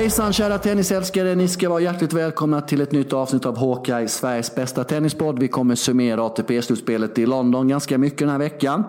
Hejsan 0.00 0.32
kära 0.32 0.58
tennisälskare, 0.58 1.34
ni 1.34 1.48
ska 1.48 1.68
vara 1.68 1.80
hjärtligt 1.80 2.12
välkomna 2.12 2.60
till 2.60 2.80
ett 2.80 2.92
nytt 2.92 3.12
avsnitt 3.12 3.46
av 3.46 3.58
Hawkeye, 3.58 4.08
Sveriges 4.08 4.54
bästa 4.54 4.84
tennispodd. 4.84 5.38
Vi 5.38 5.48
kommer 5.48 5.74
summera 5.74 6.22
ATP-slutspelet 6.22 7.18
i 7.18 7.26
London 7.26 7.68
ganska 7.68 7.98
mycket 7.98 8.18
den 8.18 8.28
här 8.28 8.38
veckan. 8.38 8.84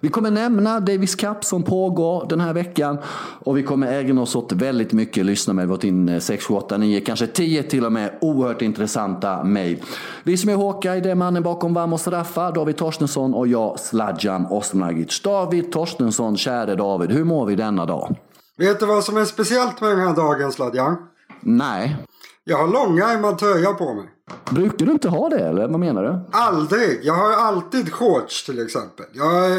Vi 0.00 0.08
kommer 0.08 0.30
nämna 0.30 0.80
Davis 0.80 1.14
Cup 1.14 1.44
som 1.44 1.62
pågår 1.62 2.26
den 2.28 2.40
här 2.40 2.52
veckan 2.52 2.98
och 3.44 3.58
vi 3.58 3.62
kommer 3.62 4.00
ägna 4.00 4.22
oss 4.22 4.36
åt 4.36 4.52
väldigt 4.52 4.92
mycket 4.92 5.26
lyssna 5.26 5.54
med. 5.54 5.66
Vi 5.66 5.70
har 5.70 5.84
in 5.84 6.20
6, 6.20 6.44
7, 6.44 6.54
8, 6.54 6.76
9, 6.76 7.00
kanske 7.00 7.26
10 7.26 7.62
till 7.62 7.84
och 7.84 7.92
med 7.92 8.10
oerhört 8.20 8.62
intressanta 8.62 9.44
mejl. 9.44 9.82
Vi 10.22 10.36
som 10.36 10.50
är 10.50 10.56
Hawkeye, 10.56 11.00
det 11.00 11.10
är 11.10 11.14
mannen 11.14 11.42
bakom 11.42 11.74
Vamos 11.74 12.06
Raffa, 12.06 12.50
David 12.50 12.76
Torstensson 12.76 13.34
och 13.34 13.48
jag, 13.48 13.80
Sladjan 13.80 14.46
Osmanagic. 14.46 15.22
David 15.22 15.72
Torstensson, 15.72 16.36
käre 16.36 16.74
David, 16.74 17.10
hur 17.10 17.24
mår 17.24 17.46
vi 17.46 17.54
denna 17.54 17.86
dag? 17.86 18.16
Vet 18.58 18.80
du 18.80 18.86
vad 18.86 19.04
som 19.04 19.16
är 19.16 19.24
speciellt 19.24 19.80
med 19.80 19.90
den 19.90 20.00
här 20.00 20.14
dagen 20.14 20.52
Sladjan? 20.52 20.96
Nej. 21.40 21.96
Jag 22.44 22.58
har 22.58 22.68
långärmad 22.68 23.38
tröja 23.38 23.72
på 23.72 23.94
mig. 23.94 24.04
Brukar 24.50 24.86
du 24.86 24.92
inte 24.92 25.08
ha 25.08 25.28
det 25.28 25.38
eller 25.38 25.68
vad 25.68 25.80
menar 25.80 26.02
du? 26.02 26.20
Aldrig. 26.32 27.00
Jag 27.02 27.14
har 27.14 27.32
alltid 27.32 27.92
shorts 27.92 28.46
till 28.46 28.64
exempel. 28.64 29.06
Jag, 29.12 29.50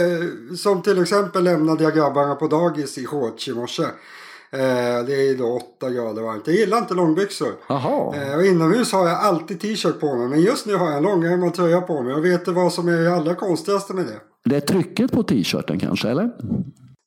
som 0.58 0.82
till 0.82 1.02
exempel 1.02 1.44
lämnade 1.44 1.84
jag 1.84 1.96
grabbarna 1.96 2.36
på 2.36 2.48
dagis 2.48 2.98
i 2.98 3.06
shorts 3.06 3.48
i 3.48 3.54
morse. 3.54 3.84
Eh, 3.84 5.06
det 5.06 5.30
är 5.30 5.38
då 5.38 5.62
8 5.78 5.90
grader 5.90 6.22
varmt. 6.22 6.48
Jag 6.48 6.56
gillar 6.56 6.78
inte 6.78 6.94
långbyxor. 6.94 7.52
Jaha. 7.70 8.16
Eh, 8.16 8.36
och 8.38 8.46
inomhus 8.46 8.92
har 8.92 9.08
jag 9.08 9.20
alltid 9.20 9.62
t-shirt 9.62 10.00
på 10.00 10.16
mig. 10.16 10.28
Men 10.28 10.42
just 10.42 10.66
nu 10.66 10.76
har 10.76 10.88
jag 10.88 10.98
en 10.98 11.04
långärmad 11.04 11.54
tröja 11.54 11.82
på 11.82 12.02
mig. 12.02 12.14
Och 12.14 12.26
vet 12.26 12.46
du 12.46 12.52
vad 12.52 12.74
som 12.74 12.88
är 12.88 12.98
det 12.98 13.16
allra 13.16 13.36
konstigaste 13.36 13.94
med 13.94 14.06
det? 14.06 14.20
Det 14.50 14.56
är 14.56 14.62
trycket 14.62 15.12
på 15.12 15.24
t-shirten 15.24 15.80
kanske 15.80 16.10
eller? 16.10 16.32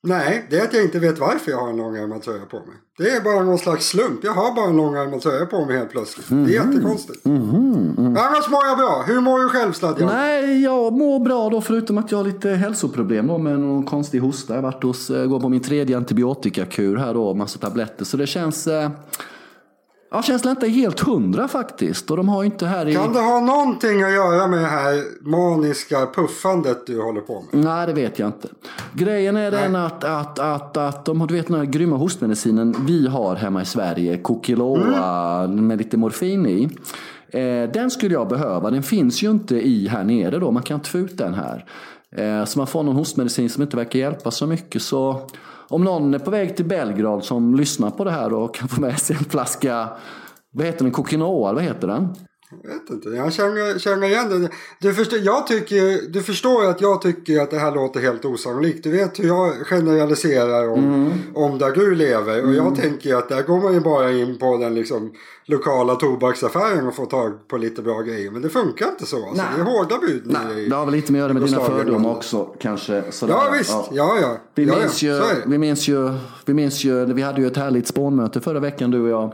Nej, 0.02 0.46
det 0.50 0.58
är 0.58 0.64
att 0.64 0.74
jag 0.74 0.84
inte 0.84 0.98
vet 0.98 1.18
varför 1.18 1.50
jag 1.50 1.58
har 1.58 1.70
en 1.70 1.76
långärmad 1.76 2.22
tröja 2.22 2.46
på 2.46 2.56
mig. 2.56 2.76
Det 2.98 3.10
är 3.10 3.20
bara 3.20 3.44
någon 3.44 3.58
slags 3.58 3.86
slump. 3.88 4.24
Jag 4.24 4.32
har 4.32 4.54
bara 4.54 4.66
en 4.66 4.76
långärmad 4.76 5.20
tröja 5.20 5.46
på 5.46 5.64
mig 5.64 5.76
helt 5.76 5.90
plötsligt. 5.90 6.30
Mm. 6.30 6.46
Det 6.46 6.56
är 6.56 6.62
mhm. 6.62 6.72
jättekonstigt. 6.72 7.26
Mm. 7.26 7.50
Mm. 7.98 8.16
Annars 8.16 8.50
mår 8.50 8.66
jag 8.66 8.78
bra. 8.78 9.04
Hur 9.06 9.20
mår 9.20 9.38
du 9.38 9.48
själv 9.48 9.72
Sladjan? 9.72 10.08
Nej, 10.08 10.62
jag 10.62 10.92
mår 10.92 11.20
bra 11.20 11.48
då 11.48 11.60
förutom 11.60 11.98
att 11.98 12.10
jag 12.10 12.18
har 12.18 12.24
lite 12.24 12.50
hälsoproblem 12.50 13.26
då 13.26 13.38
med 13.38 13.60
någon 13.60 13.86
konstig 13.86 14.20
hosta. 14.20 14.54
Jag 14.54 14.62
har 14.62 14.72
varit 14.72 14.82
hos, 14.82 15.10
eh, 15.10 15.26
går 15.26 15.40
på 15.40 15.48
min 15.48 15.62
tredje 15.62 15.96
antibiotikakur 15.96 16.96
här 16.96 17.14
då, 17.14 17.34
massa 17.34 17.58
tabletter. 17.58 18.04
Så 18.04 18.16
det 18.16 18.26
känns... 18.26 18.66
Eh, 18.66 18.90
Ja, 20.12 20.22
känslan 20.22 20.50
inte 20.50 20.68
helt 20.68 21.00
hundra 21.00 21.48
faktiskt. 21.48 22.10
Och 22.10 22.16
de 22.16 22.28
har 22.28 22.44
inte 22.44 22.66
här 22.66 22.88
i... 22.88 22.94
Kan 22.94 23.12
det 23.12 23.20
ha 23.20 23.40
någonting 23.40 24.02
att 24.02 24.12
göra 24.12 24.46
med 24.46 24.58
det 24.58 24.66
här 24.66 25.02
maniska 25.20 26.06
puffandet 26.14 26.86
du 26.86 27.02
håller 27.02 27.20
på 27.20 27.44
med? 27.50 27.64
Nej, 27.64 27.86
det 27.86 27.92
vet 27.92 28.18
jag 28.18 28.28
inte. 28.28 28.48
Grejen 28.92 29.36
är 29.36 29.50
Nej. 29.50 29.62
den 29.62 29.76
att, 29.76 30.04
att, 30.04 30.38
att, 30.38 30.76
att 30.76 31.04
de 31.04 31.20
har, 31.20 31.28
du 31.28 31.34
vet 31.34 31.46
den 31.46 31.56
här 31.56 31.64
grymma 31.64 31.96
hostmedicinen 31.96 32.76
vi 32.86 33.06
har 33.06 33.36
hemma 33.36 33.62
i 33.62 33.64
Sverige, 33.64 34.18
Coquiloa 34.18 35.44
mm. 35.44 35.66
med 35.66 35.78
lite 35.78 35.96
morfin 35.96 36.46
i. 36.46 36.68
Eh, 37.28 37.70
den 37.72 37.90
skulle 37.90 38.14
jag 38.14 38.28
behöva. 38.28 38.70
Den 38.70 38.82
finns 38.82 39.22
ju 39.22 39.30
inte 39.30 39.56
i 39.56 39.88
här 39.88 40.04
nere 40.04 40.38
då. 40.38 40.50
Man 40.50 40.62
kan 40.62 40.74
inte 40.74 40.90
få 40.90 40.98
ut 40.98 41.18
den 41.18 41.34
här. 41.34 41.64
Eh, 42.16 42.44
så 42.44 42.58
man 42.58 42.66
får 42.66 42.82
någon 42.82 42.96
hostmedicin 42.96 43.50
som 43.50 43.62
inte 43.62 43.76
verkar 43.76 43.98
hjälpa 43.98 44.30
så 44.30 44.46
mycket. 44.46 44.82
Så 44.82 45.26
om 45.70 45.84
någon 45.84 46.14
är 46.14 46.18
på 46.18 46.30
väg 46.30 46.56
till 46.56 46.64
Belgrad 46.64 47.24
som 47.24 47.54
lyssnar 47.54 47.90
på 47.90 48.04
det 48.04 48.10
här 48.10 48.32
och 48.32 48.54
kan 48.54 48.68
få 48.68 48.80
med 48.80 48.98
sig 48.98 49.16
en 49.16 49.24
flaska, 49.24 49.88
vad 50.52 50.66
heter 50.66 50.84
den, 50.84 50.92
Coquinoa, 50.92 51.52
vad 51.52 51.62
heter 51.62 51.88
den? 51.88 52.14
Jag 52.50 52.70
vet 52.70 52.90
inte, 52.90 53.08
jag 53.08 53.32
känner, 53.32 53.78
känner 53.78 54.06
igen 54.06 54.28
det. 54.28 54.48
Du 54.78 54.94
förstår, 54.94 55.18
jag 55.18 55.46
tycker, 55.46 56.10
du 56.12 56.22
förstår 56.22 56.64
att 56.64 56.80
jag 56.80 57.02
tycker 57.02 57.40
att 57.40 57.50
det 57.50 57.58
här 57.58 57.74
låter 57.74 58.00
helt 58.00 58.24
osannolikt. 58.24 58.84
Du 58.84 58.90
vet 58.90 59.18
hur 59.18 59.26
jag 59.28 59.66
generaliserar 59.66 60.68
om, 60.68 60.84
mm. 60.84 61.12
om 61.34 61.58
där 61.58 61.70
du 61.70 61.94
lever. 61.94 62.42
Och 62.42 62.48
mm. 62.48 62.54
jag 62.54 62.76
tänker 62.76 63.14
att 63.14 63.28
där 63.28 63.42
går 63.42 63.60
man 63.60 63.74
ju 63.74 63.80
bara 63.80 64.12
in 64.12 64.38
på 64.38 64.56
den 64.56 64.74
liksom 64.74 65.12
lokala 65.44 65.94
tobaksaffären 65.94 66.86
och 66.86 66.94
får 66.94 67.06
tag 67.06 67.48
på 67.48 67.56
lite 67.56 67.82
bra 67.82 68.00
grejer. 68.00 68.30
Men 68.30 68.42
det 68.42 68.48
funkar 68.48 68.88
inte 68.88 69.06
så. 69.06 69.28
Alltså. 69.28 69.44
Det 69.56 69.60
är 69.60 69.64
hårda 69.64 69.98
bud. 69.98 70.22
Nej, 70.24 70.68
det 70.68 70.76
har 70.76 70.84
väl 70.84 70.94
lite 70.94 71.12
med 71.12 71.18
att 71.18 71.24
göra 71.24 71.32
med 71.32 71.42
dina 71.42 71.60
fördomar 71.60 72.10
också 72.10 72.44
kanske. 72.44 73.02
Sådär. 73.10 73.34
Ja 73.34 73.54
visst, 73.58 73.72
ja 73.72 73.88
ja. 73.92 74.18
ja. 74.20 74.36
Vi, 74.54 74.64
ja, 74.64 74.78
minns 74.78 75.02
ja. 75.02 75.12
Ju, 75.12 75.42
vi, 75.46 75.58
minns 75.58 75.88
ju, 75.88 76.14
vi 76.44 76.54
minns 76.54 76.84
ju, 76.84 77.04
vi 77.04 77.22
hade 77.22 77.40
ju 77.40 77.46
ett 77.46 77.56
härligt 77.56 77.86
spånmöte 77.86 78.40
förra 78.40 78.60
veckan 78.60 78.90
du 78.90 79.02
och 79.02 79.08
jag. 79.08 79.32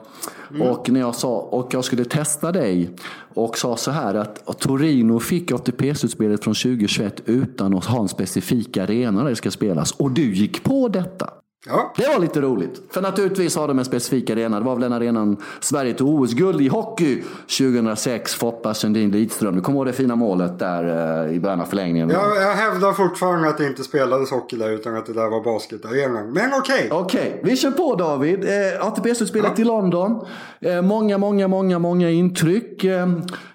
Mm. 0.50 0.62
Och 0.62 0.90
när 0.90 1.00
jag 1.00 1.14
sa, 1.14 1.38
och 1.38 1.74
jag 1.74 1.84
skulle 1.84 2.04
testa 2.04 2.52
dig 2.52 2.90
och 3.34 3.58
sa 3.58 3.76
så 3.76 3.90
här 3.90 4.14
att 4.14 4.58
Torino 4.58 5.20
fick 5.20 5.52
ATP-slutspelet 5.52 6.44
från 6.44 6.54
2021 6.54 7.22
utan 7.24 7.74
att 7.74 7.84
ha 7.84 8.00
en 8.00 8.08
specifik 8.08 8.76
arena 8.76 9.22
där 9.22 9.30
det 9.30 9.36
ska 9.36 9.50
spelas. 9.50 9.92
Och 9.92 10.10
du 10.10 10.34
gick 10.34 10.64
på 10.64 10.88
detta. 10.88 11.30
Ja. 11.68 11.92
Det 11.96 12.08
var 12.08 12.18
lite 12.18 12.40
roligt. 12.40 12.82
För 12.90 13.02
naturligtvis 13.02 13.56
har 13.56 13.68
de 13.68 13.78
en 13.78 13.84
specifik 13.84 14.30
arena. 14.30 14.58
Det 14.58 14.64
var 14.64 14.74
väl 14.74 14.82
den 14.82 14.92
arenan 14.92 15.36
Sverige 15.60 15.94
tog 15.94 16.20
OS-guld 16.20 16.60
i 16.60 16.68
hockey 16.68 17.22
2006. 17.58 18.34
Foppa 18.34 18.74
Sundin 18.74 19.10
Lidström. 19.10 19.56
Du 19.56 19.60
kommer 19.60 19.78
ihåg 19.78 19.86
det 19.86 19.92
fina 19.92 20.16
målet 20.16 20.58
där 20.58 21.24
eh, 21.26 21.34
i 21.36 21.40
början 21.40 21.60
av 21.60 21.64
förlängningen? 21.64 22.10
Jag, 22.10 22.36
jag 22.36 22.54
hävdar 22.54 22.92
fortfarande 22.92 23.48
att 23.48 23.58
det 23.58 23.66
inte 23.66 23.82
spelades 23.82 24.30
hockey 24.30 24.56
där 24.56 24.70
utan 24.70 24.96
att 24.96 25.06
det 25.06 25.12
där 25.12 25.30
var 25.30 25.44
basketarenan. 25.44 26.32
Men 26.32 26.50
okej. 26.54 26.86
Okay. 26.86 26.98
Okej, 26.98 27.20
okay. 27.20 27.50
vi 27.50 27.56
kör 27.56 27.70
på 27.70 27.94
David. 27.94 28.44
Eh, 28.44 28.86
ATP-slutspelet 28.86 29.52
ja. 29.56 29.62
i 29.62 29.64
London. 29.64 30.26
Eh, 30.60 30.82
många, 30.82 31.18
många, 31.18 31.48
många, 31.48 31.78
många 31.78 32.10
intryck. 32.10 32.84
Eh, 32.84 33.06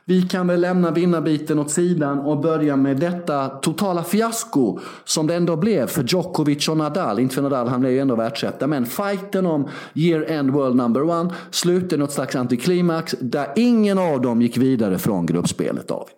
vi 0.06 0.22
kan 0.22 0.48
väl 0.48 0.62
lämna 0.62 0.92
vinnarbiten 0.92 1.60
åt 1.60 1.72
sidan 1.72 2.20
och 2.20 2.42
börja 2.42 2.76
med 2.76 2.98
detta 3.00 3.48
totala 3.50 4.04
fiasko 4.04 4.80
som 5.04 5.28
det 5.28 5.36
ändå 5.36 5.56
blev 5.56 5.88
för 5.88 6.04
Djokovic 6.04 6.70
och 6.70 6.78
Nadal. 6.78 7.20
Inte 7.20 7.36
för 7.36 7.42
Nadal, 7.42 7.68
han 7.68 7.80
blev 7.80 7.92
ju 7.94 8.00
ändå 8.00 8.16
världsetta. 8.16 8.68
Men 8.68 8.86
fighten 8.86 9.46
om 9.46 9.70
year 9.94 10.22
end 10.22 10.52
world 10.52 10.76
number 10.76 11.04
one 11.04 11.34
slutade 11.52 11.98
något 11.98 12.12
slags 12.12 12.36
antiklimax 12.36 13.16
där 13.20 13.54
ingen 13.56 13.98
av 13.98 14.22
dem 14.22 14.42
gick 14.42 14.58
vidare 14.58 15.00
från 15.00 15.26
gruppspelet, 15.26 15.88
David. 15.88 16.16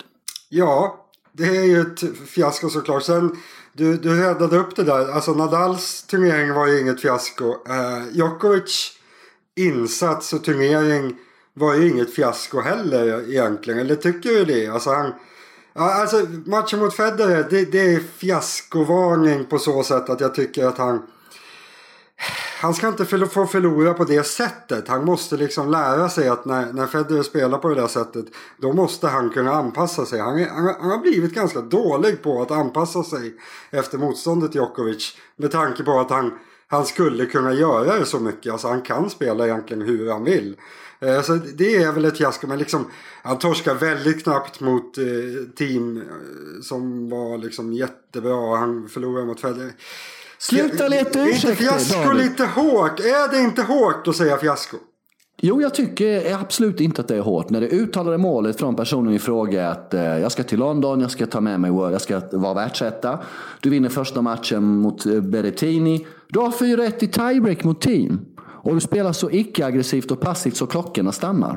Ja, 0.49 1.05
det 1.31 1.43
är 1.57 1.63
ju 1.63 1.81
ett 1.81 2.03
fiasko 2.27 2.69
såklart. 2.69 3.03
Sen, 3.03 3.35
du, 3.73 3.97
du 3.97 4.21
räddade 4.21 4.57
upp 4.57 4.75
det 4.75 4.83
där. 4.83 5.11
Alltså 5.11 5.33
Nadals 5.33 6.03
turnering 6.03 6.53
var 6.53 6.67
ju 6.67 6.81
inget 6.81 7.01
fiasko. 7.01 7.45
Eh, 7.45 8.15
Djokovic 8.17 8.91
insats 9.55 10.33
och 10.33 10.43
turnering 10.43 11.15
var 11.53 11.75
ju 11.75 11.89
inget 11.89 12.13
fiasko 12.13 12.59
heller 12.59 13.29
egentligen. 13.29 13.79
Eller 13.79 13.95
tycker 13.95 14.29
du 14.29 14.45
det? 14.45 14.67
Alltså, 14.67 14.89
han, 14.89 15.13
alltså 15.73 16.25
matchen 16.45 16.79
mot 16.79 16.95
Federer 16.95 17.47
det, 17.49 17.65
det 17.65 17.93
är 17.93 17.99
fiaskovarning 17.99 19.45
på 19.45 19.59
så 19.59 19.83
sätt 19.83 20.09
att 20.09 20.21
jag 20.21 20.35
tycker 20.35 20.65
att 20.65 20.77
han 20.77 21.01
han 22.63 22.73
ska 22.73 22.87
inte 22.87 23.05
få 23.05 23.45
förlora 23.45 23.93
på 23.93 24.03
det 24.03 24.23
sättet. 24.23 24.87
Han 24.87 25.05
måste 25.05 25.37
liksom 25.37 25.71
lära 25.71 26.09
sig 26.09 26.27
att 26.27 26.45
när, 26.45 26.73
när 26.73 26.87
Federer 26.87 27.23
spelar 27.23 27.57
på 27.57 27.69
det 27.69 27.75
där 27.75 27.87
sättet 27.87 28.25
då 28.57 28.73
måste 28.73 29.07
han 29.07 29.29
kunna 29.29 29.53
anpassa 29.53 30.05
sig. 30.05 30.19
Han, 30.19 30.43
han, 30.43 30.75
han 30.79 30.91
har 30.91 30.97
blivit 30.97 31.33
ganska 31.33 31.61
dålig 31.61 32.23
på 32.23 32.41
att 32.41 32.51
anpassa 32.51 33.03
sig 33.03 33.33
efter 33.71 33.97
motståndet 33.97 34.55
Djokovic. 34.55 35.17
Med 35.35 35.51
tanke 35.51 35.83
på 35.83 35.99
att 35.99 36.09
han, 36.09 36.31
han 36.67 36.85
skulle 36.85 37.25
kunna 37.25 37.53
göra 37.53 37.99
det 37.99 38.05
så 38.05 38.19
mycket. 38.19 38.51
Alltså 38.51 38.67
han 38.67 38.81
kan 38.81 39.09
spela 39.09 39.45
egentligen 39.45 39.81
hur 39.81 40.11
han 40.11 40.23
vill. 40.23 40.55
Eh, 41.03 41.21
så 41.21 41.39
det 41.57 41.75
är 41.75 41.91
väl 41.91 42.05
ett 42.05 42.17
fiasko. 42.17 42.47
Men 42.47 42.59
liksom, 42.59 42.91
han 43.23 43.39
torskar 43.39 43.75
väldigt 43.75 44.23
knappt 44.23 44.59
mot 44.59 44.97
eh, 44.97 45.05
team 45.55 45.97
eh, 45.97 46.03
som 46.61 47.09
var 47.09 47.37
liksom 47.37 47.73
jättebra. 47.73 48.57
Han 48.57 48.89
förlorar 48.89 49.25
mot 49.25 49.39
Federer. 49.41 49.71
Sluta 50.37 50.87
leta 50.87 51.27
ursäkter. 51.27 51.47
Är 51.47 51.51
inte 51.51 51.63
fiasko 51.63 52.03
David. 52.03 52.25
lite 52.25 52.43
hårt? 52.45 52.99
Är 52.99 53.31
det 53.31 53.39
inte 53.39 53.61
hårt 53.61 54.07
att 54.07 54.15
säga 54.15 54.37
fiasko? 54.37 54.77
Jo, 55.45 55.61
jag 55.61 55.73
tycker 55.73 56.35
absolut 56.35 56.81
inte 56.81 57.01
att 57.01 57.07
det 57.07 57.15
är 57.15 57.21
hårt. 57.21 57.49
När 57.49 57.61
det 57.61 57.67
uttalade 57.67 58.17
målet 58.17 58.59
från 58.59 58.75
personen 58.75 59.13
i 59.13 59.19
fråga 59.19 59.69
att 59.69 59.93
eh, 59.93 60.01
jag 60.01 60.31
ska 60.31 60.43
till 60.43 60.59
London, 60.59 61.01
jag 61.01 61.11
ska 61.11 61.25
ta 61.25 61.41
med 61.41 61.59
mig 61.59 61.71
World, 61.71 61.93
jag 61.93 62.01
ska 62.01 62.21
vara 62.31 62.53
världsetta. 62.53 63.19
Du 63.61 63.69
vinner 63.69 63.89
första 63.89 64.21
matchen 64.21 64.63
mot 64.63 65.05
eh, 65.05 65.21
Berrettini. 65.21 66.07
Du 66.27 66.39
har 66.39 66.51
4-1 66.51 67.03
i 67.03 67.07
tiebreak 67.07 67.63
mot 67.63 67.81
team. 67.81 68.25
Och 68.63 68.73
du 68.73 68.79
spelar 68.79 69.13
så 69.13 69.31
icke-aggressivt 69.31 70.11
och 70.11 70.19
passivt 70.19 70.55
så 70.55 70.67
klockorna 70.67 71.11
stannar. 71.11 71.51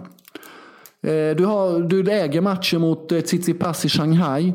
Eh, 1.02 1.36
du, 1.36 1.44
har, 1.44 1.80
du 1.80 2.12
äger 2.12 2.40
matchen 2.40 2.80
mot 2.80 3.12
eh, 3.12 3.20
Tsitsipas 3.20 3.84
i 3.84 3.88
Shanghai. 3.88 4.52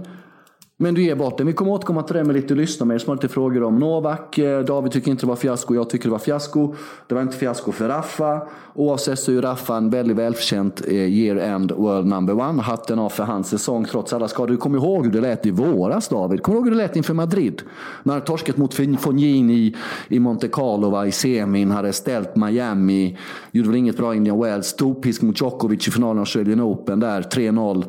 Men 0.81 0.93
du 0.93 1.03
ger 1.03 1.15
bort 1.15 1.37
den. 1.37 1.47
Vi 1.47 1.53
kommer 1.53 1.71
återkomma 1.71 2.03
till 2.03 2.15
det 2.15 2.23
med 2.23 2.35
lite 2.35 2.55
lyssna 2.55 2.85
med 2.85 3.01
som 3.01 3.09
har 3.09 3.15
lite 3.15 3.27
frågor 3.27 3.63
om 3.63 3.79
Novak. 3.79 4.37
Eh, 4.37 4.59
David 4.59 4.91
tycker 4.91 5.11
inte 5.11 5.25
det 5.25 5.27
var 5.27 5.35
fiasko, 5.35 5.75
jag 5.75 5.89
tycker 5.89 6.05
det 6.05 6.11
var 6.11 6.19
fiasko. 6.19 6.75
Det 7.07 7.15
var 7.15 7.21
inte 7.21 7.37
fiasko 7.37 7.71
för 7.71 7.87
Raffa. 7.87 8.41
Oavsett 8.73 9.19
så 9.19 9.31
är 9.31 9.41
Raffa 9.41 9.77
en 9.77 9.89
väldigt 9.89 10.17
välförtjänt 10.17 10.81
eh, 10.87 10.93
year 10.93 11.35
end 11.35 11.71
world 11.71 12.07
number 12.07 12.33
one. 12.33 12.61
Hatten 12.61 12.99
av 12.99 13.09
för 13.09 13.23
hans 13.23 13.49
säsong 13.49 13.85
trots 13.85 14.13
alla 14.13 14.27
skador. 14.27 14.51
Du 14.51 14.57
kommer 14.57 14.77
ihåg 14.77 15.05
hur 15.05 15.11
det 15.11 15.21
lät 15.21 15.45
i 15.45 15.51
våras 15.51 16.07
David? 16.07 16.43
Kommer 16.43 16.55
du 16.55 16.59
ihåg 16.59 16.65
hur 16.65 16.71
det 16.71 16.83
lät 16.83 16.95
inför 16.95 17.13
Madrid? 17.13 17.61
När 18.03 18.13
han 18.13 18.21
torskat 18.21 18.57
mot 18.57 18.73
Fognini 18.99 19.75
i 20.07 20.19
Monte 20.19 20.47
Carlo 20.47 20.89
va, 20.89 21.07
i 21.07 21.11
semin. 21.11 21.71
Hade 21.71 21.93
ställt 21.93 22.35
Miami. 22.35 23.17
Gjorde 23.51 23.69
väl 23.69 23.77
inget 23.77 23.97
bra 23.97 24.15
Indian 24.15 24.41
Wells. 24.41 24.67
Storpisk 24.67 25.21
mot 25.21 25.41
Djokovic 25.41 25.87
i 25.87 25.91
finalen 25.91 26.17
av 26.17 26.19
Australian 26.19 26.61
Open 26.61 26.99
där. 26.99 27.21
3-0. 27.21 27.85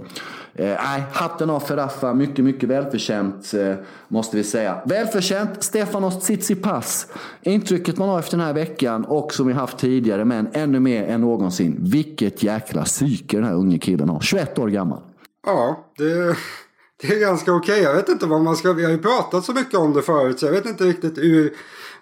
Eh, 0.54 0.66
nej, 0.66 1.02
hatten 1.12 1.50
av 1.50 1.60
för 1.60 1.76
Rafa. 1.76 2.14
Mycket, 2.14 2.44
mycket 2.44 2.68
välförtjänt 2.68 3.54
eh, 3.54 3.74
måste 4.08 4.36
vi 4.36 4.44
säga. 4.44 4.82
Välförtjänt 4.86 5.62
Stefanos 5.62 6.20
Tsitsipas. 6.20 7.06
Intrycket 7.42 7.98
man 7.98 8.08
har 8.08 8.18
efter 8.18 8.36
den 8.36 8.46
här 8.46 8.54
veckan 8.54 9.04
och 9.04 9.34
som 9.34 9.46
vi 9.46 9.52
haft 9.52 9.78
tidigare, 9.78 10.24
men 10.24 10.48
ännu 10.52 10.80
mer 10.80 11.04
än 11.04 11.20
någonsin. 11.20 11.76
Vilket 11.80 12.42
jäkla 12.42 12.84
psyke 12.84 13.36
den 13.36 13.46
här 13.46 13.54
unge 13.54 13.78
killen 13.78 14.08
har. 14.08 14.20
21 14.20 14.58
år 14.58 14.68
gammal. 14.68 15.00
Ja, 15.46 15.86
det, 15.98 16.36
det 17.00 17.14
är 17.14 17.20
ganska 17.20 17.52
okej. 17.52 17.72
Okay. 17.72 17.84
Jag 17.84 17.94
vet 17.94 18.08
inte 18.08 18.26
vad 18.26 18.40
man 18.40 18.56
ska... 18.56 18.72
Vi 18.72 18.84
har 18.84 18.90
ju 18.90 18.98
pratat 18.98 19.44
så 19.44 19.52
mycket 19.52 19.74
om 19.74 19.92
det 19.92 20.02
förut 20.02 20.40
så 20.40 20.46
jag 20.46 20.52
vet 20.52 20.66
inte 20.66 20.84
riktigt 20.84 21.18
ur 21.18 21.52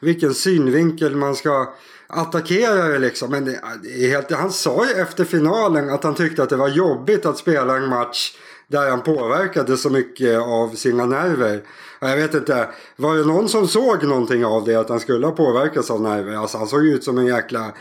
vilken 0.01 0.35
synvinkel 0.35 1.17
man 1.17 1.35
ska 1.35 1.75
attackerar 2.11 2.93
det 2.93 2.99
liksom. 2.99 3.31
Men 3.31 3.45
det, 3.45 3.55
är 3.85 4.09
helt, 4.09 4.33
han 4.33 4.53
sa 4.53 4.87
ju 4.87 4.93
efter 4.93 5.25
finalen 5.25 5.91
att 5.91 6.05
han 6.05 6.15
tyckte 6.15 6.43
att 6.43 6.51
det 6.51 6.57
var 6.57 6.69
jobbigt 6.69 7.27
att 7.27 7.39
spela 7.39 7.77
en 7.77 7.89
match 7.89 8.37
där 8.69 8.91
han 8.91 9.03
påverkade 9.03 9.77
så 9.77 9.91
mycket 9.91 10.39
av 10.39 10.75
sina 10.75 11.07
nerver. 11.07 11.63
Jag 12.01 12.17
vet 12.17 12.35
inte, 12.35 12.69
var 12.97 13.17
det 13.17 13.25
någon 13.25 13.49
som 13.49 13.69
såg 13.69 14.05
någonting 14.05 14.45
av 14.45 14.65
det? 14.65 14.75
Att 14.75 14.89
han 14.89 15.01
skulle 15.01 15.27
ha 15.27 15.33
påverkats 15.33 15.91
av 15.91 16.03
nerver? 16.03 16.37
Alltså 16.37 16.59
han 16.59 16.67
såg 16.67 16.87
ut 16.87 17.05
som 17.05 17.19
en 17.19 17.27
jäkla 17.27 17.73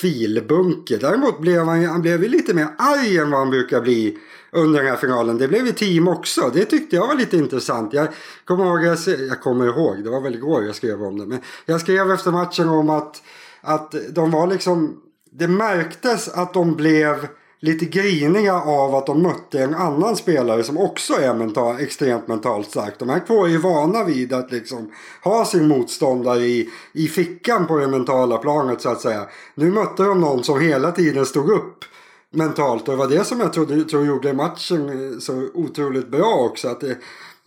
filbunke. 0.00 0.96
Däremot 0.96 1.40
blev 1.40 1.64
han, 1.64 1.84
han 1.84 2.02
blev 2.02 2.20
lite 2.20 2.54
mer 2.54 2.68
arg 2.78 3.18
än 3.18 3.30
vad 3.30 3.40
han 3.40 3.50
brukar 3.50 3.80
bli 3.80 4.18
under 4.50 4.78
den 4.78 4.88
här 4.88 4.96
finalen. 4.96 5.38
Det 5.38 5.48
blev 5.48 5.66
ju 5.66 5.72
team 5.72 6.08
också. 6.08 6.50
Det 6.54 6.64
tyckte 6.64 6.96
jag 6.96 7.06
var 7.06 7.14
lite 7.14 7.36
intressant. 7.36 7.92
Jag 7.92 8.08
kommer 8.44 8.64
ihåg, 8.64 8.84
jag, 8.84 8.98
jag 9.28 9.40
kommer 9.40 9.66
ihåg, 9.66 10.04
det 10.04 10.10
var 10.10 10.20
väl 10.20 10.34
igår 10.34 10.64
jag 10.64 10.74
skrev 10.74 11.02
om 11.02 11.18
det. 11.18 11.26
Men 11.26 11.40
jag 11.66 11.80
skrev 11.80 12.10
efter 12.10 12.30
matchen 12.30 12.68
om 12.68 12.90
att, 12.90 13.22
att 13.68 13.94
de 14.10 14.30
var 14.30 14.46
liksom, 14.46 15.00
det 15.30 15.48
märktes 15.48 16.28
att 16.28 16.54
de 16.54 16.74
blev 16.76 17.28
lite 17.60 17.84
griniga 17.84 18.54
av 18.54 18.94
att 18.94 19.06
de 19.06 19.22
mötte 19.22 19.62
en 19.62 19.74
annan 19.74 20.16
spelare 20.16 20.62
som 20.62 20.78
också 20.78 21.14
är 21.14 21.34
mental, 21.34 21.80
extremt 21.80 22.28
mentalt 22.28 22.70
stark. 22.70 22.98
De 22.98 23.08
här 23.08 23.22
två 23.26 23.44
är 23.44 23.48
ju 23.48 23.58
vana 23.58 24.04
vid 24.04 24.32
att 24.32 24.52
liksom 24.52 24.92
ha 25.24 25.44
sin 25.44 25.68
motståndare 25.68 26.40
i, 26.40 26.68
i 26.92 27.08
fickan 27.08 27.66
på 27.66 27.76
det 27.76 27.88
mentala 27.88 28.38
planet 28.38 28.80
så 28.80 28.88
att 28.88 29.00
säga. 29.00 29.26
Nu 29.54 29.70
mötte 29.70 30.02
de 30.02 30.20
någon 30.20 30.44
som 30.44 30.60
hela 30.60 30.92
tiden 30.92 31.26
stod 31.26 31.50
upp 31.50 31.84
mentalt 32.30 32.88
och 32.88 32.94
det 32.94 32.98
var 32.98 33.08
det 33.08 33.24
som 33.24 33.40
jag 33.40 33.52
trodde, 33.52 33.84
tror 33.84 34.06
gjorde 34.06 34.32
matchen 34.32 34.88
eh, 34.88 35.18
så 35.18 35.48
otroligt 35.54 36.08
bra 36.08 36.34
också. 36.50 36.68
Att 36.68 36.80
det, 36.80 36.98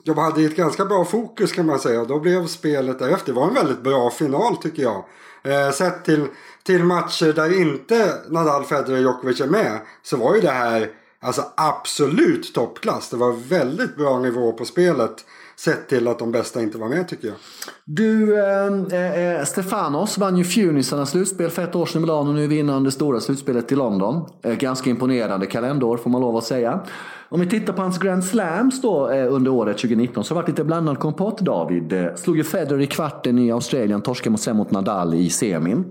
de 0.04 0.18
hade 0.18 0.44
ett 0.44 0.56
ganska 0.56 0.86
bra 0.86 1.06
fokus 1.06 1.52
kan 1.52 1.66
man 1.66 1.80
säga 1.80 2.02
och 2.02 2.08
då 2.08 2.20
blev 2.20 2.48
spelet 2.48 3.00
därefter. 3.00 3.34
Det 3.34 3.40
var 3.40 3.48
en 3.48 3.54
väldigt 3.54 3.84
bra 3.84 4.10
final 4.10 4.58
tycker 4.58 4.84
jag. 4.84 5.06
Eh, 5.44 5.72
sett 5.72 6.06
till 6.06 6.28
till 6.64 6.84
matcher 6.84 7.34
där 7.34 7.62
inte 7.62 8.14
Nadal, 8.30 8.64
Federer 8.64 8.94
och 8.94 9.02
Djokovic 9.02 9.42
är 9.42 9.48
med 9.48 9.80
så 10.04 10.18
var 10.18 10.36
ju 10.36 10.42
det 10.42 10.52
här 10.52 10.90
alltså 11.22 11.44
absolut 11.58 12.54
toppklass. 12.54 13.10
Det 13.10 13.18
var 13.18 13.34
väldigt 13.50 13.98
bra 13.98 14.20
nivå 14.20 14.52
på 14.52 14.66
spelet. 14.66 15.26
Sett 15.56 15.88
till 15.88 16.08
att 16.08 16.20
de 16.20 16.32
bästa 16.32 16.62
inte 16.62 16.78
var 16.78 16.90
med 16.90 17.08
tycker 17.08 17.28
jag. 17.28 17.38
Du, 17.86 18.40
eh, 18.40 18.68
eh, 19.00 19.40
eh 19.40 19.46
Stefanos 19.46 20.18
vann 20.18 20.38
ju 20.38 20.44
Funisarnas 20.44 21.10
slutspel 21.10 21.50
för 21.50 21.64
ett 21.64 21.76
år 21.76 21.86
sedan 21.86 22.00
i 22.00 22.02
Milano. 22.02 22.32
Nu 22.32 22.48
vinner 22.48 22.74
han 22.74 22.84
det 22.84 22.92
stora 22.92 23.20
slutspelet 23.20 23.72
i 23.72 23.76
London. 23.76 24.26
Eh, 24.44 24.54
ganska 24.54 24.90
imponerande 24.90 25.46
kalenderår 25.46 25.98
får 25.98 26.10
man 26.10 26.22
lov 26.22 26.38
att 26.38 26.44
säga. 26.44 26.80
Om 27.34 27.40
vi 27.40 27.46
tittar 27.46 27.74
på 27.74 27.82
hans 27.82 27.98
Grand 27.98 28.24
Slams 28.24 28.82
då 28.82 29.10
eh, 29.10 29.34
under 29.34 29.52
året 29.52 29.78
2019 29.78 30.24
så 30.24 30.34
har 30.34 30.36
det 30.36 30.42
varit 30.42 30.50
lite 30.50 30.64
blandad 30.64 31.00
kompott 31.00 31.40
David. 31.40 31.94
Eh, 31.94 32.16
slog 32.16 32.38
ju 32.38 32.44
Federer 32.44 32.82
i 32.82 32.88
kvarten 32.88 33.40
i 33.40 33.52
Australien, 33.52 34.02
torskade 34.02 34.38
sen 34.38 34.58
mot 34.58 34.72
Nadal 34.72 35.14
i 35.14 35.30
semin. 35.30 35.86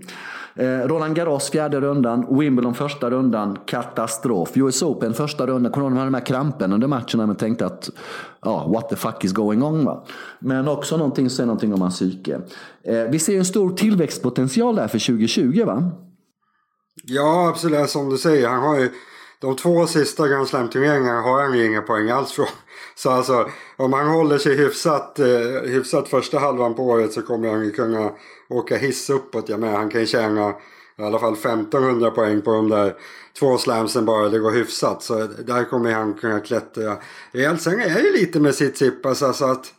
Eh, 0.55 0.67
Roland 0.67 1.17
Garros 1.17 1.51
fjärde 1.51 1.81
rundan, 1.81 2.39
Wimbledon 2.39 2.75
första 2.75 3.11
rundan, 3.11 3.59
katastrof. 3.67 4.51
US 4.55 4.83
Open 4.83 5.15
första 5.15 5.47
rundan, 5.47 5.73
kommer 5.73 5.91
du 5.91 5.97
ihåg 5.97 6.07
de 6.07 6.15
här 6.15 6.27
krampen 6.27 6.73
under 6.73 6.89
matchen 6.89 7.19
när 7.19 7.27
man 7.27 7.37
tänkte 7.37 7.67
att 7.67 7.91
ja, 8.43 8.69
what 8.73 8.89
the 8.89 8.97
fuck 8.97 9.25
is 9.25 9.33
going 9.33 9.63
on? 9.63 9.85
Va? 9.85 10.05
Men 10.39 10.69
också 10.69 10.97
någonting, 10.97 11.31
säger 11.31 11.47
någonting 11.47 11.75
om 11.75 11.81
hans 11.81 11.95
psyke. 11.95 12.41
Vi 13.11 13.19
ser 13.19 13.39
en 13.39 13.45
stor 13.45 13.71
tillväxtpotential 13.71 14.77
där 14.77 14.89
för 14.89 14.99
2020 14.99 15.65
va? 15.67 15.91
Ja, 17.05 17.49
absolut. 17.49 17.91
Som 17.91 18.11
du 18.11 18.19
säger, 18.19 18.49
han 18.49 18.63
har 18.63 18.79
ju 18.79 18.91
de 19.41 19.57
två 19.57 19.87
sista 19.87 20.29
Grand 20.29 20.49
Slam-turneringarna 20.49 21.21
har 21.21 21.43
han 21.43 21.59
ju 21.59 21.67
inga 21.67 21.83
poäng 21.83 22.11
alls 22.11 22.33
från. 22.33 22.47
Så 22.95 23.11
alltså 23.11 23.51
om 23.77 23.93
han 23.93 24.07
håller 24.07 24.39
sig 24.39 24.57
hyfsat, 24.57 25.19
eh, 25.19 25.27
hyfsat 25.65 26.09
första 26.09 26.39
halvan 26.39 26.75
på 26.75 26.83
året 26.83 27.13
så 27.13 27.23
kommer 27.23 27.49
han 27.49 27.65
ju 27.65 27.71
kunna 27.71 28.11
åka 28.49 28.77
hiss 28.77 29.11
uppåt. 29.11 29.49
Jag 29.49 29.61
menar, 29.61 29.77
han 29.77 29.91
kan 29.91 30.01
ju 30.01 30.07
tjäna 30.07 30.55
i 30.99 31.03
alla 31.03 31.19
fall 31.19 31.33
1500 31.33 32.11
poäng 32.11 32.43
på 32.43 32.53
de 32.53 32.69
där 32.69 32.95
två 33.39 33.59
slamsen 33.59 34.05
bara 34.05 34.29
det 34.29 34.39
går 34.39 34.51
hyfsat. 34.51 35.03
Så 35.03 35.27
där 35.27 35.65
kommer 35.65 35.93
han 35.93 36.15
kunna 36.15 36.41
klättra 36.41 36.97
rejält. 37.33 37.63
Sen 37.63 37.81
är 37.81 38.03
det 38.03 38.11
lite 38.11 38.41
med 38.41 38.55
sitt 38.55 38.75
Tsitsipas 38.75 39.23
alltså 39.23 39.45
att 39.45 39.73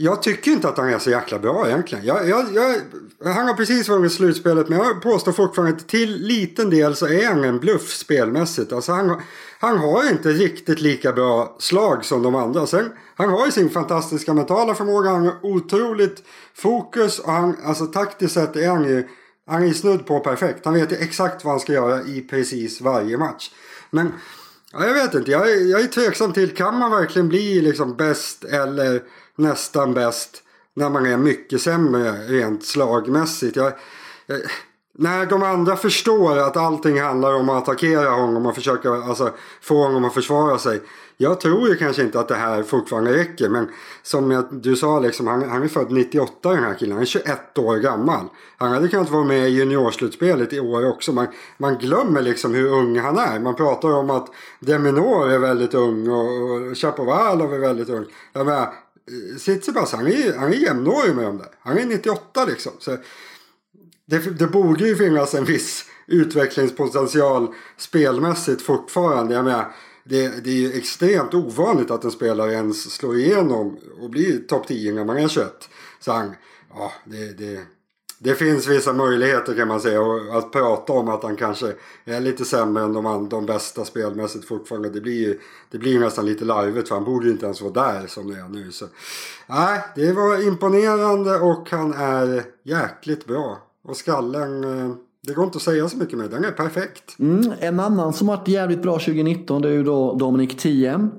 jag 0.00 0.22
tycker 0.22 0.50
inte 0.50 0.68
att 0.68 0.78
han 0.78 0.88
är 0.88 0.98
så 0.98 1.10
jäkla 1.10 1.38
bra 1.38 1.68
egentligen. 1.68 2.04
Jag, 2.04 2.28
jag, 2.28 2.46
jag, 2.54 2.74
han 3.34 3.46
har 3.46 3.54
precis 3.54 3.88
vunnit 3.88 4.12
slutspelet 4.12 4.68
men 4.68 4.78
jag 4.78 5.02
påstår 5.02 5.32
fortfarande 5.32 5.76
att 5.76 5.88
till 5.88 6.16
liten 6.16 6.70
del 6.70 6.96
så 6.96 7.06
är 7.06 7.26
han 7.26 7.44
en 7.44 7.58
bluff 7.58 7.94
spelmässigt. 7.94 8.72
Alltså 8.72 8.92
han, 8.92 9.22
han 9.60 9.78
har 9.78 10.10
inte 10.10 10.28
riktigt 10.28 10.80
lika 10.80 11.12
bra 11.12 11.56
slag 11.58 12.04
som 12.04 12.22
de 12.22 12.34
andra. 12.34 12.66
Sen, 12.66 12.92
han 13.16 13.28
har 13.28 13.46
ju 13.46 13.52
sin 13.52 13.70
fantastiska 13.70 14.34
mentala 14.34 14.74
förmåga, 14.74 15.10
han 15.10 15.26
har 15.26 15.36
otroligt 15.42 16.22
fokus 16.54 17.18
och 17.18 17.32
han, 17.32 17.56
alltså 17.64 17.86
taktiskt 17.86 18.34
sett 18.34 18.56
är 18.56 18.68
han 18.68 18.84
ju 18.84 19.08
han 19.46 19.68
är 19.68 19.72
snudd 19.72 20.06
på 20.06 20.20
perfekt. 20.20 20.64
Han 20.64 20.74
vet 20.74 20.92
ju 20.92 20.96
exakt 20.96 21.44
vad 21.44 21.52
han 21.52 21.60
ska 21.60 21.72
göra 21.72 22.02
i 22.02 22.20
precis 22.20 22.80
varje 22.80 23.18
match. 23.18 23.50
Men 23.90 24.12
ja, 24.72 24.86
jag 24.86 24.94
vet 24.94 25.14
inte, 25.14 25.30
jag 25.30 25.50
är, 25.50 25.70
jag 25.70 25.80
är 25.80 25.86
tveksam 25.86 26.32
till 26.32 26.54
kan 26.54 26.78
man 26.78 26.90
verkligen 26.90 27.28
bli 27.28 27.60
liksom 27.60 27.96
bäst 27.96 28.44
eller 28.44 29.02
nästan 29.38 29.94
bäst 29.94 30.42
när 30.74 30.90
man 30.90 31.06
är 31.06 31.16
mycket 31.16 31.60
sämre 31.60 32.12
rent 32.12 32.64
slagmässigt. 32.64 33.56
Jag, 33.56 33.72
jag, 34.26 34.40
när 35.00 35.26
de 35.26 35.42
andra 35.42 35.76
förstår 35.76 36.38
att 36.38 36.56
allting 36.56 37.00
handlar 37.00 37.34
om 37.34 37.48
att 37.48 37.62
attackera 37.62 38.10
honom 38.10 38.46
och 38.46 38.54
försöka 38.54 38.90
alltså, 38.90 39.30
få 39.60 39.82
honom 39.82 40.04
att 40.04 40.14
försvara 40.14 40.58
sig. 40.58 40.80
Jag 41.16 41.40
tror 41.40 41.68
ju 41.68 41.76
kanske 41.76 42.02
inte 42.02 42.20
att 42.20 42.28
det 42.28 42.34
här 42.34 42.62
fortfarande 42.62 43.12
räcker 43.12 43.48
men 43.48 43.68
som 44.02 44.30
jag, 44.30 44.44
du 44.50 44.76
sa 44.76 45.00
liksom, 45.00 45.26
han, 45.26 45.48
han 45.48 45.62
är 45.62 45.68
född 45.68 45.90
98 45.90 46.50
den 46.50 46.64
här 46.64 46.74
killen, 46.74 46.92
han 46.92 47.02
är 47.02 47.06
21 47.06 47.58
år 47.58 47.76
gammal. 47.76 48.24
Han 48.56 48.72
hade 48.72 48.88
kunnat 48.88 49.10
vara 49.10 49.24
med 49.24 49.48
i 49.48 49.52
juniorslutspelet 49.52 50.52
i 50.52 50.60
år 50.60 50.88
också. 50.88 51.12
Man, 51.12 51.26
man 51.56 51.78
glömmer 51.78 52.22
liksom 52.22 52.54
hur 52.54 52.72
ung 52.72 52.98
han 52.98 53.18
är. 53.18 53.40
Man 53.40 53.54
pratar 53.54 53.92
om 53.92 54.10
att 54.10 54.28
Deminor 54.60 55.30
är 55.30 55.38
väldigt 55.38 55.74
ung 55.74 56.08
och, 56.08 56.42
och 56.42 56.76
Chapovalov 56.78 57.54
är 57.54 57.58
väldigt 57.58 57.88
ung. 57.88 58.04
Jag 58.32 58.46
menar, 58.46 58.72
Eh, 59.08 59.36
Tsitsipas 59.36 59.92
han 59.92 60.06
är, 60.06 60.36
han 60.36 60.52
är 60.52 60.56
jämnårig 60.56 61.14
med 61.14 61.24
dem 61.24 61.38
där. 61.38 61.48
Han 61.60 61.78
är 61.78 61.86
98 61.86 62.44
liksom. 62.44 62.72
Så 62.78 62.96
det, 64.06 64.18
det 64.18 64.46
borde 64.46 64.88
ju 64.88 64.96
finnas 64.96 65.34
en 65.34 65.44
viss 65.44 65.84
utvecklingspotential 66.06 67.48
spelmässigt 67.76 68.62
fortfarande. 68.62 69.34
Jag 69.34 69.44
menar, 69.44 69.72
det, 70.04 70.44
det 70.44 70.50
är 70.50 70.54
ju 70.54 70.72
extremt 70.72 71.34
ovanligt 71.34 71.90
att 71.90 72.04
en 72.04 72.10
spelare 72.10 72.52
ens 72.52 72.90
slår 72.90 73.18
igenom 73.18 73.78
och 74.00 74.10
blir 74.10 74.38
topp 74.38 74.66
10 74.66 74.92
när 74.92 75.04
man 75.04 75.16
är 75.16 75.28
21. 75.28 75.68
Så 76.00 76.12
han, 76.12 76.34
ja, 76.74 76.92
det, 77.04 77.38
det, 77.38 77.60
det 78.18 78.34
finns 78.34 78.66
vissa 78.66 78.92
möjligheter 78.92 79.54
kan 79.54 79.68
man 79.68 79.80
säga. 79.80 80.00
Och 80.00 80.38
att 80.38 80.52
prata 80.52 80.92
om 80.92 81.08
att 81.08 81.22
han 81.22 81.36
kanske 81.36 81.72
är 82.04 82.20
lite 82.20 82.44
sämre 82.44 82.84
än 82.84 82.92
de, 82.92 83.28
de 83.28 83.46
bästa 83.46 83.84
spelmässigt 83.84 84.48
fortfarande. 84.48 84.90
Det 84.90 85.00
blir, 85.00 85.38
det 85.70 85.78
blir 85.78 86.00
nästan 86.00 86.26
lite 86.26 86.44
larvigt 86.44 86.88
för 86.88 86.94
han 86.94 87.04
borde 87.04 87.26
ju 87.26 87.32
inte 87.32 87.44
ens 87.44 87.60
vara 87.60 87.72
där 87.72 88.06
som 88.06 88.30
det 88.30 88.40
är 88.40 88.48
nu. 88.48 88.72
Så, 88.72 88.86
nej, 89.46 89.84
det 89.94 90.12
var 90.12 90.46
imponerande 90.46 91.38
och 91.38 91.70
han 91.70 91.92
är 91.92 92.44
jäkligt 92.62 93.26
bra. 93.26 93.58
Och 93.84 93.96
skallen 93.96 94.64
eh, 94.64 94.94
det 95.28 95.34
går 95.34 95.44
inte 95.44 95.56
att 95.56 95.62
säga 95.62 95.88
så 95.88 95.96
mycket 95.96 96.18
med. 96.18 96.30
Den 96.30 96.44
är 96.44 96.50
perfekt. 96.50 97.18
Mm, 97.18 97.52
en 97.60 97.80
annan 97.80 98.12
som 98.12 98.26
varit 98.26 98.48
jävligt 98.48 98.82
bra 98.82 98.92
2019 98.92 99.62
det 99.62 99.68
är 99.68 99.72
ju 99.72 99.82
då 99.82 100.14
Dominic 100.14 100.56
Thiem. 100.56 101.10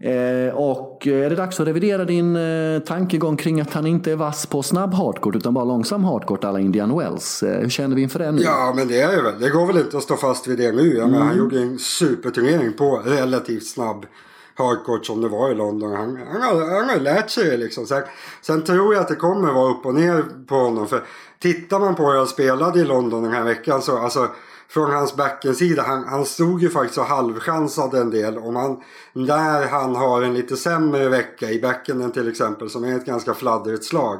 Eh, 0.00 0.54
och 0.54 1.06
är 1.06 1.30
det 1.30 1.36
dags 1.36 1.60
att 1.60 1.66
revidera 1.66 2.04
din 2.04 2.36
eh, 2.36 2.78
tankegång 2.78 3.36
kring 3.36 3.60
att 3.60 3.72
han 3.72 3.86
inte 3.86 4.12
är 4.12 4.16
vass 4.16 4.46
på 4.46 4.62
snabb 4.62 4.94
hardcourt 4.94 5.36
utan 5.36 5.54
bara 5.54 5.64
långsam 5.64 6.04
hardcourt 6.04 6.44
alla 6.44 6.60
Indian 6.60 6.98
Wells. 6.98 7.42
Eh, 7.42 7.60
hur 7.60 7.68
känner 7.68 7.96
vi 7.96 8.02
inför 8.02 8.18
det 8.18 8.32
nu? 8.32 8.42
Ja 8.42 8.72
men 8.76 8.88
det 8.88 9.00
är 9.00 9.16
ju 9.16 9.22
väl. 9.22 9.40
Det 9.40 9.50
går 9.50 9.66
väl 9.66 9.78
inte 9.78 9.96
att 9.96 10.02
stå 10.02 10.16
fast 10.16 10.48
vid 10.48 10.58
det 10.58 10.72
nu. 10.72 10.98
Mm. 10.98 11.14
han 11.14 11.38
gjorde 11.38 11.60
en 11.60 11.78
superturnering 11.78 12.72
på 12.72 13.02
relativt 13.04 13.66
snabb 13.66 14.06
hardcourt 14.54 15.06
som 15.06 15.20
det 15.20 15.28
var 15.28 15.50
i 15.50 15.54
London. 15.54 15.92
Han, 15.92 16.18
han, 16.32 16.42
har, 16.42 16.80
han 16.80 16.88
har 16.88 17.00
lärt 17.00 17.30
sig 17.30 17.50
det 17.50 17.56
liksom. 17.56 17.86
Sen, 17.86 18.02
sen 18.42 18.62
tror 18.62 18.94
jag 18.94 19.00
att 19.00 19.08
det 19.08 19.14
kommer 19.14 19.52
vara 19.52 19.70
upp 19.70 19.86
och 19.86 19.94
ner 19.94 20.24
på 20.46 20.54
honom. 20.54 20.88
För 20.88 21.02
tittar 21.42 21.78
man 21.78 21.94
på 21.94 22.10
hur 22.10 22.18
han 22.18 22.26
spelade 22.26 22.80
i 22.80 22.84
London 22.84 23.22
den 23.22 23.32
här 23.32 23.44
veckan 23.44 23.82
så 23.82 23.98
alltså 23.98 24.28
från 24.68 24.90
hans 24.90 25.16
backensida, 25.16 25.82
han, 25.82 26.04
han 26.04 26.24
stod 26.24 26.62
ju 26.62 26.70
faktiskt 26.70 26.98
och 26.98 27.04
halvchansade 27.04 28.00
en 28.00 28.10
del. 28.10 28.38
Om 28.38 28.56
han, 28.56 28.80
när 29.12 29.66
han 29.66 29.96
har 29.96 30.22
en 30.22 30.34
lite 30.34 30.56
sämre 30.56 31.08
vecka 31.08 31.50
i 31.50 31.60
backenden 31.60 32.12
till 32.12 32.28
exempel 32.28 32.70
som 32.70 32.84
är 32.84 32.96
ett 32.96 33.06
ganska 33.06 33.34
fladdrigt 33.34 33.84
slag. 33.84 34.18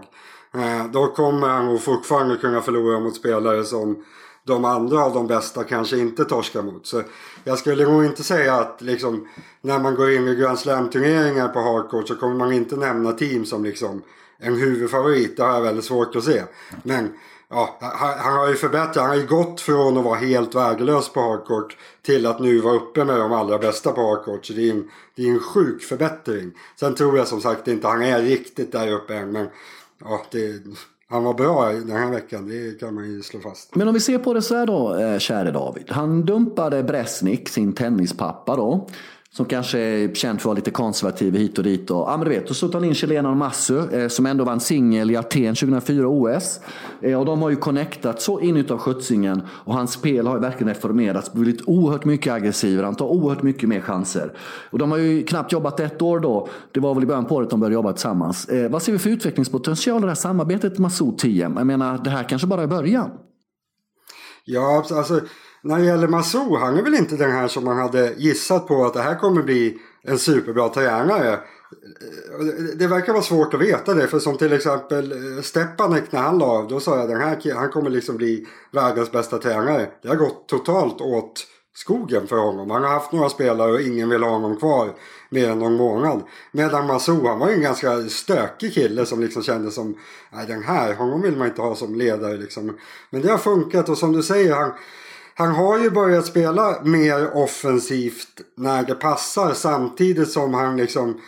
Eh, 0.54 0.86
då 0.92 1.06
kommer 1.06 1.48
han 1.48 1.66
nog 1.66 1.82
fortfarande 1.82 2.36
kunna 2.36 2.60
förlora 2.60 3.00
mot 3.00 3.16
spelare 3.16 3.64
som 3.64 4.04
de 4.46 4.64
andra 4.64 5.04
av 5.04 5.14
de 5.14 5.26
bästa 5.26 5.64
kanske 5.64 5.98
inte 5.98 6.24
torskar 6.24 6.62
mot. 6.62 6.86
Så 6.86 7.02
jag 7.44 7.58
skulle 7.58 7.84
nog 7.84 8.04
inte 8.04 8.22
säga 8.22 8.54
att 8.54 8.80
liksom, 8.80 9.28
när 9.60 9.78
man 9.78 9.94
går 9.94 10.12
in 10.12 10.28
i 10.28 10.34
Grand 10.34 10.58
Slam-turneringar 10.58 11.48
på 11.48 11.60
hardcourt 11.60 12.08
så 12.08 12.14
kommer 12.14 12.34
man 12.34 12.52
inte 12.52 12.76
nämna 12.76 13.12
team 13.12 13.44
som 13.44 13.64
liksom 13.64 14.02
en 14.42 14.56
huvudfavorit. 14.56 15.36
Det 15.36 15.42
har 15.42 15.54
jag 15.54 15.62
väldigt 15.62 15.84
svårt 15.84 16.16
att 16.16 16.24
se. 16.24 16.42
Men 16.82 17.12
ja, 17.50 17.78
han, 17.80 18.18
han, 18.18 18.38
har 18.38 18.48
ju 18.48 18.54
förbättrat. 18.54 18.96
Han 18.96 19.08
har 19.08 19.16
ju 19.16 19.26
gått 19.26 19.60
från 19.60 19.98
att 19.98 20.04
vara 20.04 20.18
helt 20.18 20.54
värdelös 20.54 21.08
på 21.08 21.20
hardcourt 21.20 21.76
till 22.02 22.26
att 22.26 22.40
nu 22.40 22.60
vara 22.60 22.74
uppe 22.74 23.04
med 23.04 23.18
de 23.18 23.32
allra 23.32 23.58
bästa 23.58 23.92
på 23.92 24.00
hardcourt. 24.00 24.46
Så 24.46 24.52
det 24.52 24.68
är 24.68 24.72
en, 24.72 24.90
det 25.16 25.22
är 25.22 25.30
en 25.30 25.40
sjuk 25.40 25.82
förbättring. 25.82 26.52
Sen 26.80 26.94
tror 26.94 27.18
jag 27.18 27.28
som 27.28 27.40
sagt 27.40 27.68
inte 27.68 27.88
han 27.88 28.02
är 28.02 28.22
riktigt 28.22 28.72
där 28.72 28.92
uppe 28.92 29.14
än. 29.14 29.32
Men 29.32 29.46
ja, 30.04 30.22
det, 30.30 30.62
han 31.08 31.24
var 31.24 31.34
bra 31.34 31.72
den 31.72 31.90
här 31.90 32.10
veckan, 32.10 32.48
det 32.48 32.80
kan 32.80 32.94
man 32.94 33.04
ju 33.10 33.22
slå 33.22 33.40
fast. 33.40 33.74
Men 33.74 33.88
om 33.88 33.94
vi 33.94 34.00
ser 34.00 34.18
på 34.18 34.34
det 34.34 34.42
så 34.42 34.54
här 34.54 34.66
då, 34.66 34.96
eh, 34.96 35.18
käre 35.18 35.50
David. 35.50 35.90
Han 35.90 36.24
dumpade 36.24 36.82
Bresnik, 36.82 37.48
sin 37.48 37.72
tennispappa 37.72 38.56
då. 38.56 38.88
Som 39.34 39.46
kanske 39.46 39.78
är 39.78 40.14
känd 40.14 40.40
för 40.40 40.42
att 40.42 40.44
vara 40.44 40.54
lite 40.54 40.70
konservativ 40.70 41.36
hit 41.36 41.58
och 41.58 41.64
dit. 41.64 41.90
Och, 41.90 41.96
ja, 41.96 42.16
men 42.16 42.24
du 42.24 42.30
vet, 42.30 42.50
och 42.50 42.56
så 42.56 42.68
tar 42.68 42.78
han 42.78 42.88
in 42.88 42.94
chilenaren 42.94 43.38
Massu 43.38 43.90
eh, 43.90 44.08
som 44.08 44.26
ändå 44.26 44.44
vann 44.44 44.60
singel 44.60 45.10
i 45.10 45.16
Aten 45.16 45.54
2004 45.54 46.08
OS. 46.08 46.60
Eh, 47.00 47.18
och 47.18 47.26
de 47.26 47.42
har 47.42 47.50
ju 47.50 47.56
connectat 47.56 48.22
så 48.22 48.40
in 48.40 48.56
utav 48.56 48.78
skjutsingen. 48.78 49.42
Och 49.48 49.74
hans 49.74 49.92
spel 49.92 50.26
har 50.26 50.34
ju 50.34 50.40
verkligen 50.40 50.74
reformerats. 50.74 51.32
Blivit 51.32 51.62
oerhört 51.66 52.04
mycket 52.04 52.32
aggressivare. 52.32 52.84
Han 52.84 52.94
tar 52.94 53.06
oerhört 53.06 53.42
mycket 53.42 53.68
mer 53.68 53.80
chanser. 53.80 54.32
Och 54.70 54.78
de 54.78 54.90
har 54.90 54.98
ju 54.98 55.22
knappt 55.24 55.52
jobbat 55.52 55.80
ett 55.80 56.02
år 56.02 56.20
då. 56.20 56.48
Det 56.72 56.80
var 56.80 56.94
väl 56.94 57.02
i 57.02 57.06
början 57.06 57.24
på 57.24 57.34
året 57.34 57.50
de 57.50 57.60
började 57.60 57.74
jobba 57.74 57.92
tillsammans. 57.92 58.48
Eh, 58.48 58.70
vad 58.70 58.82
ser 58.82 58.92
vi 58.92 58.98
för 58.98 59.10
utvecklingspotential 59.10 59.98
i 59.98 60.02
det 60.02 60.08
här 60.08 60.14
samarbetet 60.14 60.78
Massoud-TM? 60.78 61.56
Jag 61.56 61.66
menar, 61.66 61.98
det 62.04 62.10
här 62.10 62.28
kanske 62.28 62.46
bara 62.46 62.62
är 62.62 62.66
början. 62.66 63.10
Ja, 64.44 64.84
alltså 64.90 65.20
när 65.62 65.78
det 65.78 65.84
gäller 65.84 66.08
Masou, 66.08 66.56
han 66.56 66.78
är 66.78 66.82
väl 66.82 66.94
inte 66.94 67.16
den 67.16 67.30
här 67.30 67.48
som 67.48 67.64
man 67.64 67.78
hade 67.78 68.14
gissat 68.16 68.66
på 68.68 68.84
att 68.84 68.94
det 68.94 69.02
här 69.02 69.18
kommer 69.18 69.42
bli 69.42 69.78
en 70.02 70.18
superbra 70.18 70.68
tränare. 70.68 71.38
Det 72.74 72.86
verkar 72.86 73.12
vara 73.12 73.22
svårt 73.22 73.54
att 73.54 73.60
veta 73.60 73.94
det 73.94 74.06
för 74.06 74.18
som 74.18 74.38
till 74.38 74.52
exempel 74.52 75.12
eh, 75.12 75.42
Stepanek 75.42 76.12
när 76.12 76.20
han 76.20 76.38
la 76.38 76.46
av 76.46 76.68
då 76.68 76.80
sa 76.80 76.98
jag 76.98 77.08
den 77.08 77.20
här 77.20 77.54
han 77.54 77.70
kommer 77.70 77.90
liksom 77.90 78.16
bli 78.16 78.46
världens 78.70 79.12
bästa 79.12 79.38
tränare. 79.38 79.88
Det 80.02 80.08
har 80.08 80.16
gått 80.16 80.48
totalt 80.48 81.00
åt 81.00 81.46
skogen 81.74 82.26
för 82.26 82.36
honom. 82.36 82.70
Han 82.70 82.82
har 82.82 82.90
haft 82.90 83.12
några 83.12 83.28
spelare 83.28 83.72
och 83.72 83.80
ingen 83.80 84.08
vill 84.08 84.22
ha 84.22 84.30
honom 84.30 84.56
kvar 84.56 84.94
mer 85.30 85.50
än 85.50 85.58
någon 85.58 85.76
månad. 85.76 86.22
Medan 86.52 86.86
Masou 86.86 87.26
han 87.26 87.38
var 87.38 87.48
ju 87.48 87.54
en 87.54 87.62
ganska 87.62 88.02
stökig 88.02 88.74
kille 88.74 89.06
som 89.06 89.20
liksom 89.20 89.42
kände 89.42 89.70
som 89.70 89.98
nej 90.32 90.46
den 90.46 90.62
här, 90.62 90.94
honom 90.94 91.22
vill 91.22 91.36
man 91.36 91.48
inte 91.48 91.62
ha 91.62 91.74
som 91.74 91.94
ledare 91.94 92.36
liksom. 92.36 92.78
Men 93.10 93.22
det 93.22 93.30
har 93.30 93.38
funkat 93.38 93.88
och 93.88 93.98
som 93.98 94.12
du 94.12 94.22
säger 94.22 94.54
han 94.54 94.72
han 95.34 95.50
har 95.50 95.78
ju 95.78 95.90
börjat 95.90 96.26
spela 96.26 96.82
mer 96.82 97.36
offensivt 97.36 98.40
när 98.56 98.82
det 98.82 98.94
passar 98.94 99.54
samtidigt 99.54 100.30
som 100.30 100.54
han 100.54 100.76
liksom 100.76 101.20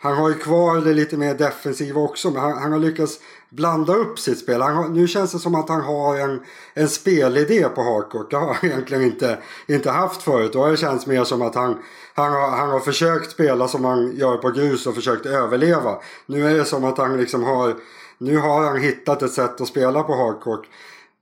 han 0.00 0.16
har 0.16 0.28
ju 0.28 0.34
kvar 0.34 0.80
det 0.80 0.92
lite 0.92 1.16
mer 1.16 1.34
defensiva 1.34 2.00
också 2.00 2.30
men 2.30 2.42
han, 2.42 2.58
han 2.58 2.72
har 2.72 2.78
lyckats 2.78 3.18
blanda 3.50 3.94
upp 3.94 4.18
sitt 4.18 4.38
spel. 4.38 4.60
Har, 4.60 4.88
nu 4.88 5.08
känns 5.08 5.32
det 5.32 5.38
som 5.38 5.54
att 5.54 5.68
han 5.68 5.80
har 5.80 6.16
en, 6.16 6.40
en 6.74 6.88
spelidé 6.88 7.68
på 7.68 7.82
Harcourt. 7.82 8.30
Det 8.30 8.36
har 8.36 8.54
han 8.54 8.56
egentligen 8.70 9.02
inte, 9.02 9.38
inte 9.68 9.90
haft 9.90 10.22
förut. 10.22 10.52
Då 10.52 10.62
har 10.62 10.70
det 10.70 10.76
känts 10.76 11.06
mer 11.06 11.24
som 11.24 11.42
att 11.42 11.54
han, 11.54 11.78
han, 12.14 12.32
har, 12.32 12.50
han 12.50 12.68
har 12.68 12.80
försökt 12.80 13.30
spela 13.30 13.68
som 13.68 13.84
han 13.84 14.16
gör 14.16 14.36
på 14.36 14.50
grus 14.50 14.86
och 14.86 14.94
försökt 14.94 15.26
överleva. 15.26 15.98
Nu 16.26 16.46
är 16.50 16.54
det 16.54 16.64
som 16.64 16.84
att 16.84 16.98
han 16.98 17.16
liksom 17.16 17.44
har 17.44 17.74
nu 18.18 18.36
har 18.36 18.64
han 18.64 18.80
hittat 18.80 19.22
ett 19.22 19.32
sätt 19.32 19.60
att 19.60 19.68
spela 19.68 20.02
på 20.02 20.14
Harcourt. 20.14 20.66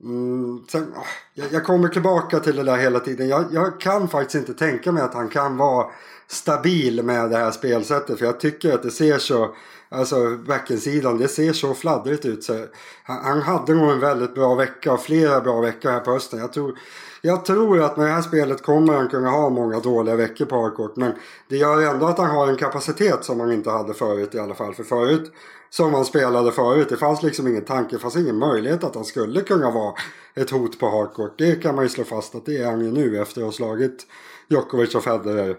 Mm, 0.03 0.65
sen, 0.69 0.93
ah, 0.97 1.07
jag, 1.35 1.53
jag, 1.53 1.65
kommer 1.65 1.89
tillbaka 1.89 2.41
till 2.41 2.57
det 2.57 2.63
där 2.63 2.77
hela 2.77 3.01
tiden. 3.01 3.29
Jag, 3.29 3.45
jag, 3.53 3.81
kan 3.81 4.09
faktiskt 4.09 4.35
inte 4.35 4.55
tänka 4.55 4.93
mig 4.93 5.03
att 5.03 5.15
han 5.15 5.29
kan 5.29 5.57
vara 5.57 5.87
stabil 6.27 7.03
med 7.03 7.31
det 7.31 7.37
här 7.37 7.51
spelsättet. 7.51 8.19
För 8.19 8.27
jag 8.27 8.41
tycker 8.41 8.75
att 8.75 8.83
det 8.83 8.91
ser 8.91 9.19
så, 9.19 9.55
alltså 9.89 10.37
backensidan, 10.37 11.19
det 11.19 11.29
ser 11.29 11.53
så 11.53 11.75
fladdrigt 11.75 12.25
ut. 12.25 12.45
Så 12.45 12.67
han, 13.05 13.25
han 13.25 13.43
hade 13.43 13.75
nog 13.75 13.91
en 13.91 14.01
väldigt 14.01 14.35
bra 14.35 14.55
vecka 14.55 14.93
och 14.93 15.01
flera 15.01 15.41
bra 15.41 15.61
veckor 15.61 15.91
här 15.91 16.01
på 16.01 16.13
hösten. 16.13 16.39
Jag 16.39 16.53
tror, 16.53 16.79
jag 17.27 17.45
tror 17.45 17.81
att 17.81 17.97
med 17.97 18.07
det 18.07 18.13
här 18.13 18.23
spelet 18.23 18.63
kommer 18.63 18.93
han 18.93 19.09
kunna 19.09 19.31
ha 19.31 19.51
många 19.51 19.81
dåliga 19.81 20.17
veckor 20.17 20.45
på 20.45 20.57
hardcourt. 20.57 20.97
Men 20.97 21.13
det 21.49 21.57
gör 21.57 21.83
ändå 21.83 22.07
att 22.07 22.19
han 22.19 22.31
har 22.31 22.49
en 22.49 22.57
kapacitet 22.57 23.25
som 23.25 23.41
han 23.41 23.53
inte 23.53 23.71
hade 23.71 23.95
förut 23.95 24.35
i 24.35 24.39
alla 24.39 24.55
fall. 24.55 24.75
För 24.75 24.85
förut 24.85 25.33
som 25.71 25.95
han 25.95 26.05
spelade 26.05 26.53
förut. 26.53 26.89
Det 26.89 26.97
fanns 26.97 27.23
liksom 27.23 27.49
ingen 27.49 27.65
tanke, 27.65 27.97
det 27.97 28.01
fanns 28.01 28.17
ingen 28.17 28.39
möjlighet 28.39 28.85
att 28.85 28.95
han 28.95 29.05
skulle 29.05 29.41
kunna 29.41 29.71
vara 29.71 29.95
ett 30.35 30.51
hot 30.51 30.79
på 30.79 30.89
hardcourt. 30.89 31.39
Det 31.39 31.63
kan 31.63 31.75
man 31.75 31.85
ju 31.85 31.89
slå 31.89 32.05
fast 32.05 32.35
att 32.35 32.47
det 32.47 32.57
är 32.57 32.67
han 32.67 32.85
ju 32.85 32.93
nu 32.93 33.23
efter 33.23 33.41
att 33.41 33.45
ha 33.45 33.53
slagit 33.53 34.07
Djokovic 34.49 34.95
och 34.95 35.05
Federer 35.05 35.57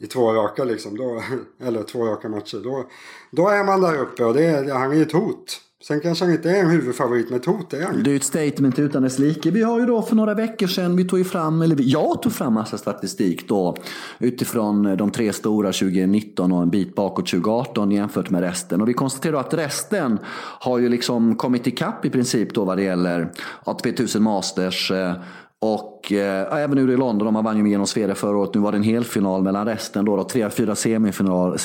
i 0.00 0.06
två 0.06 0.32
raka 0.32 0.64
liksom. 0.64 0.96
Då, 0.96 1.22
eller 1.66 1.82
två 1.82 2.06
raka 2.06 2.28
matcher. 2.28 2.60
Då, 2.64 2.84
då 3.30 3.48
är 3.48 3.64
man 3.64 3.80
där 3.80 3.98
uppe 3.98 4.24
och 4.24 4.34
det, 4.34 4.72
han 4.72 4.90
är 4.90 4.96
ju 4.96 5.02
ett 5.02 5.12
hot. 5.12 5.60
Sen 5.82 6.00
kanske 6.00 6.24
han 6.24 6.34
inte 6.34 6.50
är 6.50 6.60
en 6.60 6.70
huvudfavorit 6.70 7.30
med 7.30 7.42
Tot 7.42 7.72
är 7.72 7.82
han 7.82 8.02
Det 8.02 8.10
är 8.10 8.12
ju 8.12 8.16
ett 8.16 8.24
statement 8.24 8.78
utan 8.78 9.02
dess 9.02 9.18
like. 9.18 9.50
Vi 9.50 9.62
har 9.62 9.80
ju 9.80 9.86
då 9.86 10.02
för 10.02 10.16
några 10.16 10.34
veckor 10.34 10.66
sedan, 10.66 10.96
vi 10.96 11.04
tog 11.04 11.18
ju 11.18 11.24
fram, 11.24 11.62
eller 11.62 11.76
jag 11.80 12.22
tog 12.22 12.32
fram 12.32 12.54
massa 12.54 12.78
statistik 12.78 13.48
då 13.48 13.76
utifrån 14.18 14.86
eh, 14.86 14.96
de 14.96 15.10
tre 15.10 15.32
stora 15.32 15.72
2019 15.72 16.52
och 16.52 16.62
en 16.62 16.70
bit 16.70 16.94
bakåt 16.94 17.26
2018 17.26 17.90
jämfört 17.90 18.30
med 18.30 18.40
resten. 18.40 18.80
Och 18.80 18.88
vi 18.88 18.92
konstaterar 18.92 19.40
att 19.40 19.54
resten 19.54 20.18
har 20.60 20.78
ju 20.78 20.88
liksom 20.88 21.36
kommit 21.36 21.66
ikapp 21.66 22.04
i 22.04 22.10
princip 22.10 22.54
då 22.54 22.64
vad 22.64 22.78
det 22.78 22.82
gäller 22.82 23.32
ATP 23.64 23.88
1000 23.88 24.22
Masters, 24.22 24.90
eh, 24.90 25.14
och 25.62 26.12
eh, 26.12 26.62
även 26.62 26.86
nu 26.86 26.92
i 26.92 26.96
London, 26.96 27.34
de 27.34 27.44
vann 27.44 27.56
ju 27.56 27.62
med 27.62 27.70
genom 27.70 27.86
Sverige 27.86 28.14
förra 28.14 28.36
året. 28.36 28.54
Nu 28.54 28.60
var 28.60 28.72
det 28.72 28.78
en 28.78 28.82
helfinal 28.82 29.42
mellan 29.42 29.66
resten. 29.66 30.04
Då, 30.04 30.16
då. 30.16 30.24
Tre, 30.24 30.50
fyra 30.50 30.74
semifinal, 30.74 31.58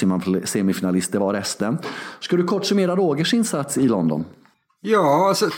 semifinalister 0.44 1.20
var 1.20 1.34
resten. 1.34 1.78
Ska 2.20 2.36
du 2.36 2.44
kort 2.44 2.66
summera 2.66 2.96
Rogers 2.96 3.34
insats 3.34 3.78
i 3.78 3.88
London? 3.88 4.26
Ja, 4.82 5.28
alltså. 5.28 5.50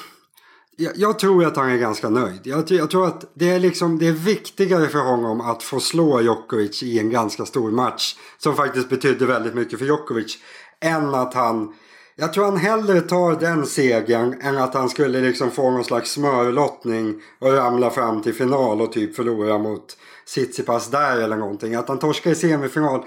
Jag, 0.79 0.91
jag 0.95 1.19
tror 1.19 1.45
att 1.45 1.57
han 1.57 1.69
är 1.69 1.77
ganska 1.77 2.09
nöjd. 2.09 2.39
Jag, 2.43 2.71
jag, 2.71 2.89
tror 2.89 3.07
att 3.07 3.31
det 3.33 3.49
är, 3.49 3.59
liksom, 3.59 3.99
det 3.99 4.07
är 4.07 4.11
viktigare 4.11 4.87
för 4.87 4.99
honom 4.99 5.41
att 5.41 5.63
få 5.63 5.79
slå 5.79 6.21
Djokovic 6.21 6.83
i 6.83 6.99
en 6.99 7.09
ganska 7.09 7.45
stor 7.45 7.71
match. 7.71 8.15
Som 8.37 8.55
faktiskt 8.55 8.89
betydde 8.89 9.25
väldigt 9.25 9.55
mycket 9.55 9.79
för 9.79 9.85
Djokovic. 9.85 10.37
Än 10.81 11.15
att 11.15 11.33
han 11.33 11.73
jag 12.19 12.33
tror 12.33 12.45
han 12.45 12.57
hellre 12.57 13.01
tar 13.01 13.39
den 13.39 13.65
segern 13.65 14.35
än 14.41 14.57
att 14.57 14.73
han 14.73 14.89
skulle 14.89 15.21
liksom 15.21 15.51
få 15.51 15.71
någon 15.71 15.83
slags 15.83 16.11
smörlottning 16.11 17.21
och 17.39 17.53
ramla 17.53 17.89
fram 17.89 18.21
till 18.21 18.33
final 18.33 18.81
och 18.81 18.91
typ 18.91 19.15
förlora 19.15 19.57
mot 19.57 19.97
Tsitsipas 20.25 20.89
där 20.89 21.21
eller 21.21 21.35
någonting. 21.35 21.75
Att 21.75 21.87
han 21.87 21.99
torskar 21.99 22.31
i 22.31 22.35
semifinal. 22.35 23.05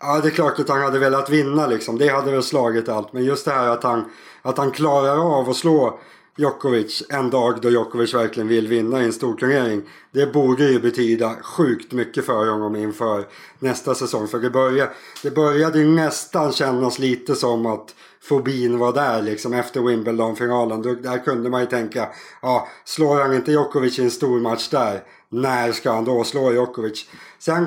Ja, 0.00 0.20
det 0.22 0.28
är 0.28 0.30
klart 0.30 0.58
att 0.58 0.68
han 0.68 0.82
hade 0.82 0.98
velat 0.98 1.30
vinna 1.30 1.66
liksom. 1.66 1.98
Det 1.98 2.08
hade 2.08 2.30
väl 2.30 2.42
slagit 2.42 2.88
allt. 2.88 3.12
Men 3.12 3.24
just 3.24 3.44
det 3.44 3.50
här 3.50 3.68
att 3.68 3.82
han, 3.82 4.04
att 4.42 4.58
han 4.58 4.70
klarar 4.70 5.38
av 5.38 5.50
att 5.50 5.56
slå 5.56 5.98
Djokovic 6.36 7.02
en 7.08 7.30
dag 7.30 7.60
då 7.60 7.70
Djokovic 7.70 8.14
verkligen 8.14 8.48
vill 8.48 8.68
vinna 8.68 9.02
i 9.02 9.04
en 9.04 9.12
stor 9.12 9.36
turnering. 9.36 9.82
Det 10.12 10.32
borde 10.32 10.64
ju 10.64 10.80
betyda 10.80 11.34
sjukt 11.42 11.92
mycket 11.92 12.26
för 12.26 12.50
honom 12.50 12.76
inför 12.76 13.26
nästa 13.58 13.94
säsong. 13.94 14.28
För 14.28 14.38
det 14.38 14.50
började, 14.50 14.90
det 15.22 15.30
började 15.30 15.78
ju 15.78 15.88
nästan 15.88 16.52
kännas 16.52 16.98
lite 16.98 17.34
som 17.34 17.66
att 17.66 17.94
fobin 18.22 18.78
var 18.78 18.92
där 18.92 19.22
liksom 19.22 19.52
efter 19.52 19.80
Wimbledon-finalen. 19.80 20.82
Där 20.82 21.24
kunde 21.24 21.50
man 21.50 21.60
ju 21.60 21.66
tänka, 21.66 22.08
ja, 22.42 22.68
slår 22.84 23.20
han 23.20 23.34
inte 23.34 23.52
Djokovic 23.52 23.98
i 23.98 24.02
en 24.02 24.10
stor 24.10 24.40
match 24.40 24.68
där, 24.68 25.02
när 25.28 25.72
ska 25.72 25.92
han 25.92 26.04
då 26.04 26.24
slå 26.24 26.52
Djokovic? 26.52 27.06
Sen, 27.38 27.66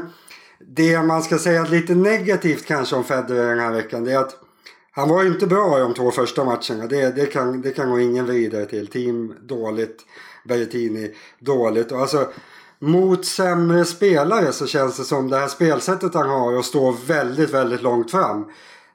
det 0.60 1.04
man 1.04 1.24
ska 1.24 1.38
säga 1.38 1.64
lite 1.64 1.96
negativt 1.96 2.66
kanske 2.66 2.96
om 2.96 3.04
Federer 3.04 3.50
den 3.50 3.60
här 3.60 3.72
veckan, 3.72 4.04
det 4.04 4.12
är 4.12 4.18
att 4.18 4.38
han 4.94 5.10
var 5.10 5.24
ju 5.24 5.30
inte 5.30 5.48
bra 5.48 5.78
i 5.78 5.82
de 5.82 5.94
två 5.94 6.12
första 6.12 6.44
matcherna. 6.46 6.88
Det, 6.90 7.16
det, 7.16 7.26
kan, 7.26 7.62
det 7.62 7.72
kan 7.72 7.90
gå 7.92 8.00
ingen 8.00 8.26
vidare 8.26 8.66
till. 8.66 8.88
Team 8.88 9.34
dåligt, 9.42 10.06
Berrettini 10.46 11.12
dåligt. 11.40 11.92
Och 11.92 12.00
alltså, 12.00 12.28
mot 12.80 13.26
sämre 13.26 13.86
spelare 13.86 14.52
så 14.52 14.68
känns 14.68 14.98
det 14.98 15.04
som 15.04 15.30
det 15.30 15.38
här 15.38 15.48
spelsättet 15.48 16.14
han 16.14 16.30
har 16.30 16.58
och 16.58 16.66
står 16.66 16.96
väldigt, 17.08 17.50
väldigt 17.50 17.82
långt 17.82 18.12
fram 18.12 18.46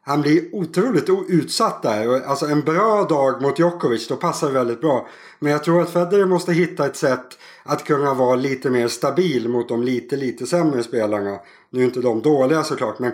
han 0.08 0.22
blir 0.22 0.54
otroligt 0.54 1.08
utsatt 1.28 1.82
där. 1.82 2.22
Alltså 2.26 2.46
en 2.46 2.60
bra 2.60 3.04
dag 3.04 3.42
mot 3.42 3.58
Djokovic, 3.58 4.08
då 4.08 4.16
passar 4.16 4.46
det 4.46 4.52
väldigt 4.52 4.80
bra. 4.80 5.08
Men 5.38 5.52
jag 5.52 5.64
tror 5.64 5.82
att 5.82 5.90
Federer 5.90 6.26
måste 6.26 6.52
hitta 6.52 6.86
ett 6.86 6.96
sätt 6.96 7.38
att 7.62 7.84
kunna 7.84 8.14
vara 8.14 8.36
lite 8.36 8.70
mer 8.70 8.88
stabil 8.88 9.48
mot 9.48 9.68
de 9.68 9.82
lite, 9.82 10.16
lite 10.16 10.46
sämre 10.46 10.82
spelarna. 10.82 11.38
Nu 11.70 11.80
är 11.80 11.84
inte 11.84 12.00
de 12.00 12.22
dåliga 12.22 12.64
såklart, 12.64 12.98
men 12.98 13.12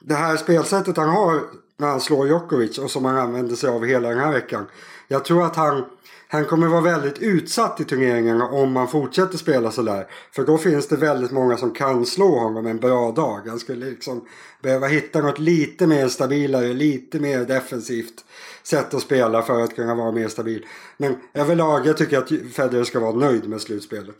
det 0.00 0.14
här 0.14 0.36
spelsättet 0.36 0.96
han 0.96 1.08
har 1.08 1.40
när 1.76 1.88
han 1.88 2.00
slår 2.00 2.26
Djokovic 2.26 2.78
och 2.78 2.90
som 2.90 3.04
han 3.04 3.16
använder 3.16 3.56
sig 3.56 3.70
av 3.70 3.84
hela 3.84 4.08
den 4.08 4.18
här 4.18 4.32
veckan. 4.32 4.66
jag 5.08 5.24
tror 5.24 5.44
att 5.44 5.56
han, 5.56 5.84
han 6.28 6.44
kommer 6.44 6.66
vara 6.66 6.80
väldigt 6.80 7.18
utsatt 7.18 7.80
i 7.80 7.84
turneringarna 7.84 8.48
om 8.48 8.76
han 8.76 8.88
fortsätter 8.88 9.38
spela 9.38 9.70
sådär. 9.70 10.06
För 10.32 10.44
då 10.44 10.58
finns 10.58 10.88
det 10.88 10.96
väldigt 10.96 11.32
många 11.32 11.56
som 11.56 11.70
kan 11.74 12.06
slå 12.06 12.38
honom 12.38 12.66
en 12.66 12.78
bra 12.78 13.12
dag. 13.12 13.40
Han 13.48 13.58
skulle 13.58 13.86
liksom 13.86 14.24
behöva 14.64 14.86
hitta 14.86 15.20
något 15.20 15.38
lite 15.38 15.86
mer 15.86 16.08
stabilare, 16.08 16.72
lite 16.72 17.20
mer 17.20 17.44
defensivt 17.44 18.24
sätt 18.62 18.94
att 18.94 19.02
spela 19.02 19.42
för 19.42 19.60
att 19.60 19.76
kunna 19.76 19.94
vara 19.94 20.12
mer 20.12 20.28
stabil. 20.28 20.66
Men 20.96 21.16
överlag, 21.34 21.86
jag 21.86 21.96
tycker 21.96 22.18
att 22.18 22.28
Federer 22.52 22.84
ska 22.84 23.00
vara 23.00 23.16
nöjd 23.16 23.48
med 23.48 23.60
slutspelet. 23.60 24.16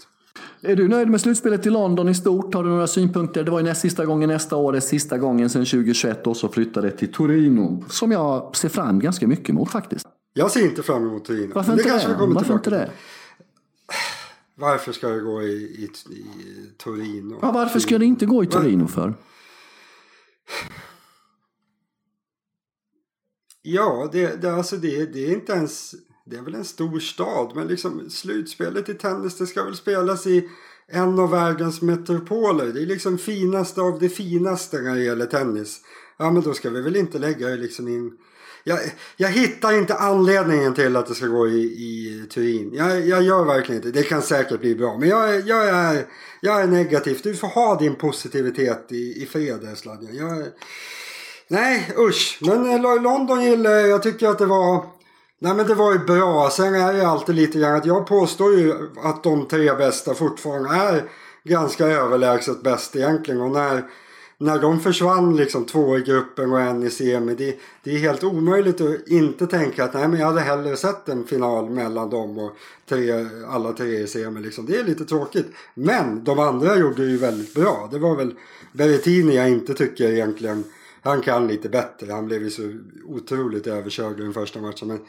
Är 0.63 0.77
du 0.77 0.89
nöjd 0.89 1.09
med 1.09 1.21
slutspelet 1.21 1.67
i 1.67 1.71
London 1.71 2.09
i 2.09 2.15
stort? 2.15 2.55
Har 2.55 2.65
du 2.65 2.71
några 2.71 2.87
synpunkter? 2.87 3.45
Det 3.45 3.51
var 3.51 3.59
ju 3.59 3.65
näst 3.65 3.81
sista 3.81 4.07
gången 4.07 4.29
nästa 4.29 4.57
år, 4.57 4.73
det 4.73 4.81
sista 4.81 5.19
gången 5.19 5.51
sedan 5.51 5.65
2021 5.65 6.27
och 6.27 6.37
så 6.37 6.49
flyttade 6.49 6.91
till 6.91 7.13
Torino. 7.13 7.85
Som 7.89 8.13
jag 8.13 8.57
ser 8.57 8.69
fram 8.69 9.01
ganska 9.01 9.27
mycket 9.27 9.55
mot 9.55 9.71
faktiskt. 9.71 10.07
Jag 10.35 10.51
ser 10.51 10.65
inte 10.65 10.83
fram 10.83 11.07
emot 11.07 11.25
Torino. 11.25 11.53
Varför 11.55 11.73
inte 11.73 11.85
det? 11.85 11.99
det? 12.09 12.27
Varför 12.27 12.55
inte 12.55 12.71
det? 12.71 12.91
Varför 14.55 14.93
ska 14.93 15.09
det 15.09 15.21
gå 15.21 15.43
i, 15.43 15.47
i, 15.47 15.85
i 16.13 16.25
Torino? 16.77 17.39
Ja, 17.43 17.53
varför 17.53 17.79
ska 17.79 17.99
det 17.99 18.05
inte 18.05 18.27
gå 18.27 18.45
i 18.45 18.47
Torino 18.47 18.87
för? 18.87 19.15
Ja, 23.67 24.09
det, 24.13 24.43
det, 24.43 24.55
alltså 24.55 24.77
det, 24.77 25.07
det 25.07 25.27
är 25.27 25.33
inte 25.33 25.53
ens... 25.53 25.95
Det 26.27 26.37
är 26.37 26.43
väl 26.43 26.55
en 26.55 26.65
stor 26.65 27.01
stad, 27.01 27.53
men 27.55 27.67
liksom 27.67 28.11
slutspelet 28.11 28.89
i 28.89 28.95
tennis 28.95 29.39
det 29.39 29.47
ska 29.47 29.65
väl 29.65 29.77
spelas 29.77 30.27
i 30.27 30.49
en 30.89 31.19
av 31.19 31.31
världens 31.31 31.83
metropoler. 31.83 32.73
Det 32.73 32.83
är 32.83 32.87
liksom 32.87 33.19
finaste 33.19 33.81
av 33.81 33.99
det 33.99 34.09
finaste 34.09 34.81
när 34.81 34.95
det 34.95 35.05
gäller 35.05 35.27
tennis. 35.27 35.81
Ja, 36.19 36.31
men 36.31 36.43
då 36.43 36.55
ska 36.55 36.71
vi 36.71 36.81
väl 36.81 36.97
inte 36.97 37.19
lägga 37.19 37.49
det 37.49 37.57
liksom 37.57 37.89
in... 37.89 38.13
Jag, 38.67 38.79
jag 39.17 39.29
hittar 39.29 39.73
inte 39.73 39.95
anledningen 39.95 40.75
till 40.75 40.97
att 40.97 41.07
det 41.07 41.15
ska 41.15 41.27
gå 41.27 41.49
i, 41.49 41.63
i 41.63 42.27
Turin. 42.35 42.71
Jag, 42.75 43.07
jag 43.07 43.23
gör 43.23 43.45
verkligen 43.45 43.83
inte 43.83 43.99
det. 43.99 44.05
kan 44.05 44.23
säkert 44.23 44.61
bli 44.61 44.75
bra. 44.75 44.99
Men 44.99 45.09
jag, 45.09 45.41
jag, 45.41 45.69
är, 45.69 46.07
jag 46.41 46.61
är 46.61 46.67
negativ. 46.67 47.21
Du 47.23 47.35
får 47.35 47.49
ha 47.49 47.79
din 47.79 47.95
positivitet 47.95 48.93
i, 48.93 49.23
i 49.23 49.27
fred, 49.27 49.69
Sladjan. 49.75 50.45
Nej, 51.49 51.93
usch. 51.99 52.39
Men 52.41 52.71
eh, 52.71 53.03
London 53.03 53.43
gillar 53.43 53.71
jag. 53.71 53.89
Jag 53.89 54.03
tycker 54.03 54.29
att 54.29 54.39
det 54.39 54.47
var... 54.47 54.85
Nej 55.39 55.55
men 55.55 55.67
det 55.67 55.75
var 55.75 55.93
ju 55.93 55.99
bra. 55.99 56.51
Sen 56.51 56.75
är 56.75 56.93
det 56.93 57.07
alltid 57.07 57.35
lite 57.35 57.59
grann 57.59 57.77
att 57.77 57.87
jag 57.87 58.07
påstår 58.07 58.55
ju 58.55 58.75
att 59.03 59.23
de 59.23 59.49
tre 59.49 59.75
bästa 59.75 60.15
fortfarande 60.15 60.69
är 60.69 61.05
ganska 61.45 61.87
överlägset 61.87 62.63
bäst 62.63 62.97
egentligen. 62.97 63.41
Och 63.41 63.51
när, 63.51 63.85
när 64.39 64.59
de 64.59 64.81
försvann 64.81 65.37
liksom 65.37 65.65
två 65.65 65.99
i 65.99 66.01
gruppen 66.01 66.53
och 66.53 66.61
en 66.61 66.83
i 66.83 66.91
semi. 66.91 67.35
Det, 67.35 67.59
det 67.83 67.95
är 67.95 67.99
helt 67.99 68.25
omöjligt 68.25 68.81
att 68.81 69.09
inte 69.09 69.47
tänka 69.47 69.85
att 69.85 69.95
nej 69.95 70.09
men 70.09 70.21
jag 70.21 70.27
hade 70.27 70.41
hellre 70.41 70.77
sett 70.77 71.09
en 71.09 71.25
final 71.25 71.71
mellan 71.71 72.11
dem 72.11 72.39
och 72.39 72.57
tre, 72.89 73.27
alla 73.49 73.73
tre 73.73 73.99
i 73.99 74.07
semi. 74.07 74.41
Liksom. 74.41 74.67
Det 74.67 74.77
är 74.77 74.85
lite 74.85 75.05
tråkigt. 75.05 75.47
Men 75.75 76.25
de 76.25 76.39
andra 76.39 76.77
gjorde 76.77 77.05
det 77.05 77.11
ju 77.11 77.17
väldigt 77.17 77.55
bra. 77.55 77.89
Det 77.93 77.99
var 77.99 78.17
väl 78.17 78.35
Berrettini 78.73 79.37
jag 79.37 79.51
inte 79.51 79.75
tycker 79.75 80.11
egentligen 80.11 80.65
han 81.05 81.21
kan 81.21 81.47
lite 81.47 81.69
bättre. 81.69 82.13
Han 82.13 82.27
blev 82.27 82.43
ju 82.43 82.51
så 82.51 82.73
otroligt 83.05 83.67
överkörd 83.67 84.21
i 84.21 84.23
den 84.23 84.35
första 84.35 84.61
matchen. 84.61 84.89
Men 84.89 85.01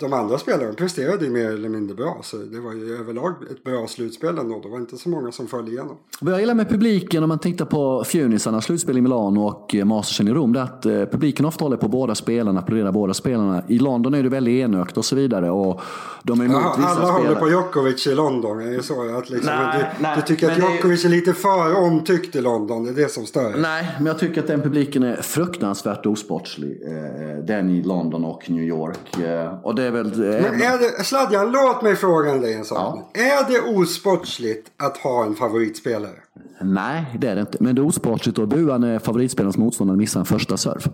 de 0.00 0.12
andra 0.12 0.38
spelarna 0.38 0.72
presterade 0.72 1.24
ju 1.24 1.30
mer 1.30 1.50
eller 1.50 1.68
mindre 1.68 1.94
bra. 1.96 2.20
Så 2.22 2.36
det 2.36 2.60
var 2.60 2.72
ju 2.72 2.96
överlag 2.96 3.34
ett 3.50 3.64
bra 3.64 3.86
slutspel 3.86 4.38
ändå. 4.38 4.60
Det 4.60 4.68
var 4.68 4.78
inte 4.78 4.96
så 4.96 5.08
många 5.08 5.32
som 5.32 5.46
föll 5.46 5.68
igenom. 5.68 5.96
Vad 6.20 6.32
jag 6.32 6.40
gillar 6.40 6.54
med 6.54 6.68
publiken 6.68 7.22
om 7.22 7.28
man 7.28 7.38
tittar 7.38 7.64
på 7.64 8.04
Fjunisarnas 8.04 8.64
slutspel 8.64 8.98
i 8.98 9.00
Milano 9.00 9.46
och 9.46 9.74
eh, 9.74 9.84
Mastersen 9.84 10.28
i 10.28 10.30
Rom. 10.30 10.52
Det 10.52 10.60
är 10.60 10.64
att 10.64 10.86
eh, 10.86 10.92
publiken 10.92 11.46
ofta 11.46 11.64
håller 11.64 11.76
på 11.76 11.88
båda 11.88 12.14
spelarna, 12.14 12.60
applåderar 12.60 12.92
båda 12.92 13.14
spelarna. 13.14 13.62
I 13.68 13.78
London 13.78 14.14
är 14.14 14.22
det 14.22 14.28
väldigt 14.28 14.64
enögt 14.64 14.96
och 14.96 15.04
så 15.04 15.16
vidare. 15.16 15.50
Och 15.50 15.80
de 16.22 16.40
är 16.40 16.44
emot 16.44 16.62
vissa 16.78 16.88
alla 16.88 16.94
spelare. 16.94 17.12
håller 17.12 17.34
på 17.34 17.48
Djokovic 17.48 18.06
i 18.06 18.14
London. 18.14 18.60
Är 18.60 18.76
det 18.76 18.82
så? 18.82 19.16
Att 19.18 19.30
liksom, 19.30 19.52
Nej, 19.56 19.78
du, 19.78 20.02
nej, 20.02 20.16
du 20.16 20.22
tycker 20.22 20.50
att 20.50 20.58
Djokovic 20.58 21.04
är 21.04 21.08
lite 21.08 21.32
för 21.32 21.76
omtyckt 21.76 22.36
i 22.36 22.40
London. 22.40 22.84
Det 22.84 22.90
är 22.90 22.94
det 22.94 23.10
som 23.10 23.26
stör. 23.26 23.54
Nej, 23.56 23.94
men 23.98 24.06
jag 24.06 24.18
tycker 24.18 24.40
att 24.40 24.46
den 24.46 24.62
publiken 24.62 25.02
är 25.02 25.16
fruktansvärt 25.16 26.06
osportslig. 26.06 26.82
Eh, 26.86 27.44
Den 27.44 27.70
i 27.70 27.82
London 27.82 28.24
och 28.24 28.50
New 28.50 28.64
York. 28.64 29.18
Och 29.64 29.74
det 29.74 29.82
är 29.82 29.90
väl... 29.90 30.06
eh, 30.06 30.42
Men 30.42 30.62
är 30.62 30.78
det, 30.78 31.04
Sladjan, 31.04 31.50
låt 31.52 31.82
mig 31.82 31.96
fråga 31.96 32.34
dig 32.34 32.54
en 32.54 32.64
sak. 32.64 33.16
Är 33.16 33.52
det 33.52 33.60
osportsligt 33.60 34.66
att 34.76 34.96
ha 34.96 35.24
en 35.24 35.34
favoritspelare? 35.34 36.16
Nej, 36.60 37.04
det 37.20 37.28
är 37.28 37.34
det 37.34 37.40
inte. 37.40 37.58
Men 37.60 37.74
det 37.74 37.82
är 37.82 37.86
osportsligt 37.86 38.38
att 38.38 38.48
bua 38.48 38.78
när 38.78 38.98
favoritspelarens 38.98 39.56
motståndare 39.56 39.96
missar 39.96 40.20
en 40.20 40.26
första 40.26 40.56
serve. 40.56 40.90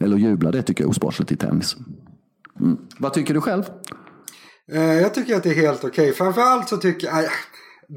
Eller 0.00 0.16
jubla, 0.16 0.50
det 0.50 0.62
tycker 0.62 0.84
jag 0.84 0.88
är 0.88 0.90
osportsligt 0.90 1.32
i 1.32 1.36
tennis. 1.36 1.76
Mm. 2.60 2.78
Vad 2.98 3.12
tycker 3.12 3.34
du 3.34 3.40
själv? 3.40 3.62
Eh, 4.72 4.82
jag 4.82 5.14
tycker 5.14 5.36
att 5.36 5.42
det 5.42 5.50
är 5.50 5.54
helt 5.54 5.84
okej. 5.84 6.12
Framförallt 6.12 6.68
så 6.68 6.76
tycker 6.76 7.06
jag... 7.06 7.24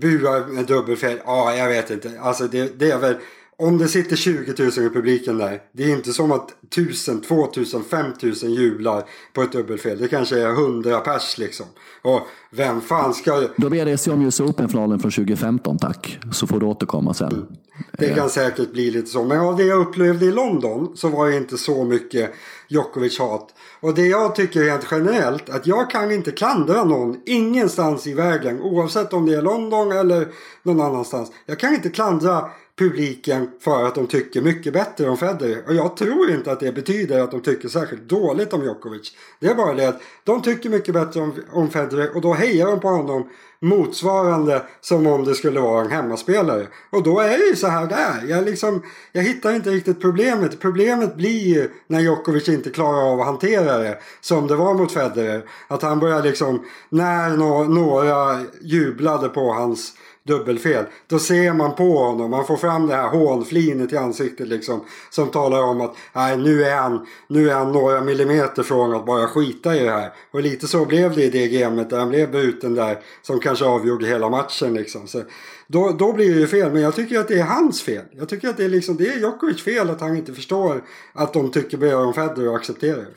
Bua 0.01 0.47
med 0.47 0.65
dubbelfel. 0.65 1.19
Ja, 1.25 1.53
jag 1.55 1.69
vet 1.69 1.89
inte. 1.91 2.11
Alltså 2.21 2.47
det, 2.47 2.79
det 2.79 2.91
är 2.91 2.99
väl... 2.99 3.15
Om 3.59 3.77
det 3.77 3.87
sitter 3.87 4.15
20 4.15 4.63
000 4.63 4.69
i 4.69 4.89
publiken 4.89 5.37
där. 5.37 5.61
Det 5.71 5.83
är 5.83 5.89
inte 5.89 6.13
som 6.13 6.31
att 6.31 6.49
1000, 6.71 7.21
2000, 7.21 7.83
5000 7.83 8.53
jublar 8.53 9.03
på 9.33 9.41
ett 9.41 9.51
dubbelfel. 9.51 9.97
Det 9.97 10.07
kanske 10.07 10.39
är 10.39 10.49
100 10.49 10.99
pers 10.99 11.37
liksom. 11.37 11.65
Och 12.01 12.21
vem 12.51 12.81
fan 12.81 13.13
ska... 13.13 13.47
Då 13.57 13.69
ber 13.69 13.85
jag 13.85 13.99
se 13.99 14.11
om 14.11 14.21
US 14.21 14.39
Open-finalen 14.39 14.99
från 14.99 15.11
2015, 15.11 15.77
tack. 15.77 16.19
Så 16.31 16.47
får 16.47 16.59
du 16.59 16.65
återkomma 16.65 17.13
sen. 17.13 17.47
Det 17.91 18.09
kan 18.09 18.29
säkert 18.29 18.73
bli 18.73 18.91
lite 18.91 19.07
så. 19.07 19.23
Men 19.23 19.39
av 19.39 19.57
det 19.57 19.63
jag 19.63 19.79
upplevde 19.79 20.25
i 20.25 20.31
London 20.31 20.97
så 20.97 21.09
var 21.09 21.29
det 21.29 21.37
inte 21.37 21.57
så 21.57 21.83
mycket 21.83 22.31
Djokovic-hat. 22.67 23.47
Och 23.79 23.93
det 23.93 24.07
jag 24.07 24.35
tycker 24.35 24.63
rent 24.63 24.87
generellt 24.91 25.49
att 25.49 25.67
jag 25.67 25.89
kan 25.89 26.11
inte 26.11 26.31
klandra 26.31 26.83
någon 26.83 27.17
ingenstans 27.25 28.07
i 28.07 28.13
världen. 28.13 28.61
Oavsett 28.61 29.13
om 29.13 29.25
det 29.25 29.35
är 29.35 29.41
London 29.41 29.91
eller 29.91 30.27
någon 30.63 30.81
annanstans. 30.81 31.31
Jag 31.45 31.59
kan 31.59 31.73
inte 31.73 31.89
klandra 31.89 32.49
publiken 32.77 33.51
för 33.59 33.83
att 33.83 33.95
de 33.95 34.07
tycker 34.07 34.41
mycket 34.41 34.73
bättre 34.73 35.09
om 35.09 35.17
Federer. 35.17 35.63
Och 35.67 35.75
jag 35.75 35.97
tror 35.97 36.31
inte 36.31 36.51
att 36.51 36.59
det 36.59 36.71
betyder 36.71 37.19
att 37.19 37.31
de 37.31 37.41
tycker 37.41 37.69
särskilt 37.69 38.09
dåligt 38.09 38.53
om 38.53 38.63
Djokovic. 38.63 39.11
Det 39.39 39.47
är 39.47 39.55
bara 39.55 39.73
det 39.73 39.87
att 39.89 40.01
de 40.23 40.41
tycker 40.41 40.69
mycket 40.69 40.93
bättre 40.93 41.21
om, 41.21 41.33
om 41.51 41.69
Federer 41.69 42.15
och 42.15 42.21
då 42.21 42.33
hejar 42.33 42.67
de 42.67 42.79
på 42.79 42.87
honom 42.87 43.29
motsvarande 43.61 44.63
som 44.81 45.07
om 45.07 45.23
det 45.23 45.35
skulle 45.35 45.59
vara 45.59 45.81
en 45.81 45.91
hemmaspelare. 45.91 46.67
Och 46.89 47.03
då 47.03 47.19
är 47.19 47.37
det 47.37 47.45
ju 47.45 47.55
så 47.55 47.67
här 47.67 47.87
det 47.87 47.95
är. 47.95 48.27
Jag, 48.29 48.45
liksom, 48.45 48.81
jag 49.11 49.23
hittar 49.23 49.53
inte 49.53 49.69
riktigt 49.69 50.01
problemet. 50.01 50.59
Problemet 50.59 51.15
blir 51.15 51.55
ju 51.55 51.69
när 51.87 51.99
Djokovic 51.99 52.49
inte 52.49 52.69
klarar 52.69 53.13
av 53.13 53.19
att 53.19 53.25
hantera 53.25 53.77
det. 53.77 53.97
Som 54.21 54.47
det 54.47 54.55
var 54.55 54.73
mot 54.73 54.91
Federer. 54.91 55.43
Att 55.67 55.81
han 55.81 55.99
börjar 55.99 56.23
liksom, 56.23 56.65
när 56.89 57.29
no 57.29 57.63
några 57.63 58.39
jublade 58.61 59.29
på 59.29 59.53
hans 59.53 59.93
dubbelfel. 60.27 60.85
Då 61.07 61.19
ser 61.19 61.53
man 61.53 61.75
på 61.75 61.97
honom, 61.97 62.31
man 62.31 62.45
får 62.45 62.57
fram 62.57 62.87
det 62.87 62.95
här 62.95 63.09
hånflinet 63.09 63.93
i 63.93 63.97
ansiktet 63.97 64.47
liksom. 64.47 64.85
Som 65.09 65.27
talar 65.27 65.61
om 65.61 65.81
att 65.81 65.95
nej, 66.13 66.37
nu, 66.37 66.63
är 66.63 66.75
han, 66.75 67.05
nu 67.27 67.49
är 67.49 67.53
han 67.53 67.71
några 67.71 68.01
millimeter 68.01 68.63
från 68.63 68.93
att 68.93 69.05
bara 69.05 69.27
skita 69.27 69.75
i 69.75 69.79
det 69.79 69.91
här. 69.91 70.13
Och 70.31 70.41
lite 70.41 70.67
så 70.67 70.85
blev 70.85 71.15
det 71.15 71.23
i 71.23 71.29
det 71.29 71.47
gamet 71.47 71.89
där 71.89 71.99
han 71.99 72.09
blev 72.09 72.31
bruten 72.31 72.75
där. 72.75 72.99
Som 73.21 73.39
kanske 73.47 73.65
avgjorde 73.65 74.05
hela 74.05 74.29
matchen 74.29 74.73
liksom. 74.73 75.07
Så 75.07 75.21
då, 75.67 75.95
då 75.99 76.13
blir 76.13 76.33
det 76.33 76.39
ju 76.39 76.47
fel, 76.47 76.73
men 76.73 76.81
jag 76.81 76.95
tycker 76.95 77.19
att 77.19 77.27
det 77.27 77.39
är 77.39 77.43
hans 77.43 77.81
fel. 77.81 78.03
Jag 78.11 78.29
tycker 78.29 78.49
att 78.49 78.57
det 78.57 78.65
är, 78.65 78.69
liksom, 78.69 78.97
det 78.97 79.07
är 79.07 79.19
Djokovic 79.19 79.61
fel 79.63 79.89
att 79.89 80.01
han 80.01 80.17
inte 80.17 80.33
förstår 80.33 80.83
att 81.13 81.33
de 81.33 81.51
tycker 81.51 81.77
bättre 81.77 81.95
om 81.95 82.13
Federer 82.13 82.49
och 82.49 82.55
accepterar 82.55 82.97
det. 82.97 83.07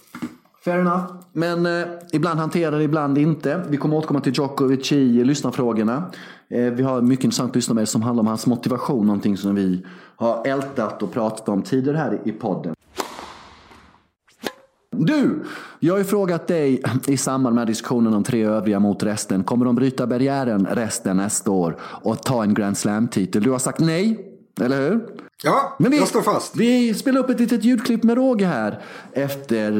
Fair 0.64 0.78
enough. 0.78 1.04
Men 1.32 1.66
eh, 1.66 1.86
ibland 2.12 2.40
hanterar 2.40 2.78
det, 2.78 2.84
ibland 2.84 3.18
inte. 3.18 3.64
Vi 3.68 3.76
kommer 3.76 3.96
återkomma 3.96 4.20
till 4.20 4.32
Djokovic 4.32 4.92
i 4.92 5.24
lyssnarfrågorna. 5.24 6.10
Eh, 6.50 6.64
vi 6.64 6.82
har 6.82 7.00
mycket 7.00 7.24
intressant 7.24 7.54
lyssnarmail 7.54 7.86
som 7.86 8.02
handlar 8.02 8.20
om 8.20 8.26
hans 8.26 8.46
motivation. 8.46 9.06
Någonting 9.06 9.36
som 9.36 9.54
vi 9.54 9.86
har 10.16 10.46
ältat 10.46 11.02
och 11.02 11.12
pratat 11.12 11.48
om 11.48 11.62
tidigare 11.62 11.96
här 11.96 12.20
i 12.24 12.32
podden. 12.32 12.74
Du! 15.06 15.44
Jag 15.80 15.94
har 15.94 15.98
ju 15.98 16.04
frågat 16.04 16.48
dig 16.48 16.82
i 17.06 17.16
samband 17.16 17.54
med 17.54 17.66
diskussionen 17.66 18.14
om 18.14 18.24
tre 18.24 18.44
övriga 18.44 18.80
mot 18.80 19.02
resten. 19.02 19.44
Kommer 19.44 19.64
de 19.64 19.74
bryta 19.74 20.06
barriären 20.06 20.66
resten 20.70 21.16
nästa 21.16 21.50
år 21.50 21.76
och 21.80 22.22
ta 22.22 22.42
en 22.42 22.54
Grand 22.54 22.78
Slam-titel? 22.78 23.42
Du 23.42 23.50
har 23.50 23.58
sagt 23.58 23.80
nej, 23.80 24.26
eller 24.60 24.88
hur? 24.88 25.00
Ja, 25.42 25.76
Men 25.78 25.90
vi, 25.90 25.98
jag 25.98 26.08
står 26.08 26.22
fast. 26.22 26.56
Vi 26.56 26.94
spelar 26.94 27.20
upp 27.20 27.30
ett 27.30 27.40
litet 27.40 27.64
ljudklipp 27.64 28.02
med 28.02 28.16
Roger 28.16 28.46
här 28.46 28.80
efter 29.12 29.72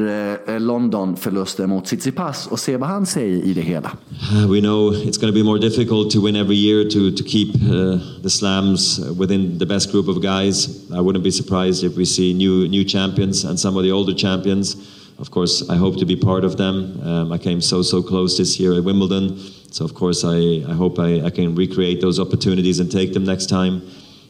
eh, 0.47 0.59
London-förlusten 0.59 1.69
mot 1.69 1.85
Tsitsipas 1.85 2.47
och 2.47 2.59
ser 2.59 2.77
vad 2.77 2.89
han 2.89 3.05
säger 3.05 3.43
i 3.43 3.53
det 3.53 3.61
hela. 3.61 3.91
Uh, 4.33 4.51
we 4.51 4.59
know 4.59 4.93
it's 4.93 5.21
going 5.21 5.33
to 5.33 5.39
be 5.39 5.43
more 5.43 5.59
difficult 5.59 6.11
to 6.11 6.25
win 6.25 6.35
every 6.35 6.55
year 6.55 6.83
to 6.83 7.23
to 7.23 7.29
keep 7.29 7.55
uh, 7.55 7.99
the 8.23 8.29
slams 8.29 8.99
within 9.19 9.59
the 9.59 9.65
best 9.65 9.91
group 9.91 10.07
of 10.07 10.15
guys. 10.15 10.67
I 10.89 10.99
wouldn't 10.99 11.23
be 11.23 11.31
surprised 11.31 11.91
if 11.91 11.97
we 11.97 12.05
see 12.05 12.33
new 12.33 12.67
new 12.67 12.83
champions 12.83 13.45
and 13.45 13.59
some 13.59 13.77
of 13.79 13.83
the 13.83 13.91
older 13.91 14.15
champions. 14.15 14.77
Of 15.21 15.29
course, 15.29 15.69
I 15.69 15.75
hope 15.75 15.97
to 15.99 16.05
be 16.05 16.15
part 16.15 16.43
of 16.43 16.57
them. 16.57 16.99
Um, 17.03 17.31
I 17.31 17.37
came 17.37 17.61
so 17.61 17.83
so 17.83 18.01
close 18.01 18.39
this 18.39 18.59
year 18.59 18.73
at 18.73 18.83
Wimbledon, 18.83 19.37
so 19.71 19.85
of 19.85 19.93
course 19.93 20.23
I 20.25 20.65
I 20.67 20.73
hope 20.73 20.97
I, 20.97 21.21
I 21.27 21.29
can 21.29 21.55
recreate 21.55 22.01
those 22.01 22.19
opportunities 22.19 22.79
and 22.79 22.91
take 22.91 23.13
them 23.13 23.23
next 23.23 23.47
time. 23.47 23.81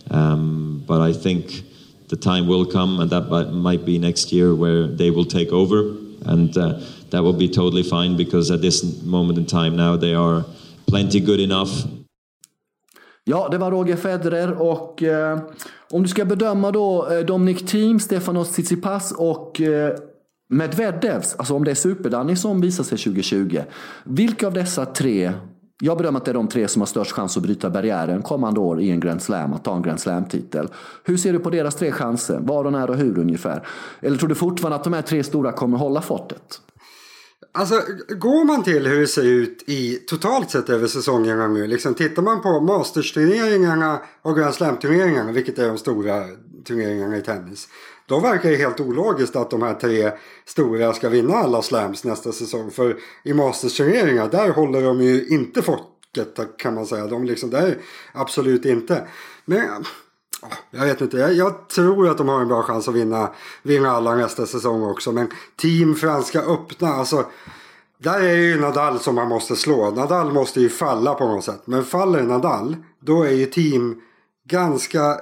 Um, 0.10 0.84
but 0.86 1.00
I 1.00 1.14
think 1.14 1.64
the 2.10 2.18
time 2.18 2.46
will 2.46 2.66
come, 2.66 3.00
and 3.00 3.10
that 3.10 3.30
might 3.54 3.86
be 3.86 4.00
next 4.00 4.34
year, 4.34 4.54
where 4.54 4.86
they 4.86 5.12
will 5.12 5.26
take 5.26 5.54
over. 5.54 5.96
And 6.26 6.58
uh, 6.58 6.80
that 7.12 7.24
will 7.24 7.38
be 7.38 7.48
totally 7.48 7.84
fine 7.84 8.18
because 8.18 8.52
at 8.52 8.62
this 8.62 8.84
moment 9.04 9.38
in 9.38 9.46
time 9.46 9.76
now 9.76 9.96
they 9.98 10.14
are 10.14 10.46
plenty 10.88 11.20
good 11.20 11.40
enough. 11.40 11.88
Ja, 13.24 13.48
det 13.52 13.58
var 13.58 13.72
Roger 13.72 13.96
Federer 13.96 14.54
och 14.54 15.04
eh, 15.04 15.40
om 15.92 16.04
du 16.04 16.10
ska 16.10 16.26
bedöma 16.26 16.72
då 16.72 17.08
eh, 17.12 17.20
Dominic 17.20 17.66
Thiem, 17.66 18.00
Stefanos 18.00 18.50
Tsitsipas 18.50 19.12
och 19.12 19.62
eh, 19.62 19.94
Medvedevs, 20.52 21.36
alltså 21.36 21.54
om 21.54 21.64
det 21.64 21.72
är 21.72 21.76
Superdanny 21.76 22.36
som 22.36 22.62
visar 22.62 22.84
sig 22.84 22.98
2020. 22.98 23.62
Vilka 24.04 24.48
av 24.48 24.54
dessa 24.54 24.86
tre, 24.86 25.34
jag 25.80 25.98
bedömer 25.98 26.20
att 26.20 26.26
det 26.26 26.32
är 26.32 26.34
de 26.34 26.48
tre 26.48 26.68
som 26.68 26.82
har 26.82 26.88
störst 26.88 27.12
chans 27.12 27.38
att 27.38 27.44
bryta 27.44 27.70
barriären 27.70 28.22
kommande 28.22 28.60
år 28.60 28.82
i 28.82 28.90
en 28.90 29.00
Grand 29.00 29.22
Slam, 29.22 29.54
att 29.54 29.64
ta 29.64 29.76
en 29.76 29.82
Grand 29.82 30.00
Slam-titel. 30.00 30.70
Hur 31.04 31.18
ser 31.18 31.34
du 31.34 31.40
på 31.40 31.50
deras 31.50 31.76
tre 31.76 31.92
chanser? 31.92 32.40
Var 32.40 32.66
och 32.66 32.72
när 32.72 32.90
och 32.90 32.96
hur 32.96 33.20
ungefär? 33.20 33.68
Eller 34.02 34.18
tror 34.18 34.30
du 34.30 34.36
fortfarande 34.36 34.76
att 34.76 34.84
de 34.84 34.94
här 34.94 35.02
tre 35.02 35.24
stora 35.24 35.52
kommer 35.52 35.78
hålla 35.78 36.02
fortet? 36.02 36.62
Alltså, 37.54 37.76
går 38.10 38.46
man 38.46 38.64
till 38.64 38.88
hur 38.88 39.00
det 39.00 39.08
ser 39.08 39.26
ut 39.26 39.64
i 39.68 39.96
totalt 39.96 40.52
sett 40.52 40.70
över 40.70 40.88
säsongerna 40.88 41.48
nu. 41.48 41.68
Liksom, 41.68 41.94
tittar 41.94 42.22
man 42.22 42.42
på 42.42 42.50
Masters-turneringarna 42.60 44.00
och 44.22 44.38
Grand 44.38 44.54
Slam-turneringarna, 44.54 45.32
vilket 45.32 45.60
är 45.60 45.68
de 45.68 45.78
stora 45.78 46.24
turneringarna 46.68 47.18
i 47.18 47.22
tennis. 47.22 47.68
Då 48.12 48.20
verkar 48.20 48.50
det 48.50 48.56
helt 48.56 48.80
ologiskt 48.80 49.36
att 49.36 49.50
de 49.50 49.62
här 49.62 49.74
tre 49.74 50.12
stora 50.46 50.94
ska 50.94 51.10
vinna 51.10 51.36
alla 51.36 51.62
slams 51.62 52.04
nästa 52.04 52.32
säsong. 52.32 52.72
För 52.72 52.98
i 53.24 53.34
Masters-turneringar, 53.34 54.30
där 54.30 54.50
håller 54.50 54.82
de 54.82 55.02
ju 55.02 55.28
inte 55.28 55.62
folket 55.62 56.58
kan 56.58 56.76
man 56.76 56.86
säga. 56.86 57.08
De 57.08 57.24
liksom, 57.24 57.50
där 57.50 57.78
absolut 58.14 58.66
inte. 58.66 59.08
Men 59.46 59.86
jag 60.72 60.86
vet 60.86 61.02
inte, 61.02 61.18
jag, 61.18 61.34
jag, 61.34 61.70
tror 61.70 62.10
att 62.10 62.18
de 62.18 62.30
har 62.30 62.42
en 62.42 62.48
bra 62.48 62.64
chans 62.64 62.88
att 62.88 62.96
vinna, 62.96 63.30
vinna 63.64 63.92
alla 63.92 64.16
nästa 64.16 64.46
säsong 64.46 64.84
också. 64.84 65.12
Men 65.12 65.28
Team 65.62 65.96
Franska 65.96 66.42
öppna, 66.42 66.88
alltså. 66.88 67.26
Där 67.98 68.22
är 68.22 68.36
ju 68.36 68.60
Nadal 68.60 69.00
som 69.00 69.16
man 69.16 69.28
måste 69.28 69.56
slå. 69.56 69.92
Nadal 69.92 70.34
måste 70.34 70.62
ju 70.62 70.70
falla 70.70 71.14
på 71.14 71.28
något 71.28 71.44
sätt. 71.44 71.62
Men 71.66 71.86
faller 71.86 72.24
Nadal, 72.24 72.76
då 73.00 73.24
är 73.24 73.32
ju 73.32 73.46
Team 73.46 74.02
ganska, 74.50 75.18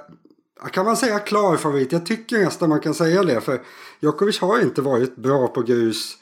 kan 0.67 0.85
man 0.85 0.97
säga 0.97 1.19
klar 1.19 1.57
favorit? 1.57 1.91
Jag 1.91 2.05
tycker 2.05 2.39
nästan 2.39 2.69
man 2.69 2.79
kan 2.79 2.93
säga 2.93 3.23
det. 3.23 3.41
För 3.41 3.61
Djokovic 3.99 4.39
har 4.39 4.61
inte 4.61 4.81
varit 4.81 5.15
bra 5.15 5.47
på 5.47 5.61
grus 5.61 6.17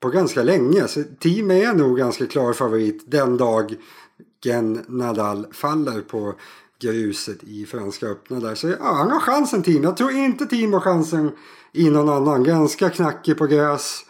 på 0.00 0.08
ganska 0.08 0.42
länge. 0.42 0.88
Så 0.88 1.02
Team 1.20 1.50
är 1.50 1.72
nog 1.72 1.98
ganska 1.98 2.26
klar 2.26 2.52
favorit 2.52 3.04
den 3.06 3.36
dagen 3.36 4.84
Nadal 4.88 5.46
faller 5.52 6.00
på 6.00 6.34
gruset 6.80 7.42
i 7.42 7.66
Franska 7.66 8.06
öppna 8.06 8.40
där. 8.40 8.54
Så 8.54 8.68
ja, 8.68 8.94
han 8.94 9.10
har 9.10 9.20
chansen 9.20 9.62
team. 9.62 9.82
Jag 9.82 9.96
tror 9.96 10.10
inte 10.10 10.46
team 10.46 10.72
har 10.72 10.80
chansen 10.80 11.32
i 11.72 11.90
någon 11.90 12.08
annan. 12.08 12.44
Ganska 12.44 12.90
knackig 12.90 13.38
på 13.38 13.46
gräs. 13.46 14.04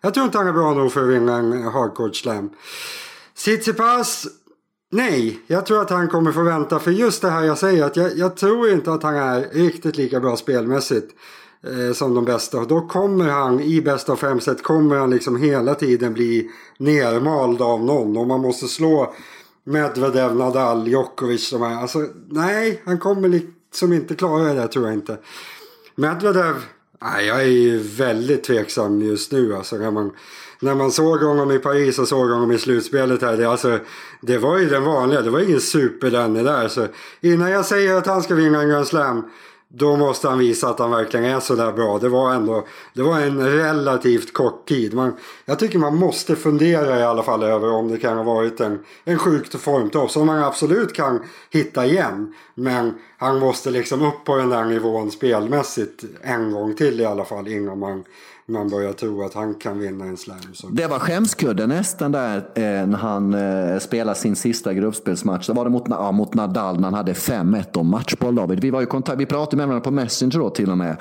Jag 0.00 0.14
tror 0.14 0.26
inte 0.26 0.38
han 0.38 0.46
är 0.46 0.52
bra 0.52 0.74
nog 0.74 0.92
för 0.92 1.02
att 1.02 1.08
vinna 1.08 1.36
en 1.36 1.62
hardcourt 1.62 2.16
slam. 2.16 2.50
Tsitsipas. 3.34 4.26
Nej, 4.94 5.40
jag 5.46 5.66
tror 5.66 5.82
att 5.82 5.90
han 5.90 6.08
kommer 6.08 6.32
få 6.32 6.42
vänta. 6.42 6.78
För 6.78 6.90
just 6.90 7.22
det 7.22 7.30
här 7.30 7.44
jag 7.44 7.58
säger 7.58 7.84
att 7.84 7.96
jag, 7.96 8.16
jag 8.16 8.36
tror 8.36 8.70
inte 8.70 8.92
att 8.92 9.02
han 9.02 9.14
är 9.14 9.40
riktigt 9.52 9.96
lika 9.96 10.20
bra 10.20 10.36
spelmässigt 10.36 11.14
eh, 11.62 11.92
som 11.94 12.14
de 12.14 12.24
bästa. 12.24 12.64
Då 12.64 12.80
kommer 12.80 13.28
han 13.28 13.60
i 13.60 13.80
bästa 13.80 14.12
av 14.12 14.16
fem 14.16 14.40
set 14.40 14.62
kommer 14.62 14.96
han 14.96 15.10
liksom 15.10 15.36
hela 15.36 15.74
tiden 15.74 16.12
bli 16.12 16.50
nermald 16.78 17.62
av 17.62 17.84
någon. 17.84 18.16
Och 18.16 18.26
man 18.26 18.40
måste 18.40 18.68
slå 18.68 19.14
Medvedev, 19.64 20.36
Nadal, 20.36 20.88
Djokovic. 20.88 21.50
De 21.50 21.62
här. 21.62 21.82
Alltså, 21.82 21.98
nej, 22.28 22.82
han 22.84 22.98
kommer 22.98 23.28
liksom 23.28 23.92
inte 23.92 24.14
klara 24.14 24.54
det 24.54 24.68
tror 24.68 24.84
jag 24.84 24.94
inte. 24.94 25.18
Medvedev, 25.94 26.54
nej, 27.02 27.26
jag 27.26 27.40
är 27.40 27.46
ju 27.46 27.78
väldigt 27.78 28.44
tveksam 28.44 29.02
just 29.02 29.32
nu. 29.32 29.54
Alltså, 29.54 29.76
när, 29.76 29.90
man, 29.90 30.12
när 30.60 30.74
man 30.74 30.90
såg 30.90 31.20
honom 31.20 31.50
i 31.50 31.58
Paris 31.58 31.98
och 31.98 32.08
såg 32.08 32.30
honom 32.30 32.52
i 32.52 32.58
slutspelet 32.58 33.22
här. 33.22 33.36
Det, 33.36 33.44
alltså, 33.44 33.78
det 34.20 34.38
var 34.38 34.58
ju 34.58 34.68
den 34.68 34.84
vanliga, 34.84 35.22
det 35.22 35.30
var 35.30 35.40
ingen 35.40 35.60
super 35.60 36.10
där. 36.10 36.68
Så 36.68 36.86
innan 37.20 37.50
jag 37.50 37.66
säger 37.66 37.94
att 37.94 38.06
han 38.06 38.22
ska 38.22 38.34
vinna 38.34 38.62
en 38.62 38.68
Grand 38.68 38.86
Slam 38.86 39.24
då 39.76 39.96
måste 39.96 40.28
han 40.28 40.38
visa 40.38 40.68
att 40.68 40.78
han 40.78 40.90
verkligen 40.90 41.26
är 41.26 41.40
sådär 41.40 41.72
bra. 41.72 41.98
Det 41.98 42.08
var 42.08 42.34
ändå 42.34 42.66
det 42.92 43.02
var 43.02 43.20
en 43.20 43.46
relativt 43.46 44.32
kort 44.32 44.68
tid. 44.68 44.94
Man, 44.94 45.16
jag 45.44 45.58
tycker 45.58 45.78
man 45.78 45.96
måste 45.96 46.36
fundera 46.36 46.98
i 46.98 47.02
alla 47.02 47.22
fall 47.22 47.42
över 47.42 47.70
om 47.70 47.88
det 47.88 47.98
kan 47.98 48.16
ha 48.16 48.24
varit 48.24 48.60
en, 48.60 48.78
en 49.04 49.18
sjukt 49.18 49.60
formtopp 49.60 50.10
som 50.10 50.26
man 50.26 50.44
absolut 50.44 50.92
kan 50.92 51.20
hitta 51.50 51.86
igen. 51.86 52.34
Men 52.54 52.94
han 53.16 53.38
måste 53.38 53.70
liksom 53.70 54.02
upp 54.02 54.24
på 54.24 54.36
den 54.36 54.48
där 54.48 54.64
nivån 54.64 55.10
spelmässigt 55.10 56.04
en 56.22 56.52
gång 56.52 56.74
till 56.74 57.00
i 57.00 57.04
alla 57.04 57.24
fall 57.24 57.48
innan 57.48 57.78
man 57.78 58.04
man 58.46 58.68
börjar 58.68 58.92
tro 58.92 59.22
att 59.22 59.34
han 59.34 59.54
kan 59.54 59.78
vinna 59.78 60.04
en 60.04 60.16
slam. 60.16 60.38
Så. 60.52 60.68
Det 60.68 60.86
var 60.86 60.98
skämskudde 60.98 61.66
nästan 61.66 62.12
där 62.12 62.36
eh, 62.36 62.86
när 62.86 62.96
han 62.96 63.34
eh, 63.34 63.78
spelade 63.78 64.18
sin 64.18 64.36
sista 64.36 64.74
gruppspelsmatch. 64.74 65.46
Det 65.46 65.52
var 65.52 65.64
det 65.64 65.70
mot, 65.70 65.84
ja, 65.88 66.12
mot 66.12 66.34
Nadal 66.34 66.76
när 66.76 66.84
han 66.84 66.94
hade 66.94 67.12
5-1 67.12 67.78
om 67.78 67.90
matchboll 67.90 68.34
David. 68.34 68.60
Vi, 68.60 68.70
var 68.70 68.80
ju 68.80 68.86
kontakt, 68.86 69.20
vi 69.20 69.26
pratade 69.26 69.56
med 69.56 69.66
varandra 69.66 69.84
på 69.84 69.90
Messenger 69.90 70.38
då 70.38 70.50
till 70.50 70.70
och 70.70 70.78
med. 70.78 70.96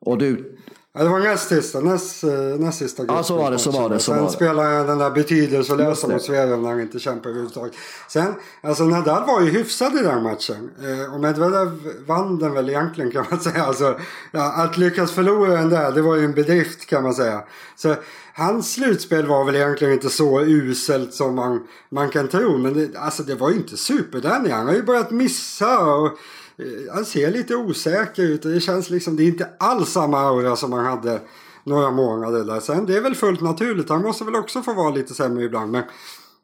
Och 0.00 0.18
du 0.18 0.56
Ja, 0.98 1.04
det 1.04 1.10
var 1.10 1.18
näst 1.18 1.48
sista, 1.48 1.80
näst, 1.80 2.24
eh, 2.24 2.30
näst 2.30 2.78
sista 2.78 3.04
Ja, 3.08 3.22
så 3.22 3.36
var 3.36 3.50
det, 3.50 3.58
så 3.58 3.70
var 3.70 3.88
det. 3.88 3.98
Så 3.98 4.12
Sen 4.12 4.22
var 4.22 4.30
spelade 4.30 4.74
jag 4.74 4.86
den 4.86 4.98
där 4.98 5.10
betydelselösa 5.10 6.08
mot 6.08 6.22
Sverige 6.22 6.56
när 6.56 6.68
han 6.68 6.80
inte 6.80 6.98
kämpade 6.98 7.28
överhuvudtaget. 7.28 7.74
Sen, 8.08 8.34
alltså 8.62 8.84
Nadal 8.84 9.26
var 9.26 9.40
ju 9.40 9.50
hyfsad 9.50 9.94
i 9.94 10.02
den 10.02 10.22
matchen. 10.22 10.70
Eh, 10.82 11.14
och 11.14 11.20
Medvedev 11.20 11.78
vann 12.06 12.38
den 12.38 12.52
väl 12.52 12.68
egentligen 12.68 13.10
kan 13.10 13.24
man 13.30 13.40
säga. 13.46 13.64
Alltså, 13.64 13.98
ja, 14.32 14.52
att 14.52 14.76
lyckas 14.76 15.12
förlora 15.12 15.52
den 15.52 15.68
där, 15.68 15.92
det 15.92 16.02
var 16.02 16.16
ju 16.16 16.24
en 16.24 16.34
bedrift 16.34 16.86
kan 16.86 17.02
man 17.02 17.14
säga. 17.14 17.42
Så 17.76 17.94
hans 18.34 18.72
slutspel 18.72 19.26
var 19.26 19.44
väl 19.44 19.56
egentligen 19.56 19.94
inte 19.94 20.10
så 20.10 20.40
uselt 20.40 21.14
som 21.14 21.34
man, 21.34 21.66
man 21.88 22.10
kan 22.10 22.28
tro. 22.28 22.58
Men 22.58 22.74
det, 22.74 22.98
alltså, 22.98 23.22
det 23.22 23.34
var 23.34 23.50
ju 23.50 23.56
inte 23.56 23.76
super 23.76 24.22
Han 24.50 24.66
har 24.66 24.74
ju 24.74 24.82
börjat 24.82 25.10
missa. 25.10 25.78
Och, 25.78 26.18
Eh, 26.58 26.94
han 26.94 27.04
ser 27.04 27.30
lite 27.30 27.56
osäker 27.56 28.22
ut 28.22 28.44
och 28.44 28.50
det 28.50 28.60
känns 28.60 28.90
liksom, 28.90 29.16
det 29.16 29.22
är 29.22 29.26
inte 29.26 29.48
alls 29.58 29.88
samma 29.88 30.20
aura 30.20 30.56
som 30.56 30.72
han 30.72 30.84
hade 30.84 31.20
några 31.64 31.90
månader 31.90 32.44
där. 32.44 32.60
Sen 32.60 32.86
det 32.86 32.96
är 32.96 33.00
väl 33.00 33.14
fullt 33.14 33.40
naturligt, 33.40 33.88
han 33.88 34.02
måste 34.02 34.24
väl 34.24 34.36
också 34.36 34.62
få 34.62 34.72
vara 34.74 34.90
lite 34.90 35.14
sämre 35.14 35.44
ibland. 35.44 35.70
Men 35.70 35.84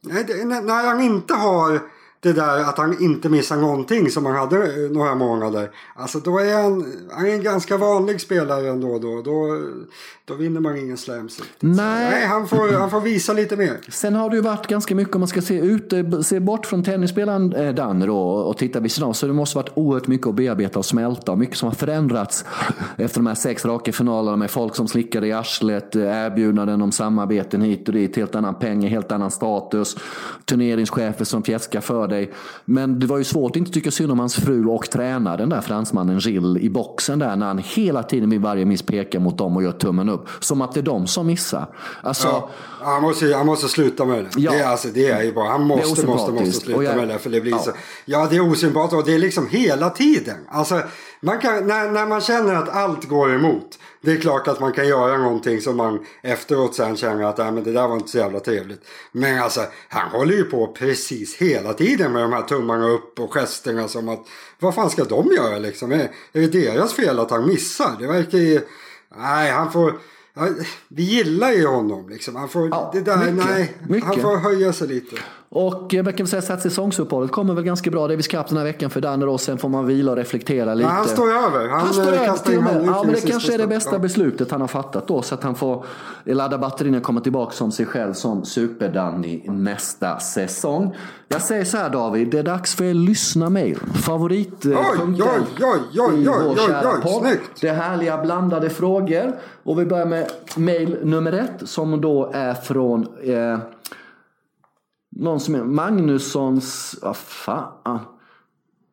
när 0.02 0.86
han 0.86 1.00
inte 1.00 1.34
har 1.34 1.80
det 2.22 2.32
där 2.32 2.58
att 2.58 2.78
han 2.78 3.02
inte 3.02 3.28
missar 3.28 3.56
någonting 3.56 4.10
som 4.10 4.26
han 4.26 4.34
hade 4.34 4.56
eh, 4.56 4.90
några 4.90 5.14
månader. 5.14 5.70
Alltså 5.94 6.18
då 6.18 6.38
är 6.38 6.62
han, 6.62 6.86
han 7.10 7.26
är 7.26 7.30
en 7.30 7.42
ganska 7.42 7.76
vanlig 7.76 8.20
spelare 8.20 8.68
ändå. 8.68 8.98
Då, 8.98 9.22
då, 9.22 9.60
då 10.24 10.34
vinner 10.34 10.60
man 10.60 10.76
ingen 10.76 10.96
slams. 10.96 11.38
Nej. 11.60 12.10
Nej, 12.10 12.26
han 12.26 12.48
får, 12.48 12.72
han 12.72 12.90
får 12.90 13.00
visa 13.00 13.32
lite 13.32 13.56
mer. 13.56 13.78
Sen 13.88 14.14
har 14.14 14.30
det 14.30 14.36
ju 14.36 14.42
varit 14.42 14.66
ganska 14.66 14.94
mycket, 14.94 15.14
om 15.14 15.20
man 15.20 15.28
ska 15.28 15.42
se, 15.42 15.58
ut, 15.58 15.92
eh, 15.92 16.20
se 16.20 16.40
bort 16.40 16.66
från 16.66 16.84
tennisspelaren 16.84 17.52
eh, 17.52 17.74
Danne 17.74 18.06
då 18.06 18.18
och 18.18 18.58
titta 18.58 18.80
vid 18.80 18.92
sidan 18.92 19.14
så 19.14 19.26
det 19.26 19.32
måste 19.32 19.56
varit 19.56 19.72
oerhört 19.74 20.06
mycket 20.06 20.26
att 20.26 20.34
bearbeta 20.34 20.78
och 20.78 20.86
smälta. 20.86 21.36
Mycket 21.36 21.56
som 21.56 21.68
har 21.68 21.74
förändrats 21.74 22.44
efter 22.96 23.20
de 23.20 23.26
här 23.26 23.34
sex 23.34 23.64
raka 23.64 23.92
finalerna 23.92 24.36
med 24.36 24.50
folk 24.50 24.76
som 24.76 24.88
slickade 24.88 25.26
i 25.26 25.32
arslet, 25.32 25.96
erbjudanden 25.96 26.82
om 26.82 26.92
samarbeten 26.92 27.62
hit 27.62 27.88
och 27.88 27.94
dit, 27.94 28.16
helt 28.16 28.34
annan 28.34 28.54
pengar, 28.54 28.88
helt 28.88 29.12
annan 29.12 29.30
status, 29.30 29.96
turneringschefer 30.44 31.24
som 31.24 31.42
fjäskar 31.42 31.80
för 31.80 32.11
dig. 32.12 32.32
Men 32.64 32.98
det 32.98 33.06
var 33.06 33.18
ju 33.18 33.24
svårt 33.24 33.50
att 33.50 33.56
inte 33.56 33.72
tycka 33.72 33.90
synd 33.90 34.12
om 34.12 34.18
hans 34.18 34.34
fru 34.34 34.66
och 34.66 34.90
tränare, 34.90 35.36
den 35.36 35.48
där 35.48 35.60
fransmannen 35.60 36.18
Gilles, 36.18 36.62
i 36.62 36.70
boxen 36.70 37.18
där 37.18 37.36
när 37.36 37.46
han 37.46 37.58
hela 37.58 38.02
tiden 38.02 38.30
vid 38.30 38.40
varje 38.40 38.64
miss 38.64 38.82
pekar 38.82 39.20
mot 39.20 39.38
dem 39.38 39.56
och 39.56 39.62
gör 39.62 39.72
tummen 39.72 40.08
upp. 40.08 40.28
Som 40.40 40.62
att 40.62 40.72
det 40.72 40.80
är 40.80 40.82
de 40.82 41.06
som 41.06 41.26
missar. 41.26 41.66
Alltså, 42.02 42.28
ja, 42.28 42.48
han, 42.80 43.02
måste, 43.02 43.34
han 43.34 43.46
måste 43.46 43.68
sluta 43.68 44.04
med 44.04 44.24
det. 44.24 44.30
Ja, 44.36 44.52
det, 44.52 44.58
är, 44.58 44.66
alltså, 44.66 44.88
det 44.88 45.10
är 45.10 45.22
ju 45.22 45.32
bara, 45.32 45.48
han 45.48 45.62
måste, 45.66 46.06
måste, 46.06 46.32
måste 46.32 46.52
sluta 46.52 46.82
jag, 46.82 46.96
med 46.96 47.08
det. 47.08 47.18
För 47.18 47.30
det 47.30 47.40
blir 47.40 47.52
ja. 47.52 47.58
Så, 47.58 47.70
ja, 48.04 48.26
det 48.30 48.36
är 48.36 48.50
osympatiskt 48.50 48.94
och 48.94 49.04
det 49.04 49.14
är 49.14 49.18
liksom 49.18 49.48
hela 49.48 49.90
tiden. 49.90 50.36
Alltså, 50.48 50.82
man 51.20 51.38
kan, 51.38 51.66
när, 51.66 51.90
när 51.90 52.06
man 52.06 52.20
känner 52.20 52.54
att 52.54 52.68
allt 52.68 53.08
går 53.08 53.34
emot. 53.34 53.78
Det 54.04 54.12
är 54.12 54.16
klart 54.16 54.48
att 54.48 54.60
man 54.60 54.72
kan 54.72 54.88
göra 54.88 55.18
någonting 55.18 55.60
som 55.60 55.76
man 55.76 56.06
efteråt 56.22 56.74
sen 56.74 56.96
känner 56.96 57.24
att 57.24 57.38
äh, 57.38 57.52
men 57.52 57.64
det 57.64 57.72
där 57.72 57.88
var 57.88 57.96
inte 57.96 58.08
så 58.08 58.18
jävla 58.18 58.40
trevligt. 58.40 58.80
Men 59.12 59.42
alltså 59.42 59.60
han 59.88 60.10
håller 60.10 60.34
ju 60.34 60.44
på 60.44 60.66
precis 60.66 61.36
hela 61.36 61.72
tiden 61.72 62.12
med 62.12 62.22
de 62.22 62.32
här 62.32 62.42
tummarna 62.42 62.88
upp 62.88 63.20
och 63.20 63.34
gesterna 63.34 63.88
som 63.88 64.08
att 64.08 64.26
vad 64.58 64.74
fan 64.74 64.90
ska 64.90 65.04
de 65.04 65.32
göra 65.32 65.58
liksom? 65.58 65.92
Är, 65.92 66.10
är 66.32 66.40
det 66.40 66.46
deras 66.46 66.92
fel 66.92 67.18
att 67.18 67.30
han 67.30 67.48
missar? 67.48 67.96
Det 67.98 68.06
verkar 68.06 68.38
ju... 68.38 68.60
Nej, 69.16 69.50
han 69.50 69.72
får... 69.72 69.94
Ja, 70.34 70.48
vi 70.88 71.02
gillar 71.02 71.52
ju 71.52 71.66
honom 71.66 72.08
liksom. 72.08 72.36
Han 72.36 72.48
får, 72.48 72.68
ja, 72.68 72.90
det 72.94 73.00
där, 73.00 73.16
mycket, 73.16 73.50
nej, 73.50 73.74
mycket. 73.88 74.04
han 74.04 74.20
får 74.20 74.36
höja 74.36 74.72
sig 74.72 74.88
lite. 74.88 75.16
Och 75.54 75.86
jag 75.90 76.16
kan 76.16 76.26
säga 76.26 76.54
att 76.54 76.62
säsongsuppehållet 76.62 77.30
kommer 77.30 77.54
väl 77.54 77.64
ganska 77.64 77.90
bra. 77.90 78.08
Davis 78.08 78.28
Cup 78.28 78.48
den 78.48 78.56
här 78.58 78.64
veckan 78.64 78.90
för 78.90 79.00
Danne 79.00 79.26
då. 79.26 79.38
Sen 79.38 79.58
får 79.58 79.68
man 79.68 79.86
vila 79.86 80.10
och 80.10 80.16
reflektera 80.16 80.74
lite. 80.74 80.88
Ja, 80.88 80.94
han 80.94 81.08
står 81.08 81.28
över. 81.28 81.68
Han, 81.68 81.80
Han 81.80 81.92
står 81.92 82.02
eh, 82.02 82.08
över 82.08 82.26
kastar 82.26 82.50
till 82.50 82.58
och 82.58 82.64
med. 82.64 82.84
Ja, 82.86 83.02
men 83.04 83.14
det 83.14 83.20
kanske 83.20 83.54
är 83.54 83.58
det 83.58 83.66
bästa 83.66 83.98
beslutet 83.98 84.50
han 84.50 84.60
har 84.60 84.68
fattat 84.68 85.08
då. 85.08 85.22
Så 85.22 85.34
att 85.34 85.42
han 85.42 85.54
får 85.54 85.84
ladda 86.24 86.58
batterierna 86.58 86.98
och 86.98 87.04
komma 87.04 87.20
tillbaka 87.20 87.52
som 87.52 87.72
sig 87.72 87.86
själv 87.86 88.12
som 88.12 88.44
Super-Danny 88.44 89.50
nästa 89.50 90.18
säsong. 90.18 90.96
Jag 91.28 91.42
säger 91.42 91.64
så 91.64 91.76
här 91.76 91.90
David, 91.90 92.30
det 92.30 92.38
är 92.38 92.42
dags 92.42 92.74
för 92.74 92.84
er 92.84 92.94
lyssna-mail. 92.94 93.78
Favoritpunkten 93.94 94.76
oj, 95.94 96.22
i 96.22 96.26
vår 96.26 96.66
kära 96.66 97.00
podd. 97.00 97.26
Det 97.60 97.68
är 97.68 97.74
härliga 97.74 98.22
blandade 98.22 98.70
frågor. 98.70 99.32
Och 99.62 99.80
vi 99.80 99.84
börjar 99.86 100.06
med 100.06 100.30
mail 100.56 100.96
nummer 101.02 101.32
ett 101.32 101.68
som 101.68 102.00
då 102.00 102.30
är 102.34 102.54
från 102.54 103.06
eh, 103.22 103.58
någon 105.16 105.40
som 105.40 105.54
är 105.54 105.64
Magnussons... 105.64 106.98
Vad 107.02 107.16
fan? 107.16 107.98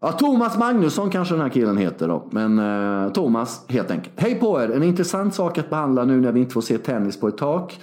Ja, 0.02 0.12
Thomas 0.12 0.58
Magnusson 0.58 1.10
kanske 1.10 1.34
den 1.34 1.42
här 1.42 1.50
killen 1.50 1.78
heter 1.78 2.08
då. 2.08 2.28
Men 2.32 2.60
eh, 2.60 3.12
Thomas 3.12 3.66
helt 3.68 3.92
enkelt. 3.92 4.14
Hej 4.16 4.36
på 4.36 4.62
er! 4.62 4.70
En 4.70 4.84
intressant 4.84 5.36
sak 5.36 5.58
att 5.58 5.70
behandla 5.70 6.06
nu 6.06 6.22
när 6.22 6.32
vi 6.32 6.40
inte 6.40 6.54
får 6.54 6.62
se 6.62 6.78
tennis 6.78 7.20
på 7.20 7.28
ett 7.28 7.38
tag. 7.38 7.78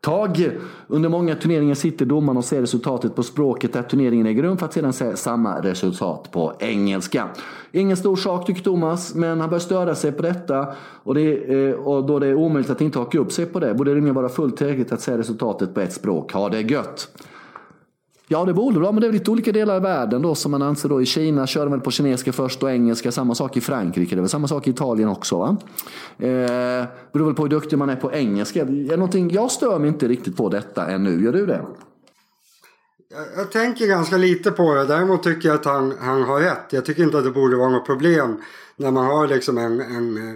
Tag. 0.00 0.50
Under 0.86 1.08
många 1.08 1.34
turneringar 1.34 1.74
sitter 1.74 2.06
domaren 2.06 2.36
och 2.36 2.44
ser 2.44 2.60
resultatet 2.60 3.14
på 3.14 3.22
språket 3.22 3.72
där 3.72 3.82
turneringen 3.82 4.26
äger 4.26 4.42
rum 4.42 4.58
för 4.58 4.66
att 4.66 4.72
sedan 4.72 4.92
se 4.92 5.16
samma 5.16 5.60
resultat 5.60 6.30
på 6.32 6.52
engelska. 6.58 7.28
Ingen 7.72 7.96
stor 7.96 8.16
sak 8.16 8.46
tycker 8.46 8.62
Thomas, 8.62 9.14
men 9.14 9.40
han 9.40 9.50
bör 9.50 9.58
störa 9.58 9.94
sig 9.94 10.12
på 10.12 10.22
detta 10.22 10.66
och, 11.02 11.14
det, 11.14 11.54
eh, 11.68 11.74
och 11.74 12.04
då 12.04 12.18
det 12.18 12.26
är 12.26 12.34
omöjligt 12.34 12.70
att 12.70 12.80
inte 12.80 12.98
haka 12.98 13.18
upp 13.18 13.32
sig 13.32 13.46
på 13.46 13.60
det 13.60 13.74
borde 13.74 13.90
det 13.90 13.96
rimligen 13.96 14.14
vara 14.14 14.28
fullt 14.28 14.56
tillräckligt 14.56 14.92
att 14.92 15.00
se 15.00 15.18
resultatet 15.18 15.74
på 15.74 15.80
ett 15.80 15.92
språk. 15.92 16.32
Ha 16.32 16.48
det 16.48 16.60
gött! 16.60 17.08
Ja, 18.28 18.44
det 18.44 18.54
borde 18.54 18.80
vara, 18.80 18.92
men 18.92 19.00
det 19.00 19.06
är 19.06 19.12
lite 19.12 19.30
olika 19.30 19.52
delar 19.52 19.76
i 19.76 19.80
världen 19.80 20.22
då 20.22 20.34
som 20.34 20.50
man 20.50 20.62
anser 20.62 20.88
då. 20.88 21.02
I 21.02 21.06
Kina 21.06 21.46
kör 21.46 21.64
de 21.64 21.70
väl 21.70 21.80
på 21.80 21.90
kinesiska 21.90 22.32
först 22.32 22.62
och 22.62 22.70
engelska. 22.70 23.12
Samma 23.12 23.34
sak 23.34 23.56
i 23.56 23.60
Frankrike. 23.60 24.14
Det 24.14 24.18
är 24.18 24.22
väl 24.22 24.28
samma 24.28 24.48
sak 24.48 24.66
i 24.66 24.70
Italien 24.70 25.08
också 25.08 25.38
va? 25.38 25.56
Eh, 26.18 26.86
beror 27.12 27.24
väl 27.24 27.34
på 27.34 27.42
hur 27.42 27.48
duktig 27.48 27.78
man 27.78 27.88
är 27.88 27.96
på 27.96 28.12
engelska. 28.12 28.60
Är 28.60 28.96
någonting, 28.96 29.30
jag 29.30 29.50
stör 29.50 29.78
mig 29.78 29.88
inte 29.88 30.08
riktigt 30.08 30.36
på 30.36 30.48
detta 30.48 30.86
ännu. 30.86 31.24
Gör 31.24 31.32
du 31.32 31.46
det? 31.46 31.60
Jag, 33.10 33.26
jag 33.36 33.52
tänker 33.52 33.86
ganska 33.86 34.16
lite 34.16 34.50
på 34.50 34.74
det. 34.74 34.84
Däremot 34.84 35.22
tycker 35.22 35.48
jag 35.48 35.54
att 35.54 35.64
han, 35.64 35.94
han 36.00 36.22
har 36.22 36.40
rätt. 36.40 36.66
Jag 36.70 36.84
tycker 36.84 37.02
inte 37.02 37.18
att 37.18 37.24
det 37.24 37.30
borde 37.30 37.56
vara 37.56 37.70
något 37.70 37.86
problem 37.86 38.36
när 38.76 38.90
man 38.90 39.06
har 39.06 39.28
liksom 39.28 39.58
en, 39.58 39.80
en 39.80 40.16
eh, 40.16 40.34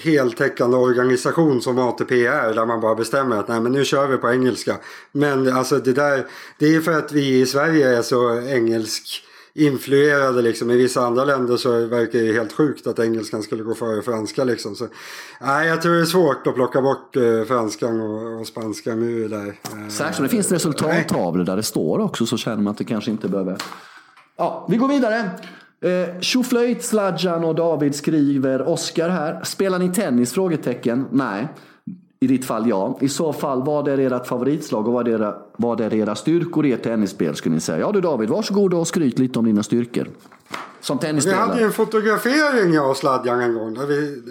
heltäckande 0.00 0.76
organisation 0.76 1.62
som 1.62 1.78
ATP 1.78 2.26
är 2.26 2.54
där 2.54 2.66
man 2.66 2.80
bara 2.80 2.94
bestämmer 2.94 3.36
att 3.36 3.48
nej 3.48 3.60
men 3.60 3.72
nu 3.72 3.84
kör 3.84 4.06
vi 4.06 4.16
på 4.16 4.30
engelska. 4.30 4.76
Men 5.12 5.52
alltså 5.52 5.78
det 5.78 5.92
där, 5.92 6.26
det 6.58 6.74
är 6.74 6.80
för 6.80 6.98
att 6.98 7.12
vi 7.12 7.40
i 7.40 7.46
Sverige 7.46 7.98
är 7.98 8.02
så 8.02 8.40
engelsk 8.40 9.24
influerade 9.54 10.42
liksom. 10.42 10.70
I 10.70 10.76
vissa 10.76 11.06
andra 11.06 11.24
länder 11.24 11.56
så 11.56 11.86
verkar 11.86 12.18
det 12.18 12.32
helt 12.32 12.52
sjukt 12.52 12.86
att 12.86 12.98
engelskan 12.98 13.42
skulle 13.42 13.62
gå 13.62 13.74
före 13.74 14.02
franska 14.02 14.44
liksom. 14.44 14.76
Så, 14.76 14.88
nej, 15.40 15.68
jag 15.68 15.82
tror 15.82 15.94
det 15.94 16.00
är 16.00 16.04
svårt 16.04 16.46
att 16.46 16.54
plocka 16.54 16.82
bort 16.82 17.16
eh, 17.16 17.44
franskan 17.44 18.00
och, 18.00 18.40
och 18.40 18.46
spanskan 18.46 19.00
det 19.00 19.28
där. 19.28 19.46
Eh, 19.46 19.88
Särskilt 19.88 20.18
om 20.18 20.22
det 20.22 20.28
finns 20.28 20.52
resultattavlor 20.52 21.44
där 21.44 21.56
det 21.56 21.62
står 21.62 21.98
också 21.98 22.26
så 22.26 22.36
känner 22.36 22.62
man 22.62 22.70
att 22.70 22.78
det 22.78 22.84
kanske 22.84 23.10
inte 23.10 23.28
behöver... 23.28 23.56
Ja, 24.36 24.66
vi 24.70 24.76
går 24.76 24.88
vidare. 24.88 25.30
Eh, 25.84 26.20
Tjoflöjt, 26.20 26.84
Sladjan 26.84 27.44
och 27.44 27.54
David 27.54 27.94
skriver 27.94 28.68
Oskar 28.68 29.08
här. 29.08 29.44
Spelar 29.44 29.78
ni 29.78 29.88
tennis? 29.88 30.32
Frågetecken. 30.32 31.06
Nej. 31.10 31.48
I 32.20 32.26
ditt 32.26 32.44
fall 32.44 32.68
ja. 32.68 32.98
I 33.00 33.08
så 33.08 33.32
fall, 33.32 33.62
vad 33.62 33.88
är 33.88 33.98
ert 33.98 34.26
favoritslag 34.26 34.86
och 34.88 34.92
vad 34.92 35.08
är 35.08 35.12
era, 35.12 35.34
vad 35.56 35.80
är 35.80 35.94
era 35.94 36.14
styrkor 36.14 36.66
i 36.66 36.72
ert 36.72 36.82
tennisspel 36.82 37.34
skulle 37.34 37.54
ni 37.54 37.60
säga? 37.60 37.78
Ja 37.78 37.92
du 37.92 38.00
David, 38.00 38.28
varsågod 38.28 38.74
och 38.74 38.88
skryt 38.88 39.18
lite 39.18 39.38
om 39.38 39.44
dina 39.44 39.62
styrkor. 39.62 40.08
Som 40.84 40.96
Vi 40.96 41.06
tennisspelare. 41.06 41.40
hade 41.40 41.58
ju 41.60 41.66
en 41.66 41.72
fotografering 41.72 42.72
jag 42.72 42.90
och 42.90 42.96
Sladjan 42.96 43.40
en 43.40 43.54
gång 43.54 43.74
där 43.74 43.86
vi 43.86 44.22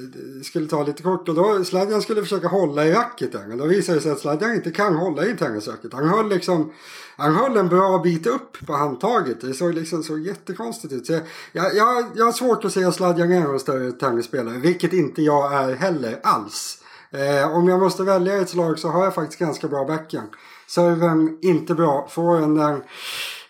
skulle 0.44 0.68
ta 0.68 0.84
lite 0.84 1.04
kort 1.04 1.30
och 1.30 1.36
då 1.36 1.64
Sladjan 1.64 2.02
skulle 2.02 2.22
försöka 2.22 2.48
hålla 2.48 2.86
i 2.86 2.94
racketen 2.94 3.52
och 3.52 3.58
då 3.58 3.66
visade 3.66 3.98
det 3.98 4.02
sig 4.02 4.12
att 4.12 4.20
Sladjan 4.20 4.56
inte 4.56 4.72
kan 4.72 4.96
hålla 4.96 5.26
i 5.26 5.32
en 5.32 5.38
tennisracket. 5.38 5.94
Han 5.94 6.10
höll 6.10 6.30
liksom 6.30 6.72
han 7.18 7.36
höll 7.36 7.58
en 7.58 7.70
bra 7.70 8.00
bit 8.00 8.28
upp 8.28 8.66
på 8.66 8.74
handtaget. 8.74 9.42
Det 9.42 9.54
såg 9.54 9.74
liksom 9.74 10.04
så 10.04 10.18
jättekonstigt 10.18 10.94
ut. 10.94 11.06
Så 11.06 11.14
jag, 11.14 11.76
jag, 11.76 12.06
jag, 12.16 12.26
har 12.26 12.32
svårt 12.32 12.66
att 12.66 12.74
se 12.74 12.92
Sladjan 12.92 13.32
är 13.32 13.54
en 13.54 13.60
större 13.60 13.92
tennisspelare, 13.92 14.58
vilket 14.58 14.94
inte 14.94 15.22
jag 15.22 15.54
är 15.54 15.76
heller 15.76 16.20
alls. 16.24 16.78
Eh, 17.12 17.56
om 17.58 17.68
jag 17.68 17.80
måste 17.80 18.04
välja 18.04 18.38
ett 18.38 18.50
slag 18.50 18.80
så 18.80 18.88
har 18.88 19.04
jag 19.04 19.16
faktiskt 19.16 19.40
ganska 19.40 19.68
bra 19.68 19.86
backhand. 19.86 20.28
Serven 20.68 21.38
inte 21.42 21.74
bra, 21.74 22.08
forehanden 22.12 22.84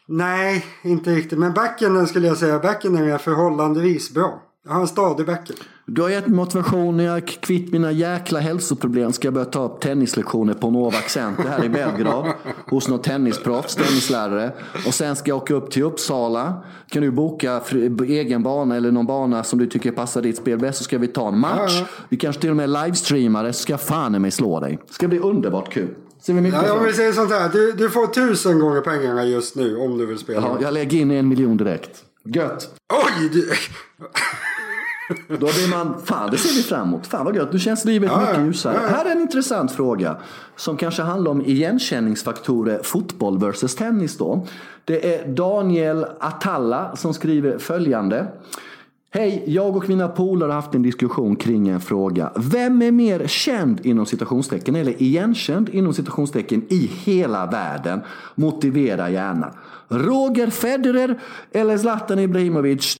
Nej, 0.08 0.66
inte 0.82 1.16
riktigt. 1.16 1.40
Men 1.40 1.54
backhanden 1.54 2.08
skulle 2.08 2.28
jag 2.28 2.38
säga. 2.38 2.60
Backhanden 2.60 3.10
är 3.10 3.18
förhållandevis 3.18 4.14
bra. 4.14 4.42
Jag 4.66 4.74
har 4.74 4.82
en 4.82 4.88
stadig 4.88 5.26
backhand. 5.26 5.60
Du 5.86 6.02
har 6.02 6.10
gett 6.10 6.28
motivation 6.28 6.98
när 6.98 7.04
jag 7.04 7.28
kvitt 7.28 7.72
mina 7.72 7.92
jäkla 7.92 8.40
hälsoproblem 8.40 9.14
ska 9.14 9.28
jag 9.28 9.34
börja 9.34 9.46
ta 9.46 9.66
upp 9.66 9.82
tennislektioner 9.82 10.54
på 10.54 10.72
Nova 10.72 10.98
Center 11.08 11.44
här 11.44 11.64
i 11.64 11.70
Belgrad. 11.70 12.34
hos 12.70 12.88
någon 12.88 13.02
tennisproffs, 13.02 13.76
tennislärare. 13.76 14.52
Och 14.88 14.94
sen 14.94 15.16
ska 15.16 15.30
jag 15.32 15.38
åka 15.38 15.54
upp 15.54 15.72
till 15.72 15.84
Uppsala. 15.84 16.64
Kan 16.90 17.02
du 17.02 17.12
boka 17.12 17.62
egen 18.08 18.44
bana 18.44 18.76
eller 18.76 18.92
någon 18.92 19.06
bana 19.06 19.44
som 19.44 19.60
du 19.60 19.68
tycker 19.68 19.92
passar 19.92 20.22
ditt 20.22 20.38
spel 20.38 20.60
bäst 20.60 20.78
så 20.78 20.84
ska 20.84 20.98
vi 20.98 21.08
ta 21.08 21.28
en 21.28 21.40
match. 21.40 21.80
Ja, 21.80 21.86
Vi 22.10 22.18
kanske 22.18 22.42
till 22.42 22.50
och 22.50 22.56
med 22.56 22.70
livestreamar 22.70 23.44
det 23.44 23.54
så 23.54 23.62
ska 23.62 23.74
jag 23.74 23.82
fan 23.82 24.16
i 24.16 24.20
mig 24.20 24.32
slå 24.32 24.60
dig. 24.60 24.80
Det 24.88 24.94
ska 24.94 25.08
bli 25.08 25.20
underbart 25.20 25.74
kul. 25.74 25.96
Ser 26.26 26.34
vi 26.34 26.42
mycket 26.42 26.64
Ja, 26.68 26.74
om 26.74 26.84
vi 26.84 26.94
säger 26.94 27.12
sånt 27.12 27.32
här. 27.32 27.50
Du, 27.50 27.72
du 27.72 27.90
får 27.90 28.08
tusen 28.08 28.60
gånger 28.60 28.82
pengarna 28.82 29.26
just 29.26 29.56
nu 29.56 29.78
om 29.78 29.98
du 29.98 30.06
vill 30.06 30.18
spela. 30.18 30.42
Ja, 30.42 30.58
jag 30.62 30.74
lägger 30.74 30.98
in 30.98 31.12
en 31.12 31.28
miljon 31.28 31.58
direkt. 31.58 32.04
Gött. 32.26 32.70
Oj! 32.94 33.30
Du... 33.34 33.50
Då 35.28 35.36
blir 35.38 35.70
man, 35.70 36.02
fan 36.06 36.32
det 36.32 36.38
ser 36.38 36.56
vi 36.56 36.64
fram 36.64 36.88
emot. 36.88 37.08
Fan 37.08 37.26
vad 37.26 37.36
gött, 37.36 37.54
nu 37.54 37.60
känns 37.60 37.86
livet 37.86 38.12
Ja, 38.14 38.20
mycket 38.20 38.46
ljusare. 38.46 38.80
Ja. 38.84 38.88
Här 38.88 39.06
är 39.06 39.12
en 39.12 39.22
intressant 39.22 39.72
fråga. 39.72 40.18
Som 40.56 40.78
kanske 40.78 41.02
handlar 41.02 41.32
om 41.32 41.42
igenkänningsfaktorer 41.42 42.84
fotboll 42.84 43.40
versus 43.40 43.76
tennis 43.76 44.18
då. 44.18 44.48
Det 44.86 45.16
är 45.16 45.28
Daniel 45.28 46.06
Atalla 46.20 46.96
som 46.96 47.14
skriver 47.14 47.58
följande. 47.58 48.28
Hej, 49.16 49.44
jag 49.48 49.76
och 49.78 49.90
mina 49.90 50.08
polare 50.08 50.48
har 50.50 50.56
haft 50.56 50.76
en 50.76 50.82
diskussion 50.82 51.36
kring 51.36 51.68
en 51.68 51.82
fråga. 51.82 52.32
Vem 52.36 52.82
är 52.82 52.92
mer 52.92 53.28
känd 53.28 53.86
inom 53.86 54.06
citationstecken 54.06 54.76
eller 54.76 55.02
igenkänd 55.02 55.70
inom 55.70 55.94
citationstecken 55.94 56.66
i 56.70 56.92
hela 57.04 57.46
världen? 57.46 58.02
Motivera 58.36 59.10
gärna. 59.10 59.54
Roger 59.88 60.50
Federer 60.50 61.22
eller 61.52 61.78
Zlatan 61.78 62.20
Ibrahimovic? 62.20 62.96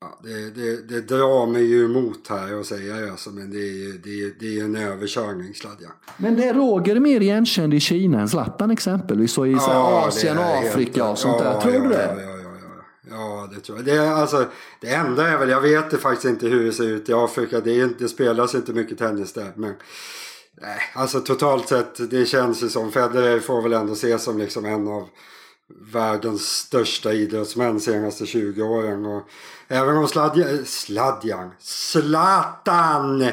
Ja, 0.00 0.20
det, 0.22 0.50
det, 0.60 0.88
det 0.88 1.00
drar 1.00 1.46
mig 1.46 1.64
ju 1.66 1.84
emot 1.84 2.28
här 2.28 2.60
att 2.60 2.66
säga 2.66 3.10
alltså, 3.10 3.30
men 3.30 3.50
det 3.50 3.58
är 3.58 3.72
ju 3.86 3.92
det 4.04 4.40
det 4.40 4.58
är 4.60 4.64
en 4.64 4.76
överkörning 4.76 5.54
Sladjan. 5.54 5.92
Men 6.16 6.36
det 6.36 6.44
är 6.48 6.54
Roger 6.54 7.00
mer 7.00 7.20
igenkänd 7.20 7.74
i 7.74 7.80
Kina 7.80 8.20
än 8.20 8.28
Zlatan 8.28 8.70
exempelvis 8.70 9.38
och 9.38 9.48
i 9.48 9.52
Ja, 9.52 10.04
Asien 10.08 10.38
och 10.38 10.44
helt 10.44 10.74
Afrika 10.74 10.92
klart. 10.92 11.12
och 11.12 11.18
sånt 11.18 11.38
där. 11.38 11.52
Ja, 11.52 11.60
Tror 11.60 11.74
ja, 11.74 11.82
du 11.82 11.88
det? 11.88 12.33
Ja, 13.10 13.48
det 13.54 13.60
tror 13.60 13.78
jag. 13.78 13.84
Det, 13.84 13.92
är, 13.96 14.10
alltså, 14.12 14.46
det 14.80 14.88
enda 14.94 15.28
är 15.28 15.38
väl, 15.38 15.48
jag 15.48 15.60
vet 15.60 15.90
det 15.90 15.98
faktiskt 15.98 16.24
inte 16.24 16.46
hur 16.46 16.64
det 16.64 16.72
ser 16.72 16.84
ut 16.88 17.08
i 17.08 17.12
Afrika. 17.12 17.60
Det, 17.60 17.70
är, 17.80 17.84
inte- 17.84 18.04
det 18.04 18.08
spelas 18.08 18.54
inte 18.54 18.72
mycket 18.72 18.98
tennis 18.98 19.32
där. 19.32 19.52
Men 19.56 19.74
nej, 20.62 20.78
alltså 20.94 21.20
totalt 21.20 21.68
sett, 21.68 22.10
det 22.10 22.26
känns 22.26 22.62
ju 22.62 22.68
som 22.68 22.92
Federer 22.92 23.40
får 23.40 23.62
väl 23.62 23.72
ändå 23.72 23.92
ses 23.92 24.22
som 24.24 24.38
liksom 24.38 24.64
en 24.64 24.88
av 24.88 25.08
världens 25.92 26.42
största 26.48 27.12
idrottsmän 27.12 27.80
senaste 27.80 28.26
20 28.26 28.62
åren. 28.62 29.06
Och 29.06 29.28
även 29.68 29.96
om 29.96 30.08
Sladjan, 30.08 30.64
Sladjan, 30.66 31.50
Zlatan 31.58 33.28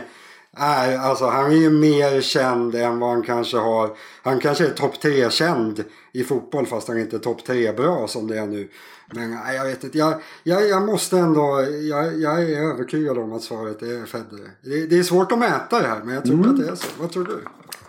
är, 0.58 0.98
alltså 0.98 1.26
han 1.26 1.52
är 1.52 1.56
ju 1.56 1.70
mer 1.70 2.22
känd 2.22 2.76
än 2.76 3.00
vad 3.00 3.10
han 3.10 3.24
kanske 3.24 3.58
har. 3.58 3.90
Han 4.24 4.40
kanske 4.40 4.66
är 4.66 4.70
topp 4.70 5.02
tre 5.02 5.30
känd 5.30 5.84
i 6.14 6.24
fotboll 6.24 6.66
fast 6.66 6.88
han 6.88 7.00
inte 7.00 7.16
är 7.16 7.20
topp 7.20 7.46
tre 7.46 7.72
bra 7.72 8.08
som 8.08 8.28
det 8.28 8.40
är 8.40 8.48
nu. 8.48 8.70
Men 9.14 9.32
nej, 9.32 9.56
jag 9.56 9.66
vet 9.66 9.84
inte, 9.84 9.98
jag, 9.98 10.14
jag, 10.44 10.68
jag 10.68 10.86
måste 10.86 11.18
ändå, 11.18 11.66
jag, 11.90 12.20
jag 12.20 12.44
är 12.44 12.72
övertygad 12.72 13.18
om 13.18 13.34
att 13.34 13.42
svaret 13.42 13.82
är 13.82 14.06
Federer. 14.06 14.52
Det, 14.64 14.86
det 14.86 15.00
är 15.00 15.04
svårt 15.04 15.32
att 15.32 15.40
mäta 15.40 15.82
det 15.82 15.88
här 15.88 16.02
men 16.04 16.16
jag 16.16 16.26
tror 16.26 16.50
att 16.50 16.58
det 16.58 16.68
är 16.68 16.76
så. 16.76 16.88
Vad 17.00 17.12
tror 17.12 17.24
du? 17.24 17.44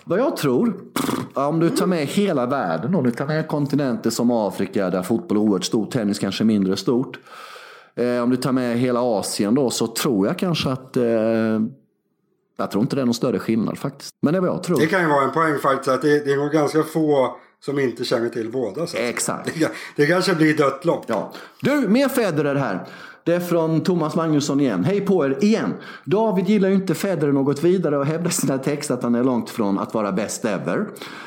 Vad 0.05 0.19
jag 0.19 0.37
tror, 0.37 0.75
om 1.35 1.61
du 1.61 1.71
tar 1.71 1.87
med 1.87 2.07
hela 2.07 2.47
världen, 2.47 2.95
om 2.95 3.05
du 3.05 3.11
tar 3.11 3.27
med 3.27 3.49
kontinenter 3.49 4.11
som 4.11 4.31
Afrika 4.31 4.91
där 4.91 5.03
fotboll 5.03 5.37
är 5.37 5.41
oerhört 5.41 5.65
stort, 5.65 5.91
tennis 5.91 6.19
kanske 6.19 6.45
mindre 6.45 6.77
stort. 6.77 7.19
Eh, 7.95 8.23
om 8.23 8.31
du 8.31 8.37
tar 8.37 8.53
med 8.53 8.79
hela 8.79 9.01
Asien 9.01 9.55
då 9.55 9.71
så 9.71 9.87
tror 9.87 10.27
jag 10.27 10.39
kanske 10.39 10.71
att 10.71 10.97
eh, 10.97 11.05
jag 12.63 12.71
tror 12.71 12.83
inte 12.83 12.97
det 12.97 13.03
är 13.03 13.07
någon 13.07 13.15
större 13.15 13.39
skillnad 13.39 13.79
faktiskt. 13.79 14.15
Men 14.23 14.35
det 14.35 14.39
är 14.39 14.41
vad 14.41 14.51
jag 14.51 14.63
tror. 14.63 14.81
Det 14.81 14.87
kan 14.87 15.01
ju 15.01 15.09
vara 15.09 15.25
en 15.25 15.33
poäng 15.33 15.59
faktiskt 15.59 15.89
att 15.89 16.03
det, 16.03 16.25
det 16.25 16.33
är 16.33 16.53
ganska 16.53 16.83
få 16.83 17.37
som 17.65 17.79
inte 17.79 18.05
känner 18.05 18.29
till 18.29 18.51
båda. 18.51 18.87
Så. 18.87 18.97
Exakt. 18.97 19.55
Det, 19.55 19.71
det 19.97 20.07
kanske 20.07 20.35
blir 20.35 20.57
dött 20.57 20.85
lopp. 20.85 21.05
Ja. 21.07 21.33
Du, 21.61 21.89
mer 21.89 22.09
Federer 22.09 22.55
här. 22.55 22.87
Det 23.25 23.35
är 23.35 23.41
från 23.41 23.81
Thomas 23.81 24.15
Magnusson 24.17 24.61
igen. 24.61 24.85
Hej 24.85 25.01
på 25.01 25.27
er 25.27 25.39
igen. 25.41 25.75
David 26.05 26.49
gillar 26.49 26.69
ju 26.69 26.75
inte 26.75 26.95
Federer 26.95 27.33
något 27.33 27.65
vidare 27.65 27.99
och 27.99 28.07
hävdar 28.07 28.31
sina 28.31 28.59
texter 28.59 28.95
att 28.95 29.03
han 29.03 29.15
är 29.15 29.25
långt 29.25 29.51
från 29.51 29.79
att 29.79 29.95
vara 29.95 30.13
bäst 30.13 30.45
ever. 30.45 30.87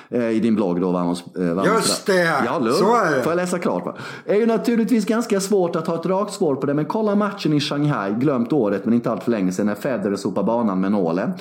Eh, 0.09 0.29
I 0.29 0.39
din 0.39 0.55
blogg 0.55 0.81
då, 0.81 0.91
Vamos. 0.91 1.23
Eh, 1.37 1.65
Just 1.65 2.05
det! 2.05 2.21
Ja, 2.45 2.59
lugn. 2.59 2.73
Så 2.75 2.95
är 2.95 3.15
det. 3.15 3.21
Får 3.23 3.31
jag 3.31 3.37
läsa 3.37 3.59
klart? 3.59 3.85
Va? 3.85 3.95
Det 4.25 4.31
är 4.31 4.35
ju 4.39 4.45
naturligtvis 4.45 5.05
ganska 5.05 5.39
svårt 5.39 5.75
att 5.75 5.87
ha 5.87 5.95
ett 5.95 6.05
rakt 6.05 6.33
svar 6.33 6.55
på 6.55 6.65
det, 6.65 6.73
men 6.73 6.85
kolla 6.85 7.15
matchen 7.15 7.53
i 7.53 7.59
Shanghai, 7.59 8.13
glömt 8.13 8.53
året 8.53 8.85
men 8.85 8.93
inte 8.93 9.11
allt 9.11 9.23
för 9.23 9.31
länge 9.31 9.51
sedan, 9.51 9.65
när 9.65 9.75
Federer 9.75 10.15
sopar 10.15 10.43
banan 10.43 10.81
med 10.81 10.91
nålen. 10.91 11.31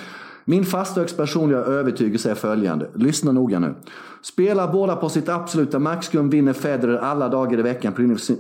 Min 0.44 0.64
fasta 0.64 1.00
och 1.00 1.16
personliga 1.16 1.59
övertygelse 1.59 2.30
är 2.30 2.35
följande. 2.35 2.88
Lyssna 2.94 3.33
noga 3.33 3.59
nu. 3.59 3.74
Spelar 4.22 4.72
båda 4.72 4.96
på 4.96 5.09
sitt 5.09 5.28
absoluta 5.28 5.78
maxgum 5.78 6.30
vinner 6.30 6.52
Federer 6.52 6.96
alla 6.96 7.28
dagar 7.28 7.59
i 7.59 7.62
veckan 7.62 7.92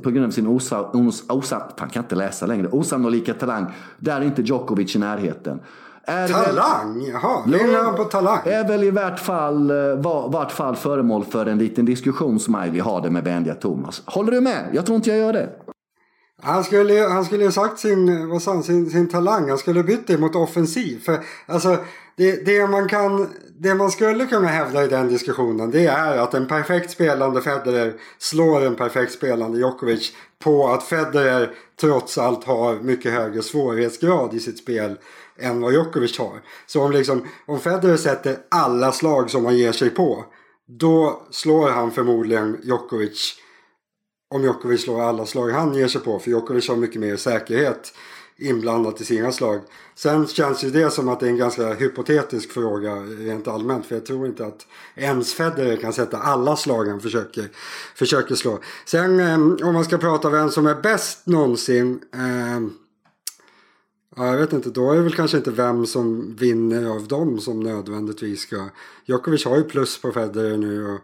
på 0.02 0.10
grund 0.10 0.26
av 0.26 0.30
sin 0.30 0.46
osa, 0.46 0.90
os, 0.92 1.24
osa, 1.28 1.62
fan, 1.78 1.88
kan 1.88 2.02
inte 2.02 2.14
läsa 2.14 2.46
längre, 2.46 2.68
osannolika 2.68 3.34
talang. 3.34 3.66
Där 3.98 4.20
är 4.20 4.24
inte 4.24 4.42
Djokovic 4.42 4.96
i 4.96 4.98
närheten. 4.98 5.60
Är 6.06 6.28
talang? 6.28 6.98
Väl, 7.46 7.60
Jaha, 7.62 7.84
han 7.84 7.96
på 7.96 8.04
talang? 8.04 8.38
Är 8.44 8.68
väl 8.68 8.84
i 8.84 8.90
vart 8.90 9.20
fall, 9.20 9.70
eh, 9.70 9.76
var, 9.76 10.28
vart 10.28 10.52
fall 10.52 10.76
föremål 10.76 11.24
för 11.24 11.46
en 11.46 11.58
liten 11.58 11.84
diskussion, 11.84 12.40
Smiley. 12.40 12.80
Ha 12.80 13.00
det 13.00 13.10
med 13.10 13.24
vänliga 13.24 13.54
Thomas. 13.54 14.02
Håller 14.04 14.32
du 14.32 14.40
med? 14.40 14.68
Jag 14.72 14.86
tror 14.86 14.96
inte 14.96 15.10
jag 15.10 15.18
gör 15.18 15.32
det. 15.32 15.48
Han 16.42 16.64
skulle, 16.64 17.00
han 17.00 17.24
skulle 17.24 17.52
sagt 17.52 17.78
sin, 17.78 18.28
vad 18.28 18.42
sa 18.42 18.62
sin, 18.62 18.90
sin 18.90 19.08
talang. 19.08 19.48
Han 19.48 19.58
skulle 19.58 19.82
bytt 19.82 20.06
det 20.06 20.18
mot 20.18 20.34
offensiv. 20.34 21.04
För 21.04 21.24
alltså, 21.46 21.78
det, 22.16 22.46
det, 22.46 22.66
man 22.66 22.88
kan, 22.88 23.28
det 23.58 23.74
man 23.74 23.90
skulle 23.90 24.26
kunna 24.26 24.48
hävda 24.48 24.84
i 24.84 24.88
den 24.88 25.08
diskussionen 25.08 25.70
det 25.70 25.86
är 25.86 26.18
att 26.18 26.34
en 26.34 26.48
perfekt 26.48 26.90
spelande 26.90 27.40
Federer 27.40 27.94
slår 28.18 28.66
en 28.66 28.74
perfekt 28.74 29.12
spelande 29.12 29.58
Djokovic 29.58 30.12
på 30.44 30.68
att 30.68 30.82
Federer 30.82 31.50
trots 31.80 32.18
allt 32.18 32.44
har 32.44 32.76
mycket 32.76 33.12
högre 33.12 33.42
svårighetsgrad 33.42 34.34
i 34.34 34.40
sitt 34.40 34.58
spel 34.58 34.98
än 35.38 35.60
vad 35.60 35.72
Djokovic 35.72 36.18
har. 36.18 36.42
Så 36.66 36.82
om, 36.82 36.92
liksom, 36.92 37.28
om 37.46 37.60
Federer 37.60 37.96
sätter 37.96 38.36
alla 38.48 38.92
slag 38.92 39.30
som 39.30 39.44
han 39.44 39.56
ger 39.56 39.72
sig 39.72 39.90
på 39.90 40.24
då 40.66 41.22
slår 41.30 41.68
han 41.68 41.90
förmodligen 41.90 42.60
Djokovic 42.62 43.34
om 44.30 44.42
Djokovic 44.42 44.82
slår 44.82 45.02
alla 45.02 45.26
slag 45.26 45.50
han 45.50 45.74
ger 45.74 45.88
sig 45.88 46.00
på. 46.00 46.18
För 46.18 46.30
Djokovic 46.30 46.68
har 46.68 46.76
mycket 46.76 47.00
mer 47.00 47.16
säkerhet 47.16 47.92
inblandat 48.36 49.00
i 49.00 49.04
sina 49.04 49.32
slag. 49.32 49.60
Sen 49.94 50.26
känns 50.26 50.64
ju 50.64 50.70
det 50.70 50.90
som 50.90 51.08
att 51.08 51.20
det 51.20 51.26
är 51.26 51.30
en 51.30 51.36
ganska 51.36 51.74
hypotetisk 51.74 52.50
fråga 52.52 52.94
rent 52.94 53.48
allmänt. 53.48 53.86
För 53.86 53.94
jag 53.94 54.06
tror 54.06 54.26
inte 54.26 54.46
att 54.46 54.66
ens 54.94 55.34
Federer 55.34 55.76
kan 55.76 55.92
sätta 55.92 56.18
alla 56.18 56.56
slag 56.56 56.84
han 56.84 57.00
försöker, 57.00 57.48
försöker 57.94 58.34
slå. 58.34 58.58
Sen 58.84 59.20
eh, 59.20 59.66
om 59.68 59.74
man 59.74 59.84
ska 59.84 59.98
prata 59.98 60.30
vem 60.30 60.50
som 60.50 60.66
är 60.66 60.74
bäst 60.74 61.26
någonsin. 61.26 62.00
Eh, 62.14 62.60
ja, 64.16 64.26
jag 64.26 64.36
vet 64.36 64.52
inte, 64.52 64.70
då 64.70 64.92
är 64.92 64.96
det 64.96 65.02
väl 65.02 65.14
kanske 65.14 65.36
inte 65.36 65.50
vem 65.50 65.86
som 65.86 66.36
vinner 66.36 66.90
av 66.90 67.08
dem 67.08 67.40
som 67.40 67.60
nödvändigtvis 67.60 68.40
ska... 68.40 68.68
Djokovic 69.04 69.44
har 69.44 69.56
ju 69.56 69.64
plus 69.64 70.00
på 70.00 70.12
Federer 70.12 70.56
nu. 70.56 70.86
och 70.86 71.00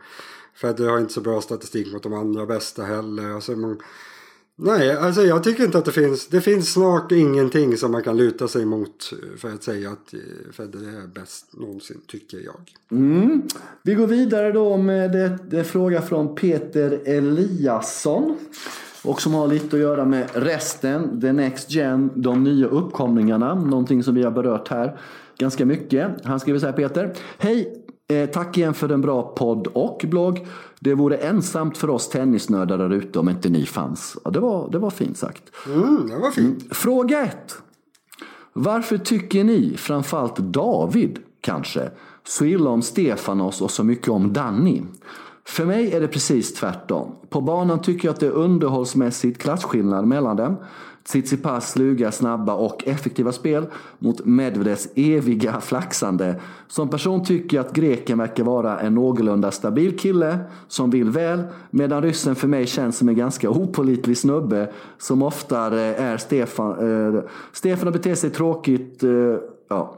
Federer 0.60 0.90
har 0.90 0.98
inte 0.98 1.12
så 1.12 1.20
bra 1.20 1.40
statistik 1.40 1.92
mot 1.92 2.02
de 2.02 2.12
andra 2.12 2.46
bästa 2.46 2.82
heller. 2.82 3.30
Alltså 3.34 3.52
man, 3.52 3.78
nej, 4.56 4.96
alltså 4.96 5.22
jag 5.22 5.44
tycker 5.44 5.64
inte 5.64 5.78
att 5.78 5.84
det 5.84 5.92
finns. 5.92 6.26
Det 6.26 6.40
finns 6.40 6.72
snart 6.72 7.12
ingenting 7.12 7.76
som 7.76 7.92
man 7.92 8.02
kan 8.02 8.16
luta 8.16 8.48
sig 8.48 8.64
mot 8.64 9.12
för 9.36 9.48
att 9.48 9.62
säga 9.62 9.90
att 9.90 10.14
eh, 10.14 10.20
Federer 10.52 11.02
är 11.02 11.06
bäst 11.06 11.46
någonsin, 11.52 12.00
tycker 12.06 12.38
jag. 12.38 12.72
Mm. 12.90 13.42
Vi 13.82 13.94
går 13.94 14.06
vidare 14.06 14.52
då 14.52 14.76
med 14.76 15.14
en 15.54 15.64
fråga 15.64 16.02
från 16.02 16.34
Peter 16.34 17.00
Eliasson. 17.04 18.36
Och 19.02 19.22
som 19.22 19.34
har 19.34 19.48
lite 19.48 19.76
att 19.76 19.82
göra 19.82 20.04
med 20.04 20.28
resten, 20.32 21.20
the 21.20 21.32
next 21.32 21.70
gen, 21.70 22.10
de 22.14 22.44
nya 22.44 22.66
uppkomlingarna. 22.66 23.54
Någonting 23.54 24.02
som 24.02 24.14
vi 24.14 24.22
har 24.22 24.30
berört 24.30 24.68
här 24.68 24.98
ganska 25.38 25.66
mycket. 25.66 26.24
Han 26.24 26.40
skriver 26.40 26.58
så 26.58 26.66
här 26.66 26.72
Peter. 26.72 27.12
Hej! 27.38 27.79
Eh, 28.10 28.26
tack 28.26 28.58
igen 28.58 28.74
för 28.74 28.88
en 28.88 29.00
bra 29.00 29.22
podd 29.22 29.66
och 29.66 30.04
blogg. 30.08 30.46
Det 30.80 30.94
vore 30.94 31.16
ensamt 31.16 31.78
för 31.78 31.90
oss 31.90 32.08
tennisnördar 32.08 32.78
där 32.78 32.92
ute 32.92 33.18
om 33.18 33.28
inte 33.28 33.48
ni 33.48 33.66
fanns. 33.66 34.16
Ja, 34.24 34.30
det, 34.30 34.40
var, 34.40 34.70
det 34.70 34.78
var 34.78 34.90
fint 34.90 35.18
sagt. 35.18 35.42
Mm, 35.66 36.08
det 36.08 36.18
var 36.18 36.30
fint. 36.30 36.62
Mm. 36.62 36.70
Fråga 36.70 37.22
ett. 37.24 37.62
Varför 38.52 38.98
tycker 38.98 39.44
ni, 39.44 39.76
framförallt 39.76 40.36
David 40.36 41.18
kanske, 41.40 41.90
så 42.24 42.44
illa 42.44 42.70
om 42.70 42.82
Stefanos 42.82 43.60
och 43.60 43.70
så 43.70 43.84
mycket 43.84 44.08
om 44.08 44.32
Danny? 44.32 44.82
För 45.50 45.64
mig 45.64 45.92
är 45.92 46.00
det 46.00 46.08
precis 46.08 46.54
tvärtom. 46.54 47.16
På 47.28 47.40
banan 47.40 47.82
tycker 47.82 48.08
jag 48.08 48.12
att 48.12 48.20
det 48.20 48.26
är 48.26 48.30
underhållsmässigt 48.30 49.42
klasskillnad 49.42 50.06
mellan 50.06 50.36
dem. 50.36 50.56
Tsitsipas 51.04 51.72
sluga, 51.72 52.12
snabba 52.12 52.54
och 52.54 52.88
effektiva 52.88 53.32
spel 53.32 53.66
mot 53.98 54.24
Medvedevs 54.24 54.88
eviga 54.94 55.60
flaxande. 55.60 56.40
Som 56.68 56.88
person 56.88 57.24
tycker 57.24 57.56
jag 57.56 57.66
att 57.66 57.72
greken 57.72 58.18
verkar 58.18 58.44
vara 58.44 58.80
en 58.80 58.94
någorlunda 58.94 59.50
stabil 59.50 59.98
kille 59.98 60.38
som 60.68 60.90
vill 60.90 61.10
väl. 61.10 61.42
Medan 61.70 62.02
ryssen 62.02 62.34
för 62.34 62.48
mig 62.48 62.66
känns 62.66 62.98
som 62.98 63.08
en 63.08 63.16
ganska 63.16 63.50
opolitlig 63.50 64.18
snubbe 64.18 64.72
som 64.98 65.22
ofta 65.22 65.80
är 65.80 66.16
Stefan. 66.16 67.14
Eh, 67.14 67.22
Stefan 67.52 67.92
beter 67.92 68.14
sig 68.14 68.30
tråkigt. 68.30 69.02
Eh, 69.02 69.10
ja. 69.68 69.96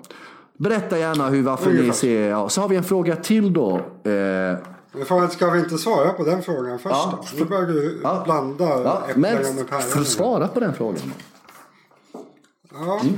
Berätta 0.57 0.99
gärna 0.99 1.29
hur, 1.29 1.43
varför 1.43 1.73
ni 1.73 1.93
ser... 1.93 2.29
Ja. 2.29 2.49
Så 2.49 2.61
har 2.61 2.69
vi 2.69 2.77
en 2.77 2.85
fråga 2.85 3.17
till 3.17 3.53
då. 3.53 3.81
Eh, 4.05 4.59
men 4.93 5.31
ska 5.31 5.51
vi 5.51 5.59
inte 5.59 5.79
svara 5.79 6.13
på 6.13 6.25
den 6.25 6.43
frågan 6.43 6.79
först 6.79 6.95
ja. 6.95 7.25
då? 7.33 7.39
Nu 7.39 7.45
börjar 7.45 7.67
du 7.67 8.01
ja. 8.03 8.23
blanda 8.25 8.65
ja. 8.65 9.03
äpplen 9.09 9.55
med 9.55 9.69
päron. 9.69 9.83
Men 9.95 10.05
svara 10.05 10.49
på 10.49 10.61
den 10.61 10.75
frågan. 10.75 11.13
Ja. 12.73 13.01
Mm. 13.01 13.17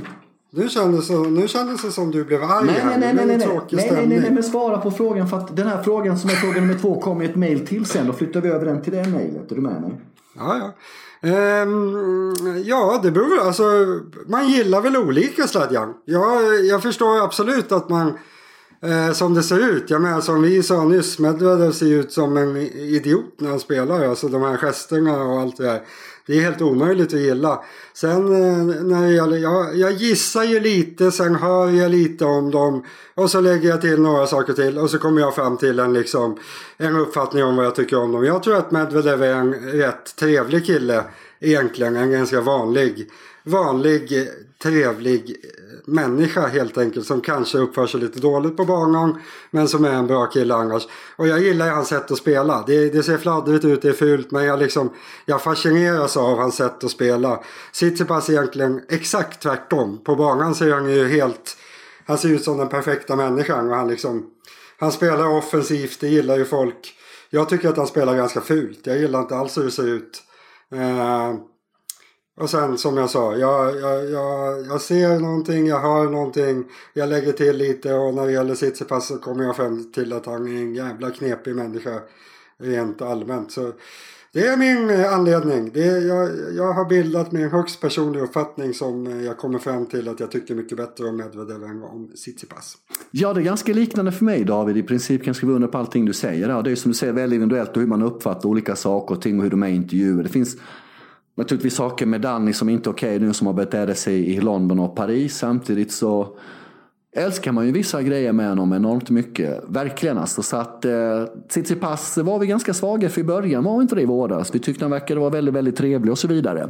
Nu 0.49 0.69
kändes, 0.69 1.07
det, 1.07 1.17
nu 1.17 1.47
kändes 1.47 1.81
det 1.81 1.91
som 1.91 2.11
du 2.11 2.23
blev 2.23 2.43
arg 2.43 2.65
nej, 2.65 2.75
här. 2.75 2.89
Nej, 2.89 2.99
nej, 2.99 3.13
nej, 3.13 3.25
nej, 3.25 3.37
nej, 3.37 3.57
nej, 3.71 4.07
nej, 4.07 4.19
nej, 4.19 4.31
men 4.31 4.43
svara 4.43 4.77
på 4.77 4.91
frågan. 4.91 5.27
För 5.27 5.37
att 5.37 5.55
den 5.55 5.67
här 5.67 5.83
frågan 5.83 6.19
som 6.19 6.29
är 6.29 6.33
fråga 6.33 6.61
nummer 6.61 6.79
två 6.79 7.01
kommer 7.01 7.25
i 7.25 7.27
ett 7.27 7.35
mail 7.35 7.67
till 7.67 7.85
sen. 7.85 8.07
Då 8.07 8.13
flyttar 8.13 8.41
vi 8.41 8.49
över 8.49 8.65
den 8.65 8.81
till 8.81 8.93
det 8.93 9.07
mejlet. 9.07 9.51
Är 9.51 9.55
du 9.55 9.61
med 9.61 9.81
mig? 9.81 10.01
Ja, 10.37 10.57
ja. 10.57 10.71
Um, 11.61 12.63
ja, 12.65 12.99
det 13.03 13.11
beror 13.11 13.39
alltså, 13.39 13.63
Man 14.27 14.47
gillar 14.47 14.81
väl 14.81 14.97
olika 14.97 15.47
Sladjan. 15.47 15.93
Ja, 16.05 16.41
jag 16.41 16.81
förstår 16.81 17.23
absolut 17.23 17.71
att 17.71 17.89
man 17.89 18.17
eh, 18.81 19.11
som 19.11 19.33
det 19.33 19.43
ser 19.43 19.69
ut. 19.69 19.89
Jag 19.89 20.01
menar 20.01 20.21
som 20.21 20.41
vi 20.41 20.63
sa 20.63 20.83
nyss, 20.83 21.19
Medvedev 21.19 21.71
ser 21.71 21.85
ut 21.85 22.11
som 22.11 22.37
en 22.37 22.57
idiot 22.57 23.33
när 23.37 23.49
han 23.49 23.59
spelar. 23.59 24.05
Alltså 24.05 24.27
de 24.27 24.41
här 24.41 24.57
gesterna 24.57 25.23
och 25.23 25.39
allt 25.39 25.57
det 25.57 25.63
där. 25.63 25.81
Det 26.27 26.37
är 26.37 26.41
helt 26.41 26.61
omöjligt 26.61 27.13
att 27.13 27.19
gilla. 27.19 27.63
Sen 27.93 28.11
eh, 28.11 28.83
när 28.83 29.07
det 29.07 29.13
gäller, 29.13 29.37
jag, 29.37 29.75
jag 29.75 29.91
gissar 29.91 30.43
ju 30.43 30.59
lite, 30.59 31.11
sen 31.11 31.35
hör 31.35 31.69
jag 31.69 31.91
lite 31.91 32.25
om 32.25 32.51
dem. 32.51 32.85
Och 33.15 33.31
så 33.31 33.41
lägger 33.41 33.69
jag 33.69 33.81
till 33.81 34.01
några 34.01 34.27
saker 34.27 34.53
till 34.53 34.77
och 34.77 34.89
så 34.89 34.97
kommer 34.97 35.21
jag 35.21 35.35
fram 35.35 35.57
till 35.57 35.79
en, 35.79 35.93
liksom, 35.93 36.37
en 36.77 36.95
uppfattning 36.95 37.43
om 37.43 37.55
vad 37.55 37.65
jag 37.65 37.75
tycker 37.75 37.99
om 37.99 38.11
dem. 38.11 38.25
Jag 38.25 38.43
tror 38.43 38.55
att 38.55 38.71
Medvedev 38.71 39.23
är 39.23 39.33
en 39.33 39.53
rätt 39.53 40.15
trevlig 40.15 40.65
kille 40.65 41.03
egentligen. 41.39 41.95
En 41.95 42.11
ganska 42.11 42.41
vanlig, 42.41 43.09
vanlig 43.43 44.21
eh, 44.21 44.27
trevlig 44.63 45.35
människa 45.85 46.47
helt 46.47 46.77
enkelt 46.77 47.05
som 47.05 47.21
kanske 47.21 47.57
uppför 47.57 47.87
sig 47.87 47.99
lite 47.99 48.19
dåligt 48.19 48.57
på 48.57 48.65
banan 48.65 49.21
men 49.51 49.67
som 49.67 49.85
är 49.85 49.93
en 49.93 50.07
bra 50.07 50.25
kille 50.25 50.53
annars. 50.55 50.87
Och 51.15 51.27
jag 51.27 51.39
gillar 51.39 51.69
hans 51.69 51.87
sätt 51.87 52.11
att 52.11 52.17
spela. 52.17 52.63
Det, 52.67 52.89
det 52.89 53.03
ser 53.03 53.17
fladdrigt 53.17 53.65
ut, 53.65 53.81
det 53.81 53.89
är 53.89 53.93
fult 53.93 54.31
men 54.31 54.43
jag, 54.43 54.59
liksom, 54.59 54.89
jag 55.25 55.41
fascineras 55.41 56.17
av 56.17 56.37
hans 56.37 56.55
sätt 56.55 56.83
att 56.83 56.91
spela. 56.91 57.43
Tsitsipas 57.73 58.29
egentligen 58.29 58.81
exakt 58.89 59.41
tvärtom. 59.41 60.03
På 60.03 60.15
banan 60.15 60.55
ser 60.55 60.73
han 60.73 60.89
ju 60.89 61.07
helt... 61.07 61.57
Han 62.07 62.17
ser 62.17 62.29
ut 62.29 62.43
som 62.43 62.57
den 62.57 62.69
perfekta 62.69 63.15
människan 63.15 63.69
och 63.69 63.75
han 63.75 63.87
liksom... 63.87 64.25
Han 64.79 64.91
spelar 64.91 65.27
offensivt, 65.27 65.99
det 65.99 66.07
gillar 66.07 66.37
ju 66.37 66.45
folk. 66.45 66.95
Jag 67.29 67.49
tycker 67.49 67.69
att 67.69 67.77
han 67.77 67.87
spelar 67.87 68.15
ganska 68.15 68.41
fult. 68.41 68.79
Jag 68.83 68.97
gillar 68.97 69.19
inte 69.19 69.35
alls 69.35 69.57
hur 69.57 69.63
det 69.63 69.71
ser 69.71 69.87
ut. 69.87 70.23
Uh, 70.73 71.35
och 72.37 72.49
sen 72.49 72.77
som 72.77 72.97
jag 72.97 73.09
sa, 73.09 73.35
jag, 73.35 73.75
jag, 73.79 74.09
jag, 74.09 74.65
jag 74.67 74.81
ser 74.81 75.19
någonting, 75.19 75.67
jag 75.67 75.79
hör 75.79 76.09
någonting, 76.09 76.63
jag 76.93 77.09
lägger 77.09 77.31
till 77.31 77.57
lite 77.57 77.93
och 77.93 78.13
när 78.13 78.25
det 78.25 78.31
gäller 78.31 78.55
Tsitsipas 78.55 79.07
så 79.07 79.17
kommer 79.17 79.43
jag 79.43 79.55
fram 79.55 79.91
till 79.91 80.13
att 80.13 80.25
han 80.25 80.47
är 80.47 80.61
en 80.61 80.75
jävla 80.75 81.11
knepig 81.11 81.55
människa 81.55 81.99
rent 82.57 83.01
allmänt. 83.01 83.51
Så 83.51 83.71
det 84.33 84.47
är 84.47 84.57
min 84.57 85.05
anledning. 85.05 85.71
Det 85.73 85.83
är, 85.83 86.07
jag, 86.07 86.29
jag 86.55 86.73
har 86.73 86.85
bildat 86.85 87.31
min 87.31 87.49
högst 87.49 87.81
personlig 87.81 88.21
uppfattning 88.21 88.73
som 88.73 89.23
jag 89.23 89.37
kommer 89.37 89.59
fram 89.59 89.85
till 89.85 90.09
att 90.09 90.19
jag 90.19 90.31
tycker 90.31 90.55
mycket 90.55 90.77
bättre 90.77 91.05
om 91.05 91.17
Medvedev 91.17 91.63
än 91.63 91.83
om 91.83 92.11
Tsitsipas. 92.15 92.77
Ja, 93.11 93.33
det 93.33 93.41
är 93.41 93.43
ganska 93.43 93.73
liknande 93.73 94.11
för 94.11 94.25
mig 94.25 94.43
David. 94.43 94.77
I 94.77 94.83
princip 94.83 95.21
kan 95.21 95.29
jag 95.29 95.35
skriva 95.35 95.53
under 95.53 95.67
på 95.67 95.77
allting 95.77 96.05
du 96.05 96.13
säger. 96.13 96.63
Det 96.63 96.71
är 96.71 96.75
som 96.75 96.91
du 96.91 96.97
säger 96.97 97.13
väldigt 97.13 97.37
individuellt 97.37 97.69
och 97.69 97.81
hur 97.81 97.87
man 97.87 98.01
uppfattar 98.01 98.49
olika 98.49 98.75
saker 98.75 99.15
och 99.15 99.21
ting 99.21 99.37
och 99.37 99.43
hur 99.43 99.51
de 99.51 99.63
är 99.63 99.67
i 99.67 99.75
intervjuer. 99.75 100.23
Det 100.23 100.29
finns 100.29 100.57
naturligtvis 101.35 101.75
saker 101.75 102.05
med 102.05 102.21
Danny 102.21 102.53
som 102.53 102.69
inte 102.69 102.89
är 102.89 102.91
okej 102.91 103.19
nu 103.19 103.33
som 103.33 103.47
har 103.47 103.53
betett 103.53 103.97
sig 103.97 104.35
i 104.35 104.41
London 104.41 104.79
och 104.79 104.95
Paris. 104.95 105.37
Samtidigt 105.37 105.91
så 105.91 106.37
älskar 107.15 107.51
man 107.51 107.65
ju 107.65 107.71
vissa 107.71 108.01
grejer 108.01 108.33
med 108.33 108.49
honom 108.49 108.73
enormt 108.73 109.09
mycket. 109.09 109.63
Verkligen 109.67 110.17
alltså. 110.17 110.43
Så 110.43 110.57
att 110.57 110.85
eh, 110.85 111.25
Tsitsipas 111.49 112.17
var 112.17 112.39
vi 112.39 112.47
ganska 112.47 112.73
svaga 112.73 113.09
för 113.09 113.21
i 113.21 113.23
början, 113.23 113.63
var 113.63 113.81
inte 113.81 113.95
det 113.95 114.01
i 114.01 114.05
våras. 114.05 114.55
Vi 114.55 114.59
tyckte 114.59 114.85
han 114.85 114.91
verkade 114.91 115.19
vara 115.19 115.29
väldigt, 115.29 115.55
väldigt 115.55 115.75
trevlig 115.75 116.11
och 116.11 116.19
så 116.19 116.27
vidare. 116.27 116.69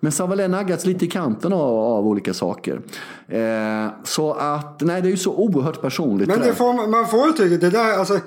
Men 0.00 0.12
så 0.12 0.26
har 0.26 0.36
väl 0.36 0.50
naggats 0.50 0.86
lite 0.86 1.04
i 1.04 1.08
kanten 1.08 1.52
av, 1.52 1.76
av 1.76 2.06
olika 2.06 2.34
saker. 2.34 2.80
Eh, 3.28 3.88
så 4.04 4.32
att, 4.32 4.80
nej 4.80 5.02
det 5.02 5.08
är 5.08 5.10
ju 5.10 5.16
så 5.16 5.34
oerhört 5.34 5.80
personligt. 5.80 6.28
Men 6.28 6.40
det 6.40 6.54
får, 6.54 6.88
man 6.88 7.06
får 7.06 7.26
ju 7.26 7.32
tycka, 7.32 7.66
det 7.66 7.70
där, 7.70 7.98
alltså. 7.98 8.18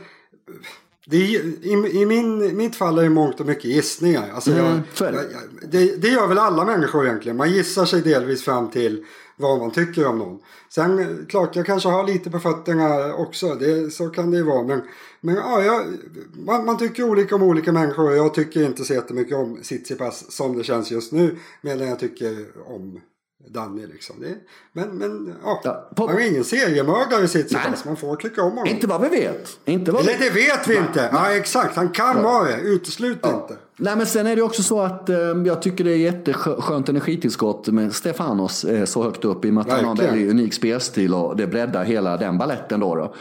Det 1.06 1.18
är, 1.18 1.45
i, 1.66 2.01
I 2.01 2.06
min, 2.06 2.58
mitt 2.58 2.76
fall 2.76 2.97
är 2.97 3.04
det 3.04 3.10
mångt 3.10 3.39
och 3.39 3.45
mycket 3.45 3.66
gissningar. 3.66 4.32
Alltså 4.34 4.51
Mm, 4.51 4.66
jag, 4.66 5.14
det. 5.14 5.18
jag, 5.18 5.24
jag, 5.24 5.72
det, 5.72 5.95
det 5.95 6.08
gör 6.08 6.28
väl 6.28 6.38
alla 6.38 6.66
människor 6.66 7.06
egentligen. 7.06 7.38
Man 7.38 7.51
gissar 7.51 7.86
sig 7.86 8.01
delvis 8.01 8.43
fram 8.43 8.70
till 8.70 9.06
vad 9.36 9.60
man 9.60 9.72
tycker 9.72 10.08
om 10.08 10.18
någon. 10.18 10.39
Sen 10.70 11.26
klart, 11.30 11.56
jag 11.56 11.66
kanske 11.66 11.89
har 11.89 12.08
lite 12.08 12.30
på 12.30 12.39
fötterna 12.39 13.14
också. 13.14 13.56
Det, 13.56 13.91
så 13.93 14.10
kan 14.10 14.32
det 14.32 14.38
ju 14.38 14.43
vara. 14.43 14.64
Men, 14.64 14.82
men 15.22 15.36
ja, 15.36 15.64
jag, 15.64 15.86
man, 16.45 16.66
man 16.66 16.78
tycker 16.78 17.04
olika 17.04 17.36
om 17.36 17.43
olika 17.43 17.72
människor. 17.72 18.14
Jag 18.14 18.34
tycker 18.34 18.66
inte 18.66 18.84
så 18.84 18.93
jättemycket 18.93 19.38
om 19.38 19.60
Tsitsipas 19.62 20.32
som 20.32 20.58
det 20.58 20.64
känns 20.64 20.91
just 20.91 21.12
nu. 21.12 21.38
Medan 21.62 21.88
jag 21.88 21.99
tycker 21.99 22.45
om 22.66 23.01
Danny 23.48 23.88
liksom. 23.88 24.16
Det, 24.20 24.36
men 24.74 24.98
men 24.98 25.36
ja, 25.44 25.62
Ja, 25.64 25.89
på- 25.96 26.08
man 26.08 26.18
är 26.18 26.28
ingen 26.28 26.44
seriemördare 26.44 27.20
Nej. 27.20 27.28
Tsitsipas. 27.28 27.86
Man 27.86 27.98
får 27.98 28.16
tycka 28.16 28.44
om 28.44 28.52
honom. 28.52 28.68
Inte 28.68 28.88
vad 28.88 29.02
vi 29.02 29.10
vet. 29.10 29.60
Inte 29.66 29.91
vad 29.91 30.06
vi... 30.06 30.12
Eller 30.12 30.24
det 30.24 30.30
vet 30.30 30.68
vi 30.68 30.76
inte. 30.76 31.10
Ja, 31.12 31.32
exakt. 31.32 31.76
Han 31.76 31.89
kan 31.89 32.24
vara 32.24 32.44
det. 32.44 32.58
Uteslut 32.58 33.26
inte. 33.26 33.58
Nej 33.78 33.96
men 33.96 34.06
sen 34.06 34.28
är 34.28 34.36
det 34.36 34.41
också 34.41 34.64
så 34.64 34.82
att 34.82 35.10
eh, 35.10 35.18
jag 35.46 35.62
tycker 35.62 35.84
det 35.84 35.91
är 35.91 35.98
jätteskönt 35.98 36.89
energitillskott 36.89 37.68
med 37.68 37.94
Stefanos 37.96 38.64
eh, 38.64 38.86
så 38.86 39.04
högt 39.04 39.26
upp 39.26 39.46
i 39.46 39.50
och 39.50 39.54
med 39.54 39.62
att 39.62 39.72
han 39.72 39.86
har 39.86 39.91
en 39.91 39.98
väldigt 39.98 40.32
unik 40.32 40.54
spelstil 40.54 41.14
och 41.14 41.36
det 41.38 41.48
breddar 41.48 41.84
hela 41.84 42.18
den 42.18 42.38
balletten 42.38 42.80
då. 42.80 42.96
då. 42.96 43.16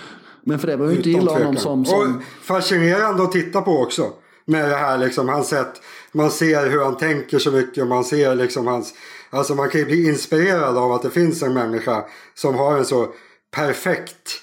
Men 0.45 0.59
för 0.59 0.67
det 0.67 0.77
behöver 0.77 0.93
vi 0.95 0.97
inte 0.99 1.11
gilla 1.11 1.33
honom 1.33 1.57
som... 1.57 1.85
som... 1.85 2.17
Och 2.17 2.23
fascinerande 2.43 3.23
att 3.23 3.33
titta 3.33 3.63
på 3.63 3.79
också. 3.79 4.11
Med 4.45 4.71
det 4.71 4.77
här 4.77 4.99
liksom, 4.99 5.29
hans 5.29 5.49
sätt. 5.49 5.73
Man 6.13 6.31
ser 6.31 6.71
hur 6.71 6.85
han 6.85 6.97
tänker 6.97 7.39
så 7.39 7.51
mycket 7.51 7.83
och 7.83 7.89
man 7.89 8.05
ser 8.05 8.35
liksom 8.35 8.67
hans... 8.67 8.95
Alltså 9.33 9.55
man 9.55 9.71
kan 9.71 9.81
ju 9.81 9.87
bli 9.87 10.09
inspirerad 10.09 10.77
av 10.77 10.93
att 10.93 11.03
det 11.03 11.11
finns 11.11 11.43
en 11.43 11.55
människa 11.55 12.05
som 12.35 12.55
har 12.55 12.79
en 12.79 12.85
så 12.85 13.15
perfekt... 13.51 14.43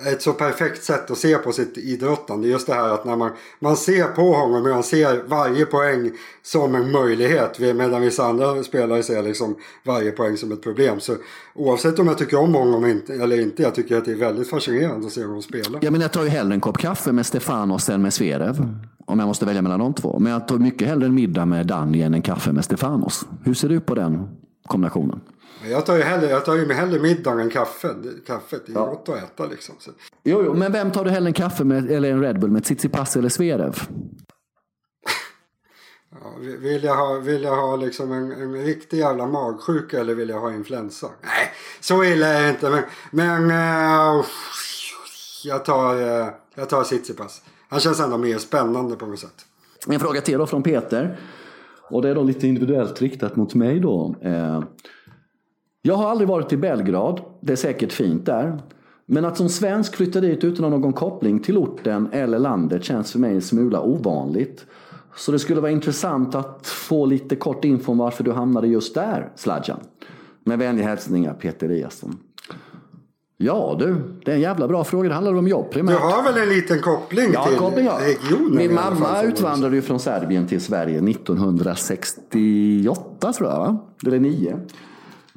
Ett 0.00 0.22
så 0.22 0.32
perfekt 0.32 0.84
sätt 0.84 1.10
att 1.10 1.18
se 1.18 1.38
på 1.38 1.52
sitt 1.52 1.78
idrottande. 1.78 2.48
Just 2.48 2.66
det 2.66 2.74
här 2.74 2.88
att 2.88 3.04
när 3.04 3.16
man, 3.16 3.30
man 3.58 3.76
ser 3.76 4.04
på 4.04 4.32
honom 4.32 4.62
och 4.62 4.70
man 4.70 4.82
ser 4.82 5.22
varje 5.28 5.66
poäng 5.66 6.10
som 6.42 6.74
en 6.74 6.90
möjlighet. 6.90 7.58
Medan 7.58 8.02
vissa 8.02 8.24
andra 8.24 8.62
spelare 8.62 9.02
ser 9.02 9.22
liksom 9.22 9.56
varje 9.84 10.10
poäng 10.10 10.36
som 10.36 10.52
ett 10.52 10.62
problem. 10.62 11.00
Så 11.00 11.14
oavsett 11.54 11.98
om 11.98 12.06
jag 12.06 12.18
tycker 12.18 12.38
om 12.38 12.54
honom 12.54 12.86
inte, 12.86 13.14
eller 13.14 13.40
inte. 13.40 13.62
Jag 13.62 13.74
tycker 13.74 13.96
att 13.96 14.04
det 14.04 14.12
är 14.12 14.16
väldigt 14.16 14.50
fascinerande 14.50 15.06
att 15.06 15.12
se 15.12 15.24
honom 15.24 15.42
spela. 15.42 15.78
Ja, 15.80 15.90
men 15.90 16.00
jag 16.00 16.12
tar 16.12 16.22
ju 16.22 16.28
hellre 16.28 16.54
en 16.54 16.60
kopp 16.60 16.78
kaffe 16.78 17.12
med 17.12 17.26
Stefanos 17.26 17.88
än 17.88 18.02
med 18.02 18.12
Zverev. 18.12 18.68
Om 19.06 19.18
jag 19.18 19.26
måste 19.28 19.46
välja 19.46 19.62
mellan 19.62 19.80
de 19.80 19.94
två. 19.94 20.18
Men 20.18 20.32
jag 20.32 20.48
tar 20.48 20.58
mycket 20.58 20.88
hellre 20.88 21.06
en 21.06 21.14
middag 21.14 21.46
med 21.46 21.66
Danny 21.66 22.02
än 22.02 22.14
en 22.14 22.22
kaffe 22.22 22.52
med 22.52 22.64
Stefanos. 22.64 23.26
Hur 23.44 23.54
ser 23.54 23.68
du 23.68 23.80
på 23.80 23.94
den 23.94 24.28
kombinationen? 24.66 25.20
Jag 25.70 25.86
tar 25.86 25.96
ju 25.96 26.02
hellre, 26.02 26.30
jag 26.30 26.44
tar 26.44 26.56
ju 26.56 26.66
med 26.66 26.76
hellre 26.76 26.98
middag 26.98 27.40
än 27.40 27.50
kaffe. 27.50 27.94
Kaffet 28.26 28.68
är 28.68 28.68
ju 28.68 28.74
gott 28.74 29.08
att 29.08 29.16
äta 29.16 29.46
liksom. 29.46 29.74
Så. 29.78 29.90
Jo, 30.22 30.42
jo, 30.44 30.54
men 30.54 30.72
vem 30.72 30.90
tar 30.90 31.04
du 31.04 31.10
hellre 31.10 31.28
en 31.28 31.34
kaffe 31.34 31.64
med, 31.64 31.90
eller 31.90 32.10
en 32.10 32.20
Red 32.20 32.40
Bull 32.40 32.50
med 32.50 32.64
Tsitsipas 32.64 33.16
eller 33.16 33.28
Zverev? 33.28 33.80
Ja, 36.20 36.34
vill, 36.38 36.84
jag 36.84 36.96
ha, 36.96 37.18
vill 37.18 37.42
jag 37.42 37.56
ha 37.56 37.76
liksom 37.76 38.12
en, 38.12 38.32
en 38.32 38.52
riktig 38.52 38.98
jävla 38.98 39.26
magsjuka 39.26 40.00
eller 40.00 40.14
vill 40.14 40.28
jag 40.28 40.40
ha 40.40 40.52
influensa? 40.52 41.06
Nej, 41.22 41.52
så 41.80 42.04
illa 42.04 42.26
är 42.26 42.42
det 42.42 42.50
inte. 42.50 42.70
Men, 42.70 42.82
men 43.10 43.50
eh, 43.50 44.24
jag 45.44 45.64
tar, 45.64 45.94
uh, 45.94 46.28
jag 46.54 46.68
tar 46.68 46.82
Tsitsipas. 46.82 47.42
Han 47.68 47.80
känns 47.80 48.00
ändå 48.00 48.18
mer 48.18 48.38
spännande 48.38 48.96
på 48.96 49.06
något 49.06 49.18
sätt. 49.18 49.46
En 49.86 50.00
fråga 50.00 50.20
till 50.20 50.38
då 50.38 50.46
från 50.46 50.62
Peter. 50.62 51.18
Och 51.90 52.02
det 52.02 52.08
är 52.08 52.14
då 52.14 52.22
lite 52.22 52.46
individuellt 52.46 53.02
riktat 53.02 53.36
mot 53.36 53.54
mig 53.54 53.80
då. 53.80 54.14
Eh, 54.22 54.62
Jag 55.82 55.94
har 55.94 56.10
aldrig 56.10 56.28
varit 56.28 56.52
i 56.52 56.56
Belgrad. 56.56 57.20
Det 57.40 57.52
är 57.52 57.56
säkert 57.56 57.92
fint 57.92 58.26
där. 58.26 58.58
Men 59.06 59.24
att 59.24 59.36
som 59.36 59.48
svensk 59.48 59.96
flytta 59.96 60.20
dit 60.20 60.44
utan 60.44 60.70
någon 60.70 60.92
koppling 60.92 61.38
till 61.40 61.58
orten 61.58 62.08
eller 62.12 62.38
landet 62.38 62.84
känns 62.84 63.12
för 63.12 63.18
mig 63.18 63.34
en 63.34 63.42
smula 63.42 63.80
ovanligt. 63.80 64.64
Så 65.16 65.32
det 65.32 65.38
skulle 65.38 65.60
vara 65.60 65.70
intressant 65.72 66.34
att 66.34 66.66
få 66.66 67.06
lite 67.06 67.36
kort 67.36 67.64
info 67.64 67.92
om 67.92 67.98
varför 67.98 68.24
du 68.24 68.32
hamnade 68.32 68.66
just 68.68 68.94
där, 68.94 69.28
Sladjan. 69.36 69.78
Med 70.44 70.58
vänliga 70.58 70.86
hälsningar 70.86 71.34
Peter 71.34 71.66
Eliasson. 71.66 72.18
Ja 73.36 73.76
du, 73.78 73.96
det 74.24 74.30
är 74.30 74.34
en 74.34 74.40
jävla 74.40 74.68
bra 74.68 74.84
fråga. 74.84 75.08
Det 75.08 75.14
handlar 75.14 75.34
om 75.34 75.48
jobb 75.48 75.66
Du 75.68 75.72
primärt. 75.72 76.00
har 76.00 76.22
väl 76.32 76.42
en 76.42 76.48
liten 76.48 76.80
koppling 76.80 77.30
Ja, 77.32 77.44
till 77.46 77.56
koppling, 77.58 77.84
ja. 77.86 77.98
regionen? 78.00 78.56
Min 78.56 78.76
fall, 78.76 78.94
mamma 78.94 79.12
man 79.12 79.26
utvandrade 79.26 79.76
ju 79.76 79.82
från 79.82 80.00
Serbien 80.00 80.46
till 80.46 80.60
Sverige 80.60 81.10
1968 81.10 83.32
tror 83.32 83.50
jag, 83.50 83.58
va? 83.58 83.78
eller 84.06 84.20
9. 84.20 84.56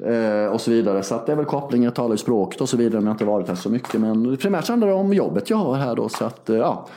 Eh, 0.03 0.51
och 0.53 0.61
så 0.61 0.71
vidare. 0.71 1.03
Så 1.03 1.15
att 1.15 1.25
det 1.25 1.31
är 1.31 1.35
väl 1.35 1.45
kopplingen, 1.45 1.85
jag 1.85 1.95
talar 1.95 2.11
ju 2.11 2.17
språket 2.17 2.61
och 2.61 2.69
så 2.69 2.77
vidare. 2.77 3.01
Men 3.01 3.03
jag 3.03 3.09
har 3.09 3.15
inte 3.15 3.25
varit 3.25 3.47
här 3.47 3.55
så 3.55 3.69
mycket. 3.69 4.01
Men 4.01 4.37
primärt 4.37 4.67
handlar 4.67 4.87
det 4.87 4.93
om 4.93 5.13
jobbet 5.13 5.49
jag 5.49 5.57
har 5.57 5.75
här 5.75 5.95
då. 5.95 6.09
Så 6.09 6.25
att, 6.25 6.49
eh, 6.49 6.57
ja. 6.57 6.87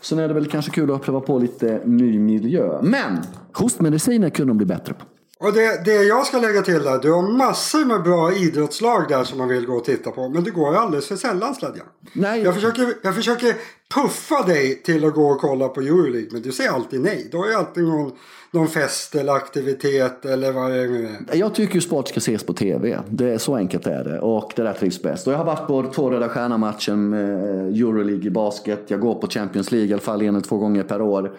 Sen 0.00 0.18
är 0.18 0.28
det 0.28 0.34
väl 0.34 0.46
kanske 0.46 0.70
kul 0.70 0.90
att 0.90 1.02
pröva 1.02 1.20
på 1.20 1.38
lite 1.38 1.80
ny 1.84 2.18
miljö. 2.18 2.78
Men 2.82 3.18
hostmediciner 3.52 4.30
kunde 4.30 4.50
de 4.50 4.56
bli 4.56 4.66
bättre 4.66 4.94
på. 4.94 5.04
Och 5.42 5.52
det, 5.52 5.84
det 5.84 6.02
jag 6.02 6.26
ska 6.26 6.38
lägga 6.38 6.62
till 6.62 6.82
där, 6.82 6.98
du 6.98 7.12
har 7.12 7.22
massor 7.22 7.84
med 7.84 8.02
bra 8.02 8.32
idrottslag 8.32 9.08
där 9.08 9.24
som 9.24 9.38
man 9.38 9.48
vill 9.48 9.66
gå 9.66 9.76
och 9.76 9.84
titta 9.84 10.10
på. 10.10 10.28
Men 10.28 10.44
du 10.44 10.52
går 10.52 10.74
alldeles 10.74 11.08
för 11.08 11.16
sällan 11.16 11.54
Sladjan. 11.54 11.86
Nej. 12.12 12.42
Jag 12.42 12.54
försöker, 12.54 12.94
jag 13.02 13.14
försöker 13.14 13.54
puffa 13.94 14.42
dig 14.46 14.82
till 14.82 15.04
att 15.04 15.14
gå 15.14 15.26
och 15.30 15.40
kolla 15.40 15.68
på 15.68 15.80
Euroleague. 15.80 16.28
Men 16.32 16.42
du 16.42 16.52
säger 16.52 16.70
alltid 16.70 17.00
nej. 17.00 17.28
Du 17.30 17.36
har 17.36 17.46
ju 17.46 17.54
alltid 17.54 17.84
någon, 17.84 18.12
någon 18.50 18.68
fest 18.68 19.14
eller 19.14 19.32
aktivitet 19.32 20.24
eller 20.24 20.52
vad 20.52 20.70
det 20.70 20.86
nu 20.86 21.08
är. 21.30 21.36
Jag 21.36 21.54
tycker 21.54 21.74
ju 21.74 21.80
sport 21.80 22.08
ska 22.08 22.18
ses 22.18 22.44
på 22.44 22.52
tv. 22.52 22.98
Det 23.08 23.30
är 23.30 23.38
så 23.38 23.56
enkelt 23.56 23.86
är 23.86 24.04
det. 24.04 24.20
Och 24.20 24.52
det 24.56 24.62
där 24.62 24.72
trivs 24.72 25.02
bäst. 25.02 25.26
Och 25.26 25.32
jag 25.32 25.38
har 25.38 25.44
varit 25.44 25.66
på 25.66 25.92
två 25.94 26.10
Röda 26.10 26.28
Stjärna-matchen 26.28 27.08
med 27.08 27.66
Euroleague 27.68 28.26
i 28.26 28.30
basket. 28.30 28.80
Jag 28.86 29.00
går 29.00 29.14
på 29.14 29.26
Champions 29.26 29.70
League 29.70 29.88
i 29.88 29.92
alla 29.92 30.02
fall 30.02 30.22
en 30.22 30.28
eller 30.28 30.40
två 30.40 30.56
gånger 30.56 30.82
per 30.82 31.02
år. 31.02 31.32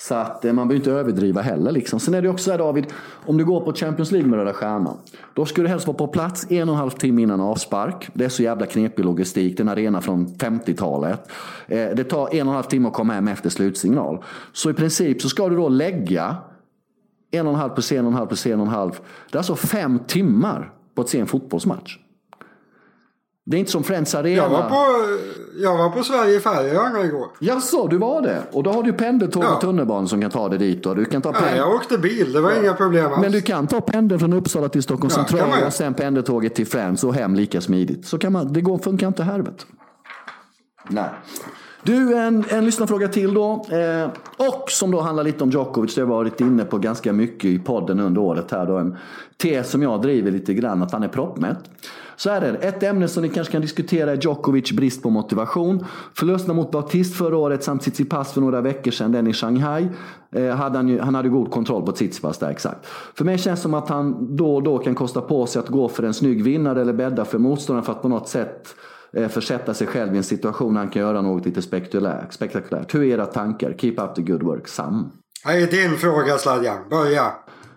Så 0.00 0.14
att 0.14 0.44
eh, 0.44 0.52
man 0.52 0.68
behöver 0.68 0.86
inte 0.86 0.92
överdriva 0.92 1.40
heller. 1.40 1.72
Liksom. 1.72 2.00
Sen 2.00 2.14
är 2.14 2.22
det 2.22 2.28
också 2.28 2.44
så 2.44 2.50
här 2.50 2.58
David, 2.58 2.86
om 3.26 3.36
du 3.36 3.44
går 3.44 3.60
på 3.60 3.72
Champions 3.72 4.12
League 4.12 4.30
med 4.30 4.38
Röda 4.38 4.52
Stjärnan. 4.52 4.96
Då 5.34 5.46
ska 5.46 5.62
du 5.62 5.68
helst 5.68 5.86
vara 5.86 5.96
på 5.96 6.06
plats 6.06 6.50
en 6.50 6.68
och 6.68 6.74
en 6.74 6.78
halv 6.78 6.90
timme 6.90 7.22
innan 7.22 7.40
avspark. 7.40 8.08
Det 8.12 8.24
är 8.24 8.28
så 8.28 8.42
jävla 8.42 8.66
knepig 8.66 9.04
logistik. 9.04 9.56
Det 9.56 9.60
är 9.60 9.64
en 9.64 9.68
arena 9.68 10.00
från 10.00 10.26
50-talet. 10.26 11.30
Eh, 11.66 11.88
det 11.96 12.04
tar 12.04 12.34
en 12.34 12.46
och 12.46 12.52
en 12.52 12.56
halv 12.56 12.62
timme 12.62 12.88
att 12.88 12.94
komma 12.94 13.12
hem 13.12 13.28
efter 13.28 13.50
slutsignal. 13.50 14.24
Så 14.52 14.70
i 14.70 14.74
princip 14.74 15.22
så 15.22 15.28
ska 15.28 15.48
du 15.48 15.56
då 15.56 15.68
lägga 15.68 16.36
en 17.30 17.46
och 17.46 17.52
en 17.52 17.58
halv 17.58 17.70
plus 17.70 17.92
en 17.92 18.04
och 18.04 18.12
en 18.12 18.18
halv 18.18 18.26
plus 18.26 18.46
en 18.46 18.60
och 18.60 18.66
en 18.66 18.72
halv. 18.72 18.92
Det 19.30 19.36
är 19.36 19.38
alltså 19.38 19.56
fem 19.56 19.98
timmar 20.06 20.72
på 20.94 21.02
att 21.02 21.08
se 21.08 21.20
en 21.20 21.26
fotbollsmatch. 21.26 21.98
Det 23.50 23.56
är 23.56 23.58
inte 23.58 23.70
som 23.70 23.84
Friends 23.84 24.14
Arena. 24.14 24.36
Jag 24.42 24.48
var 24.48 24.68
på, 24.68 24.76
jag 25.62 25.78
var 25.78 25.90
på 25.90 26.02
Sverige-Färöarna 26.02 27.04
igår. 27.04 27.26
Jaså, 27.38 27.86
du 27.86 27.98
var 27.98 28.22
det? 28.22 28.42
Och 28.52 28.62
då 28.62 28.72
har 28.72 28.82
du 28.82 28.92
pendeltåg 28.92 29.44
Ja. 29.44 29.54
och 29.54 29.60
tunnelbanan 29.60 30.08
som 30.08 30.20
kan 30.20 30.30
ta 30.30 30.48
dig 30.48 30.58
dit. 30.58 30.86
Och 30.86 30.96
du 30.96 31.04
kan 31.04 31.22
ta 31.22 31.30
Nej, 31.30 31.56
jag 31.56 31.74
åkte 31.74 31.98
bil. 31.98 32.32
Det 32.32 32.40
var 32.40 32.62
inga 32.62 32.74
problem 32.74 33.06
alls. 33.12 33.20
Men 33.20 33.32
du 33.32 33.40
kan 33.40 33.66
ta 33.66 33.80
pendeln 33.80 34.20
från 34.20 34.32
Uppsala 34.32 34.68
till 34.68 34.82
Stockholms 34.82 35.16
Ja, 35.16 35.24
central 35.24 35.62
och 35.66 35.72
sen 35.72 35.94
pendeltåget 35.94 36.54
till 36.54 36.66
Friends 36.66 37.04
och 37.04 37.14
hem 37.14 37.34
lika 37.34 37.60
smidigt. 37.60 38.06
Så 38.06 38.18
kan 38.18 38.32
man, 38.32 38.52
det 38.52 38.60
går, 38.60 38.78
funkar 38.78 39.06
inte 39.06 39.22
här 39.22 39.38
vet 39.38 39.58
du. 39.58 39.64
Nej. 40.88 41.08
Du, 41.82 42.14
en, 42.16 42.44
en 42.48 42.64
lyssnarfråga 42.64 43.08
till 43.08 43.34
då. 43.34 43.66
Eh, 43.70 44.10
och 44.48 44.70
som 44.70 44.90
då 44.90 45.00
handlar 45.00 45.24
lite 45.24 45.44
om 45.44 45.50
Djokovic. 45.50 45.94
Det 45.94 46.00
har 46.00 46.08
varit 46.08 46.40
inne 46.40 46.64
på 46.64 46.78
ganska 46.78 47.12
mycket 47.12 47.44
i 47.44 47.58
podden 47.58 48.00
under 48.00 48.20
året 48.20 48.50
här 48.50 48.66
då. 48.66 48.76
En 48.76 48.96
tes 49.42 49.70
som 49.70 49.82
jag 49.82 50.02
driver 50.02 50.30
lite 50.30 50.54
grann, 50.54 50.82
att 50.82 50.92
han 50.92 51.02
är 51.02 51.08
proppmätt. 51.08 51.58
Så 52.20 52.30
här 52.30 52.42
är 52.42 52.52
det. 52.52 52.58
Ett 52.58 52.82
ämne 52.82 53.08
som 53.08 53.22
ni 53.22 53.28
kanske 53.28 53.52
kan 53.52 53.62
diskutera 53.62 54.12
är 54.12 54.16
Djokovic 54.16 54.72
brist 54.72 55.02
på 55.02 55.10
motivation. 55.10 55.84
Förlusterna 56.14 56.54
mot 56.54 56.70
Bautist 56.70 57.16
förra 57.16 57.36
året 57.36 57.64
samt 57.64 57.82
Tsitsipas 57.82 58.32
för 58.32 58.40
några 58.40 58.60
veckor 58.60 58.90
sedan, 58.90 59.12
den 59.12 59.26
i 59.26 59.32
Shanghai. 59.32 59.88
Eh, 60.36 60.48
hade 60.48 60.78
han, 60.78 60.88
ju, 60.88 61.00
han 61.00 61.14
hade 61.14 61.28
god 61.28 61.50
kontroll 61.50 61.86
på 61.86 61.92
Tsitsipas 61.92 62.38
där, 62.38 62.50
exakt. 62.50 62.86
För 63.14 63.24
mig 63.24 63.38
känns 63.38 63.60
det 63.60 63.62
som 63.62 63.74
att 63.74 63.88
han 63.88 64.36
då 64.36 64.54
och 64.54 64.62
då 64.62 64.78
kan 64.78 64.94
kosta 64.94 65.20
på 65.20 65.46
sig 65.46 65.60
att 65.60 65.68
gå 65.68 65.88
för 65.88 66.02
en 66.02 66.14
snygg 66.14 66.44
vinnare 66.44 66.80
eller 66.80 66.92
bädda 66.92 67.24
för 67.24 67.38
motståndaren 67.38 67.84
för 67.84 67.92
att 67.92 68.02
på 68.02 68.08
något 68.08 68.28
sätt 68.28 68.74
eh, 69.12 69.28
försätta 69.28 69.74
sig 69.74 69.86
själv 69.86 70.14
i 70.14 70.16
en 70.16 70.24
situation 70.24 70.74
där 70.74 70.80
han 70.80 70.90
kan 70.90 71.02
göra 71.02 71.22
något 71.22 71.46
lite 71.46 71.62
spektakulärt. 71.62 72.32
spektakulärt. 72.32 72.94
Hur 72.94 73.02
är 73.02 73.06
era 73.06 73.26
tankar? 73.26 73.74
Keep 73.78 73.94
up 73.98 74.14
the 74.14 74.22
good 74.22 74.42
work. 74.42 74.68
Sam? 74.68 75.12
Det 75.44 75.50
är 75.52 75.66
din 75.66 75.96
fråga 75.96 76.38
Sladjan. 76.38 76.76
Börja. 76.90 77.32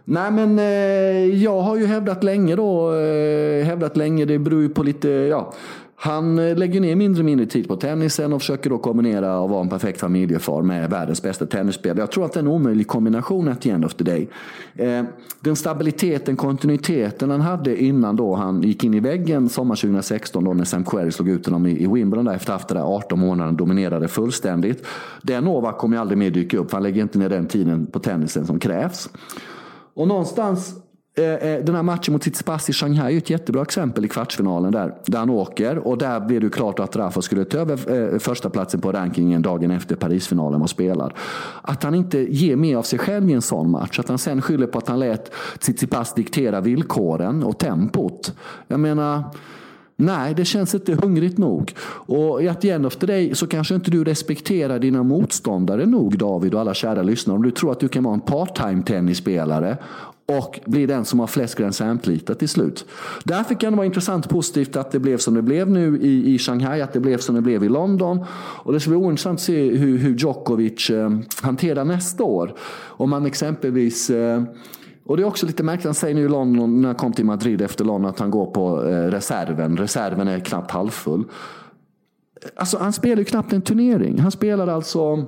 Nej 0.05 0.31
men 0.31 0.59
eh, 0.59 1.43
jag 1.43 1.61
har 1.61 1.77
ju 1.77 1.85
hävdat 1.85 2.23
länge 2.23 2.55
då, 2.55 2.93
eh, 2.93 3.65
hävdat 3.65 3.97
länge, 3.97 4.25
det 4.25 4.39
beror 4.39 4.61
ju 4.61 4.69
på 4.69 4.83
lite, 4.83 5.09
ja. 5.09 5.53
Han 5.95 6.39
eh, 6.39 6.57
lägger 6.57 6.81
ner 6.81 6.95
mindre 6.95 7.21
och 7.21 7.25
mindre 7.25 7.45
tid 7.45 7.67
på 7.67 7.75
tennisen 7.75 8.33
och 8.33 8.41
försöker 8.41 8.69
då 8.69 8.77
kombinera 8.77 9.39
och 9.39 9.49
vara 9.49 9.61
en 9.61 9.69
perfekt 9.69 9.99
familjefar 9.99 10.61
med 10.61 10.89
världens 10.89 11.21
bästa 11.21 11.45
tennisspelare. 11.45 11.99
Jag 11.99 12.11
tror 12.11 12.25
att 12.25 12.33
det 12.33 12.37
är 12.37 12.41
en 12.41 12.47
omöjlig 12.47 12.87
kombination 12.87 13.47
at 13.47 13.61
the 13.61 13.69
end 13.69 13.85
of 13.85 13.93
the 13.93 14.03
day. 14.03 14.27
Eh, 14.75 15.03
den 15.39 15.55
stabiliteten, 15.55 16.35
kontinuiteten 16.35 17.29
han 17.29 17.41
hade 17.41 17.83
innan 17.83 18.15
då 18.15 18.35
han 18.35 18.61
gick 18.61 18.83
in 18.83 18.93
i 18.93 18.99
väggen 18.99 19.49
sommar 19.49 19.75
2016 19.75 20.43
då 20.43 20.53
när 20.53 20.63
Sam 20.63 20.83
Querrey 20.83 21.11
slog 21.11 21.29
ut 21.29 21.45
honom 21.45 21.65
i 21.65 21.87
Wimbledon 21.87 22.25
där 22.25 22.33
efter 22.33 22.53
att 22.53 22.59
haft 22.59 22.67
det 22.67 22.75
där 22.75 22.95
18 22.95 23.19
månader 23.19 23.51
dominerade 23.51 24.07
fullständigt. 24.07 24.85
Den 25.21 25.43
Novak 25.43 25.77
kommer 25.77 25.97
ju 25.97 26.01
aldrig 26.01 26.17
mer 26.17 26.29
dyka 26.29 26.57
upp 26.57 26.69
för 26.69 26.77
han 26.77 26.83
lägger 26.83 27.01
inte 27.01 27.19
ner 27.19 27.29
den 27.29 27.47
tiden 27.47 27.85
på 27.85 27.99
tennisen 27.99 28.45
som 28.45 28.59
krävs. 28.59 29.09
Och 29.95 30.07
någonstans 30.07 30.73
eh, 31.17 31.25
eh, 31.25 31.63
den 31.63 31.75
här 31.75 31.83
matchen 31.83 32.11
mot 32.13 32.21
Tsitsipas 32.21 32.69
i 32.69 32.73
Shanghai 32.73 33.13
är 33.13 33.17
ett 33.17 33.29
jättebra 33.29 33.61
exempel 33.61 34.05
i 34.05 34.07
kvartsfinalen 34.07 34.71
där, 34.71 34.95
där 35.05 35.19
han 35.19 35.29
åker. 35.29 35.77
Och 35.77 35.97
där 35.97 36.19
blev 36.19 36.41
det 36.41 36.49
klart 36.49 36.79
att 36.79 36.95
Rafa 36.95 37.21
skulle 37.21 37.45
ta 37.45 37.57
över 37.57 38.13
eh, 38.13 38.19
första 38.19 38.49
platsen 38.49 38.81
på 38.81 38.91
rankingen 38.91 39.41
dagen 39.41 39.71
efter 39.71 39.95
Parisfinalen 39.95 40.59
var 40.59 40.67
spelad. 40.67 41.13
Att 41.61 41.83
han 41.83 41.95
inte 41.95 42.19
ger 42.19 42.55
mer 42.55 42.77
av 42.77 42.83
sig 42.83 42.99
själv 42.99 43.29
i 43.29 43.33
en 43.33 43.41
sån 43.41 43.71
match. 43.71 43.99
Att 43.99 44.09
han 44.09 44.17
sen 44.17 44.41
skyller 44.41 44.67
på 44.67 44.77
att 44.77 44.87
han 44.87 44.99
lät 44.99 45.31
Tsitsipas 45.59 46.13
diktera 46.13 46.61
villkoren 46.61 47.43
och 47.43 47.57
tempot. 47.57 48.33
Jag 48.67 48.79
menar... 48.79 49.23
Nej, 50.05 50.33
det 50.33 50.45
känns 50.45 50.75
inte 50.75 50.93
hungrigt 50.93 51.37
nog. 51.37 51.73
Och 51.85 52.43
at 52.43 52.61
the 52.61 52.69
end 52.69 52.85
of 52.85 52.97
så 53.33 53.47
kanske 53.47 53.75
inte 53.75 53.91
du 53.91 54.03
respekterar 54.03 54.79
dina 54.79 55.03
motståndare 55.03 55.85
nog 55.85 56.17
David 56.17 56.53
och 56.53 56.61
alla 56.61 56.73
kära 56.73 57.01
lyssnare. 57.01 57.37
Om 57.37 57.43
du 57.43 57.51
tror 57.51 57.71
att 57.71 57.79
du 57.79 57.87
kan 57.87 58.03
vara 58.03 58.13
en 58.13 58.21
part-time 58.21 58.83
tennisspelare 58.83 59.77
och 60.25 60.59
blir 60.65 60.87
den 60.87 61.05
som 61.05 61.19
har 61.19 61.27
flest 61.27 61.55
Grand 61.55 61.75
Slam-titlar 61.75 62.35
till 62.35 62.49
slut. 62.49 62.85
Därför 63.23 63.55
kan 63.55 63.73
det 63.73 63.77
vara 63.77 63.85
intressant 63.85 64.25
och 64.25 64.31
positivt 64.31 64.75
att 64.75 64.91
det 64.91 64.99
blev 64.99 65.17
som 65.17 65.33
det 65.33 65.41
blev 65.41 65.69
nu 65.69 65.99
i, 66.01 66.33
i 66.33 66.39
Shanghai, 66.39 66.81
att 66.81 66.93
det 66.93 66.99
blev 66.99 67.17
som 67.17 67.35
det 67.35 67.41
blev 67.41 67.63
i 67.63 67.69
London. 67.69 68.25
Och 68.35 68.73
det 68.73 68.79
ska 68.79 68.89
bli 68.89 68.97
ointressant 68.97 69.37
att 69.37 69.43
se 69.43 69.69
hur, 69.69 69.97
hur 69.97 70.17
Djokovic 70.17 70.89
eh, 70.89 71.09
hanterar 71.41 71.85
nästa 71.85 72.23
år. 72.23 72.53
Om 72.81 73.09
man 73.09 73.25
exempelvis 73.25 74.09
eh, 74.09 74.43
och 75.05 75.17
det 75.17 75.23
är 75.23 75.27
också 75.27 75.45
lite 75.45 75.63
märkligt, 75.63 75.85
han 75.85 75.93
säger 75.93 76.15
nu 76.15 76.25
i 76.25 76.29
London, 76.29 76.81
när 76.81 76.87
han 76.89 76.95
kom 76.95 77.13
till 77.13 77.25
Madrid 77.25 77.61
efter 77.61 77.85
London, 77.85 78.09
att 78.09 78.19
han 78.19 78.31
går 78.31 78.45
på 78.45 78.83
eh, 78.83 79.07
reserven. 79.07 79.77
Reserven 79.77 80.27
är 80.27 80.39
knappt 80.39 80.71
halvfull. 80.71 81.23
Alltså 82.55 82.77
han 82.77 82.93
spelar 82.93 83.17
ju 83.17 83.23
knappt 83.23 83.53
en 83.53 83.61
turnering. 83.61 84.19
Han 84.19 84.31
spelar 84.31 84.67
alltså 84.67 85.25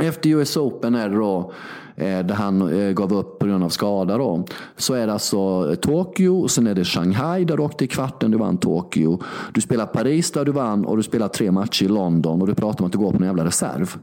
efter 0.00 0.30
US 0.30 0.56
Open 0.56 0.94
är 0.94 1.08
det 1.08 1.16
då 1.16 1.52
eh, 1.96 2.26
där 2.26 2.34
han 2.34 2.80
eh, 2.80 2.92
gav 2.92 3.14
upp 3.14 3.38
på 3.38 3.46
grund 3.46 3.64
av 3.64 3.68
skada. 3.68 4.18
Då. 4.18 4.44
Så 4.76 4.94
är 4.94 5.06
det 5.06 5.12
alltså 5.12 5.76
Tokyo, 5.76 6.40
och 6.42 6.50
sen 6.50 6.66
är 6.66 6.74
det 6.74 6.84
Shanghai 6.84 7.44
där 7.44 7.56
du 7.56 7.62
åkte 7.62 7.84
i 7.84 7.88
kvarten, 7.88 8.30
du 8.30 8.38
vann 8.38 8.58
Tokyo. 8.58 9.22
Du 9.52 9.60
spelar 9.60 9.86
Paris 9.86 10.30
där 10.30 10.44
du 10.44 10.52
vann 10.52 10.84
och 10.84 10.96
du 10.96 11.02
spelar 11.02 11.28
tre 11.28 11.50
matcher 11.50 11.84
i 11.84 11.88
London 11.88 12.40
och 12.40 12.46
du 12.46 12.54
pratar 12.54 12.80
om 12.80 12.86
att 12.86 12.92
du 12.92 12.98
går 12.98 13.10
på 13.10 13.16
en 13.16 13.24
jävla 13.24 13.44
reserv. 13.44 13.96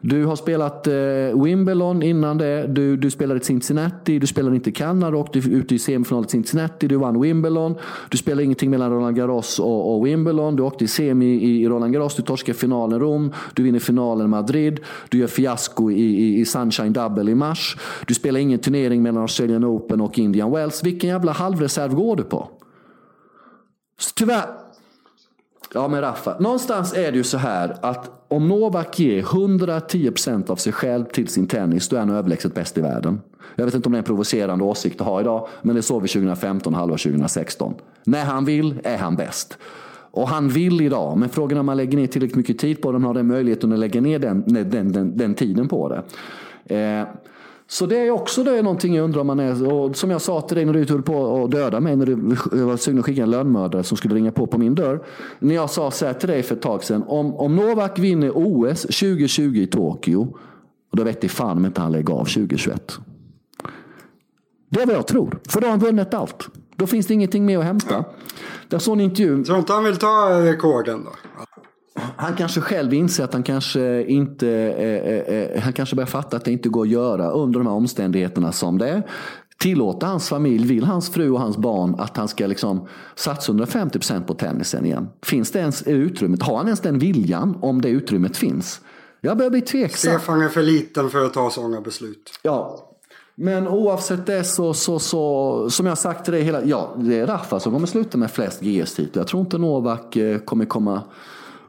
Du 0.00 0.24
har 0.24 0.36
spelat 0.36 0.86
eh, 0.86 1.42
Wimbledon 1.44 2.02
innan 2.02 2.38
det, 2.38 2.66
du, 2.66 2.96
du 2.96 3.10
spelade 3.10 3.40
i 3.40 3.44
Cincinnati, 3.44 4.18
du 4.18 4.26
spelade 4.26 4.56
inte 4.56 4.70
i 4.70 4.72
Kanada, 4.72 5.10
du 5.10 5.16
åkte 5.16 5.38
ut 5.38 5.72
i 5.72 5.78
semifinal 5.78 6.24
i 6.24 6.28
Cincinnati, 6.28 6.88
du 6.88 6.96
vann 6.96 7.20
Wimbledon. 7.20 7.74
Du 8.08 8.18
spelade 8.18 8.44
ingenting 8.44 8.70
mellan 8.70 8.90
Roland 8.90 9.16
Garros 9.16 9.58
och, 9.58 9.94
och 9.94 10.06
Wimbledon, 10.06 10.56
du 10.56 10.62
åkte 10.62 10.84
i 10.84 10.88
semi 10.88 11.26
i, 11.26 11.62
i 11.62 11.68
Roland 11.68 11.92
Garros, 11.92 12.14
du 12.14 12.22
torskade 12.22 12.58
finalen 12.58 12.96
i 12.96 13.00
Rom, 13.00 13.32
du 13.54 13.62
vinner 13.62 13.78
finalen 13.78 14.26
i 14.26 14.28
Madrid, 14.28 14.80
du 15.08 15.17
du 15.18 15.22
gör 15.22 15.28
fiasko 15.28 15.90
i, 15.90 16.02
i, 16.02 16.40
i 16.40 16.44
Sunshine 16.44 16.92
Double 16.92 17.30
i 17.30 17.34
mars. 17.34 17.76
Du 18.06 18.14
spelar 18.14 18.40
ingen 18.40 18.58
turnering 18.58 19.02
mellan 19.02 19.22
Australian 19.22 19.64
Open 19.64 20.00
och 20.00 20.18
Indian 20.18 20.52
Wells. 20.52 20.84
Vilken 20.84 21.10
jävla 21.10 21.32
halvreserv 21.32 21.94
går 21.94 22.16
du 22.16 22.24
på? 22.24 22.48
Så 24.00 24.10
tyvärr. 24.14 24.46
Ja 25.74 25.88
men 25.88 26.00
Raffa, 26.00 26.38
någonstans 26.38 26.94
är 26.94 27.12
det 27.12 27.18
ju 27.18 27.24
så 27.24 27.38
här 27.38 27.76
att 27.82 28.10
om 28.28 28.48
Novak 28.48 28.98
ger 28.98 29.22
110% 29.22 30.50
av 30.50 30.56
sig 30.56 30.72
själv 30.72 31.04
till 31.04 31.28
sin 31.28 31.46
tennis, 31.46 31.88
då 31.88 31.96
är 31.96 32.00
han 32.00 32.10
överlägset 32.10 32.54
bäst 32.54 32.78
i 32.78 32.80
världen. 32.80 33.20
Jag 33.54 33.64
vet 33.64 33.74
inte 33.74 33.88
om 33.88 33.92
det 33.92 33.96
är 33.96 34.02
en 34.02 34.04
provocerande 34.04 34.64
åsikt 34.64 35.00
att 35.00 35.06
ha 35.06 35.20
idag, 35.20 35.48
men 35.62 35.76
det 35.76 35.82
såg 35.82 36.02
vi 36.02 36.08
2015 36.08 36.74
halva 36.74 36.96
2016. 36.96 37.74
När 38.04 38.24
han 38.24 38.44
vill 38.44 38.80
är 38.84 38.98
han 38.98 39.16
bäst. 39.16 39.58
Och 40.10 40.28
han 40.28 40.48
vill 40.48 40.80
idag, 40.80 41.18
men 41.18 41.28
frågan 41.28 41.56
är 41.56 41.60
om 41.60 41.66
man 41.66 41.76
lägger 41.76 41.98
ner 41.98 42.06
tillräckligt 42.06 42.36
mycket 42.36 42.58
tid 42.58 42.82
på 42.82 42.92
det, 42.92 42.98
han 42.98 43.04
har 43.04 43.14
den 43.14 43.26
möjligheten 43.26 43.72
att 43.72 43.78
lägga 43.78 44.00
ner 44.00 44.18
den, 44.18 44.44
den, 44.46 44.92
den, 44.92 45.16
den 45.16 45.34
tiden 45.34 45.68
på 45.68 45.88
det. 45.88 46.02
Eh, 46.76 47.06
så 47.70 47.86
det 47.86 47.96
är 47.96 48.10
också 48.10 48.44
det 48.44 48.58
är 48.58 48.62
någonting 48.62 48.94
jag 48.94 49.04
undrar 49.04 49.20
om 49.20 49.26
man 49.26 49.40
är. 49.40 49.72
Och 49.72 49.96
som 49.96 50.10
jag 50.10 50.20
sa 50.20 50.40
till 50.40 50.56
dig 50.56 50.64
när 50.64 50.72
du 50.72 50.84
höll 50.84 51.02
på 51.02 51.44
att 51.44 51.50
döda 51.50 51.80
mig. 51.80 51.96
När 51.96 52.06
du 52.06 52.14
var 52.64 52.76
sugen 52.76 52.98
att 52.98 53.04
skicka 53.04 53.22
en 53.22 53.30
lönnmördare 53.30 53.82
som 53.82 53.96
skulle 53.96 54.14
ringa 54.14 54.32
på 54.32 54.46
på 54.46 54.58
min 54.58 54.74
dörr. 54.74 55.00
När 55.38 55.54
jag 55.54 55.70
sa 55.70 55.90
så 55.90 56.06
här 56.06 56.12
till 56.12 56.28
dig 56.28 56.42
för 56.42 56.54
ett 56.54 56.62
tag 56.62 56.84
sedan. 56.84 57.04
Om, 57.06 57.34
om 57.34 57.56
Novak 57.56 57.98
vinner 57.98 58.32
OS 58.34 58.82
2020 58.82 59.42
i 59.42 59.66
Tokyo. 59.66 60.36
Och 60.90 60.96
då 60.96 61.04
vet 61.04 61.22
jag 61.22 61.30
fan 61.30 61.56
om 61.56 61.66
inte 61.66 61.80
han 61.80 61.92
lägger 61.92 62.14
av 62.14 62.24
2021. 62.24 62.98
Det 64.68 64.82
är 64.82 64.86
vad 64.86 64.94
jag 64.94 65.06
tror. 65.06 65.38
För 65.48 65.60
då 65.60 65.66
har 65.66 65.70
han 65.70 65.80
vunnit 65.80 66.14
allt. 66.14 66.48
Då 66.78 66.86
finns 66.86 67.06
det 67.06 67.14
ingenting 67.14 67.46
mer 67.46 67.58
att 67.58 67.64
hämta. 67.64 68.04
Jag 68.68 68.82
såg 68.82 68.94
en 68.94 69.00
intervju. 69.00 69.44
Tror 69.44 69.58
inte 69.58 69.72
han 69.72 69.84
vill 69.84 69.96
ta 69.96 70.40
rekorden 70.42 71.04
då? 71.04 71.10
han 72.16 72.36
kanske 72.36 72.60
själv 72.60 72.94
inser 72.94 73.24
att 73.24 73.32
han 73.32 73.42
kanske 73.42 74.04
inte, 74.04 74.48
eh, 74.48 75.34
eh, 75.34 75.40
eh, 75.40 75.62
han 75.62 75.72
kanske 75.72 75.96
börjar 75.96 76.06
fatta 76.06 76.36
att 76.36 76.44
det 76.44 76.52
inte 76.52 76.68
går 76.68 76.82
att 76.82 76.88
göra 76.88 77.30
under 77.30 77.60
de 77.60 77.66
här 77.66 77.74
omständigheterna 77.74 78.52
som 78.52 78.78
det 78.78 78.88
är. 78.88 79.02
Tillåter 79.58 80.06
hans 80.06 80.28
familj, 80.28 80.66
vill 80.66 80.84
hans 80.84 81.10
fru 81.10 81.30
och 81.30 81.40
hans 81.40 81.56
barn 81.56 81.94
att 81.98 82.16
han 82.16 82.28
ska 82.28 82.46
liksom 82.46 82.88
satsa 83.14 83.52
150% 83.52 84.26
på 84.26 84.34
tennisen 84.34 84.84
igen? 84.84 85.08
Finns 85.22 85.50
det 85.50 85.58
ens 85.58 85.82
utrymmet? 85.82 86.42
Har 86.42 86.56
han 86.56 86.66
ens 86.66 86.80
den 86.80 86.98
viljan 86.98 87.58
om 87.62 87.80
det 87.80 87.88
utrymmet 87.88 88.36
finns? 88.36 88.80
Jag 89.20 89.36
börjar 89.36 89.50
bli 89.50 89.60
tveksam. 89.60 90.12
Stefan 90.12 90.40
är 90.42 90.48
för 90.48 90.62
liten 90.62 91.10
för 91.10 91.24
att 91.24 91.34
ta 91.34 91.50
sådana 91.50 91.80
beslut. 91.80 92.30
Ja, 92.42 92.87
men 93.40 93.68
oavsett 93.68 94.26
det 94.26 94.44
så, 94.44 94.74
så, 94.74 94.98
så 94.98 95.70
som 95.70 95.86
jag 95.86 95.98
sagt 95.98 96.24
till 96.24 96.32
dig 96.32 96.42
hela, 96.42 96.64
ja 96.64 96.94
det 96.96 97.18
är 97.18 97.26
Rafa 97.26 97.60
som 97.60 97.72
kommer 97.72 97.86
sluta 97.86 98.18
med 98.18 98.30
flest 98.30 98.60
GS-titlar. 98.60 99.20
Jag 99.20 99.26
tror 99.26 99.40
inte 99.40 99.58
Novak 99.58 100.16
eh, 100.16 100.38
kommer 100.38 100.64
komma 100.64 101.02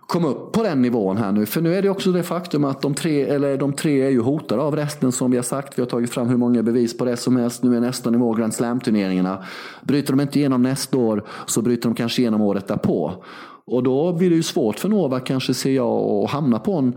komma 0.09 0.27
upp 0.27 0.51
på 0.51 0.63
den 0.63 0.81
nivån 0.81 1.17
här 1.17 1.31
nu. 1.31 1.45
För 1.45 1.61
nu 1.61 1.75
är 1.75 1.81
det 1.81 1.89
också 1.89 2.11
det 2.11 2.23
faktum 2.23 2.65
att 2.65 2.81
de 2.81 2.93
tre, 2.93 3.23
eller 3.23 3.57
de 3.57 3.73
tre 3.73 4.01
är 4.01 4.09
ju 4.09 4.21
hotade 4.21 4.61
av 4.61 4.75
resten 4.75 5.11
som 5.11 5.31
vi 5.31 5.37
har 5.37 5.43
sagt. 5.43 5.77
Vi 5.77 5.81
har 5.81 5.89
tagit 5.89 6.09
fram 6.09 6.27
hur 6.27 6.37
många 6.37 6.63
bevis 6.63 6.97
på 6.97 7.05
det 7.05 7.17
som 7.17 7.37
helst. 7.37 7.63
Nu 7.63 7.77
är 7.77 7.81
nästa 7.81 8.09
nivå 8.09 8.33
Grand 8.33 8.53
Slam-turneringarna. 8.53 9.43
Bryter 9.81 10.13
de 10.13 10.21
inte 10.21 10.39
igenom 10.39 10.61
nästa 10.61 10.97
år 10.97 11.23
så 11.45 11.61
bryter 11.61 11.89
de 11.89 11.95
kanske 11.95 12.21
igenom 12.21 12.41
året 12.41 12.67
därpå. 12.67 13.23
Och 13.65 13.83
då 13.83 14.13
blir 14.13 14.29
det 14.29 14.35
ju 14.35 14.43
svårt 14.43 14.79
för 14.79 14.89
Novak 14.89 15.25
kanske 15.25 15.53
ser 15.53 15.71
jag 15.71 15.89
att 15.89 16.29
hamna 16.29 16.59
på 16.59 16.73
en 16.73 16.93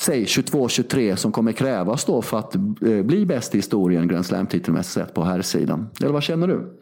säg 0.00 0.24
22-23 0.24 1.16
som 1.16 1.32
kommer 1.32 1.52
krävas 1.52 2.04
då 2.04 2.22
för 2.22 2.38
att 2.38 2.54
eh, 2.54 3.02
bli 3.02 3.26
bäst 3.26 3.54
i 3.54 3.58
historien 3.58 4.08
Grand 4.08 4.26
Slam-titelmässigt 4.26 4.94
sett 4.94 5.14
på 5.14 5.24
här 5.24 5.42
sidan. 5.42 5.90
Eller 6.00 6.12
vad 6.12 6.22
känner 6.22 6.46
du? 6.46 6.78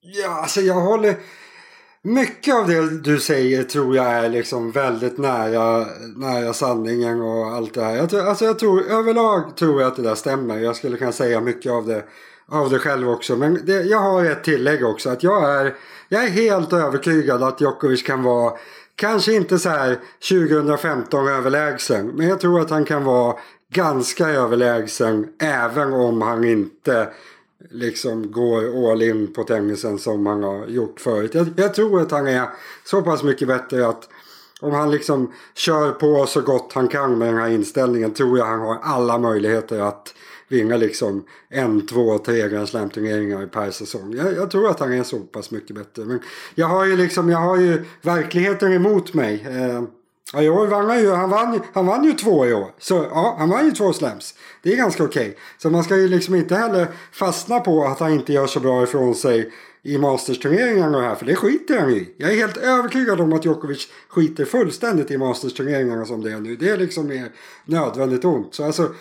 Ja, 0.00 0.40
alltså 0.42 0.60
jag 0.60 0.80
håller 0.80 1.16
mycket 2.06 2.54
av 2.54 2.66
det 2.68 3.00
du 3.00 3.20
säger 3.20 3.62
tror 3.62 3.96
jag 3.96 4.06
är 4.06 4.28
liksom 4.28 4.70
väldigt 4.70 5.18
nära, 5.18 5.86
nära 6.16 6.52
sanningen 6.52 7.20
och 7.20 7.46
allt 7.46 7.74
det 7.74 7.84
här. 7.84 7.96
Jag, 7.96 8.10
tror, 8.10 8.20
alltså 8.20 8.44
jag 8.44 8.58
tror, 8.58 8.82
överlag 8.90 9.56
tror 9.56 9.80
jag 9.80 9.88
att 9.88 9.96
det 9.96 10.02
där 10.02 10.14
stämmer. 10.14 10.58
Jag 10.58 10.76
skulle 10.76 10.96
kunna 10.96 11.12
säga 11.12 11.40
mycket 11.40 11.72
av 11.72 11.86
det, 11.86 12.04
av 12.48 12.70
det 12.70 12.78
själv 12.78 13.08
också. 13.08 13.36
Men 13.36 13.60
det, 13.66 13.82
jag 13.82 13.98
har 13.98 14.24
ett 14.24 14.44
tillägg 14.44 14.84
också. 14.84 15.10
Att 15.10 15.22
jag 15.22 15.60
är, 15.60 15.74
jag 16.08 16.24
är 16.24 16.28
helt 16.28 16.72
övertygad 16.72 17.42
att 17.42 17.60
Djokovic 17.60 18.02
kan 18.02 18.22
vara 18.22 18.52
Kanske 18.96 19.32
inte 19.32 19.58
så 19.58 19.68
här 19.68 19.98
2015 20.28 21.28
överlägsen. 21.28 22.06
Men 22.06 22.28
jag 22.28 22.40
tror 22.40 22.60
att 22.60 22.70
han 22.70 22.84
kan 22.84 23.04
vara 23.04 23.36
ganska 23.72 24.28
överlägsen. 24.28 25.28
Även 25.38 25.92
om 25.92 26.22
han 26.22 26.44
inte 26.44 27.08
liksom 27.70 28.32
går 28.32 28.90
all 28.92 29.02
in 29.02 29.32
på 29.32 29.44
tennisen 29.44 29.98
som 29.98 30.26
han 30.26 30.42
har 30.42 30.66
gjort 30.66 31.00
förut. 31.00 31.34
Jag, 31.34 31.48
jag, 31.56 31.74
tror 31.74 32.00
att 32.00 32.10
han 32.10 32.26
är 32.26 32.48
så 32.84 33.02
pass 33.02 33.22
mycket 33.22 33.48
bättre 33.48 33.88
att 33.88 34.08
om 34.60 34.72
han 34.72 34.90
liksom 34.90 35.32
kör 35.54 35.90
på 35.90 36.26
så 36.26 36.40
gott 36.40 36.72
han 36.72 36.88
kan 36.88 37.18
med 37.18 37.28
den 37.28 37.38
här 37.38 37.48
inställningen 37.48 38.14
tror 38.14 38.38
jag 38.38 38.46
han 38.46 38.60
har 38.60 38.78
alla 38.82 39.18
möjligheter 39.18 39.80
att 39.80 40.14
vinna 40.48 40.76
liksom 40.76 41.24
en, 41.48 41.86
två, 41.86 42.18
tre 42.18 42.48
Grand 42.48 42.68
Slam-turneringar 42.68 43.46
per 43.46 43.70
säsong. 43.70 44.14
Jag, 44.16 44.32
jag, 44.36 44.50
tror 44.50 44.70
att 44.70 44.80
han 44.80 44.92
är 44.92 45.02
så 45.02 45.18
pass 45.18 45.50
mycket 45.50 45.76
bättre. 45.76 46.04
Men 46.04 46.20
jag 46.54 46.66
har 46.66 46.84
ju 46.84 46.96
liksom, 46.96 47.30
jag 47.30 47.38
har 47.38 47.56
ju 47.56 47.84
verkligheten 48.02 48.72
emot 48.72 49.14
mig. 49.14 49.46
Eh, 49.50 49.82
Ja, 50.32 50.42
i 50.42 50.48
år 50.48 50.66
vann 50.66 50.86
han 50.86 51.00
ju. 51.00 51.10
Han 51.10 51.30
vann, 51.30 51.60
han 51.72 51.86
vann 51.86 52.04
ju 52.04 52.12
två 52.12 52.46
i 52.46 52.52
år. 52.52 52.74
Så 52.78 53.06
ja, 53.10 53.36
han 53.38 53.50
vann 53.50 53.64
ju 53.64 53.72
två 53.72 53.92
slams. 53.92 54.34
Det 54.62 54.72
är 54.72 54.76
ganska 54.76 55.04
okej. 55.04 55.28
Okay. 55.28 55.34
Så 55.58 55.70
man 55.70 55.84
ska 55.84 55.96
ju 55.96 56.08
liksom 56.08 56.34
inte 56.34 56.54
heller 56.54 56.86
fastna 57.12 57.60
på 57.60 57.84
att 57.84 58.00
han 58.00 58.12
inte 58.12 58.32
gör 58.32 58.46
så 58.46 58.60
bra 58.60 58.82
ifrån 58.82 59.14
sig 59.14 59.52
i 59.82 59.98
Masters-turneringarna 59.98 61.00
här. 61.00 61.14
För 61.14 61.26
det 61.26 61.36
skiter 61.36 61.78
han 61.78 61.90
i. 61.90 62.14
Jag 62.16 62.30
är 62.30 62.36
helt 62.36 62.56
övertygad 62.56 63.20
om 63.20 63.32
att 63.32 63.44
Djokovic 63.44 63.88
skiter 64.08 64.44
fullständigt 64.44 65.10
i 65.10 65.16
Masters-turneringarna 65.16 66.04
som 66.04 66.22
det 66.22 66.32
är 66.32 66.40
nu. 66.40 66.56
Det 66.56 66.68
är 66.68 66.76
liksom 66.76 67.06
mer 67.06 67.32
nödvändigt 67.64 68.24
ont. 68.24 68.54
Så 68.54 68.64
alltså, 68.64 68.94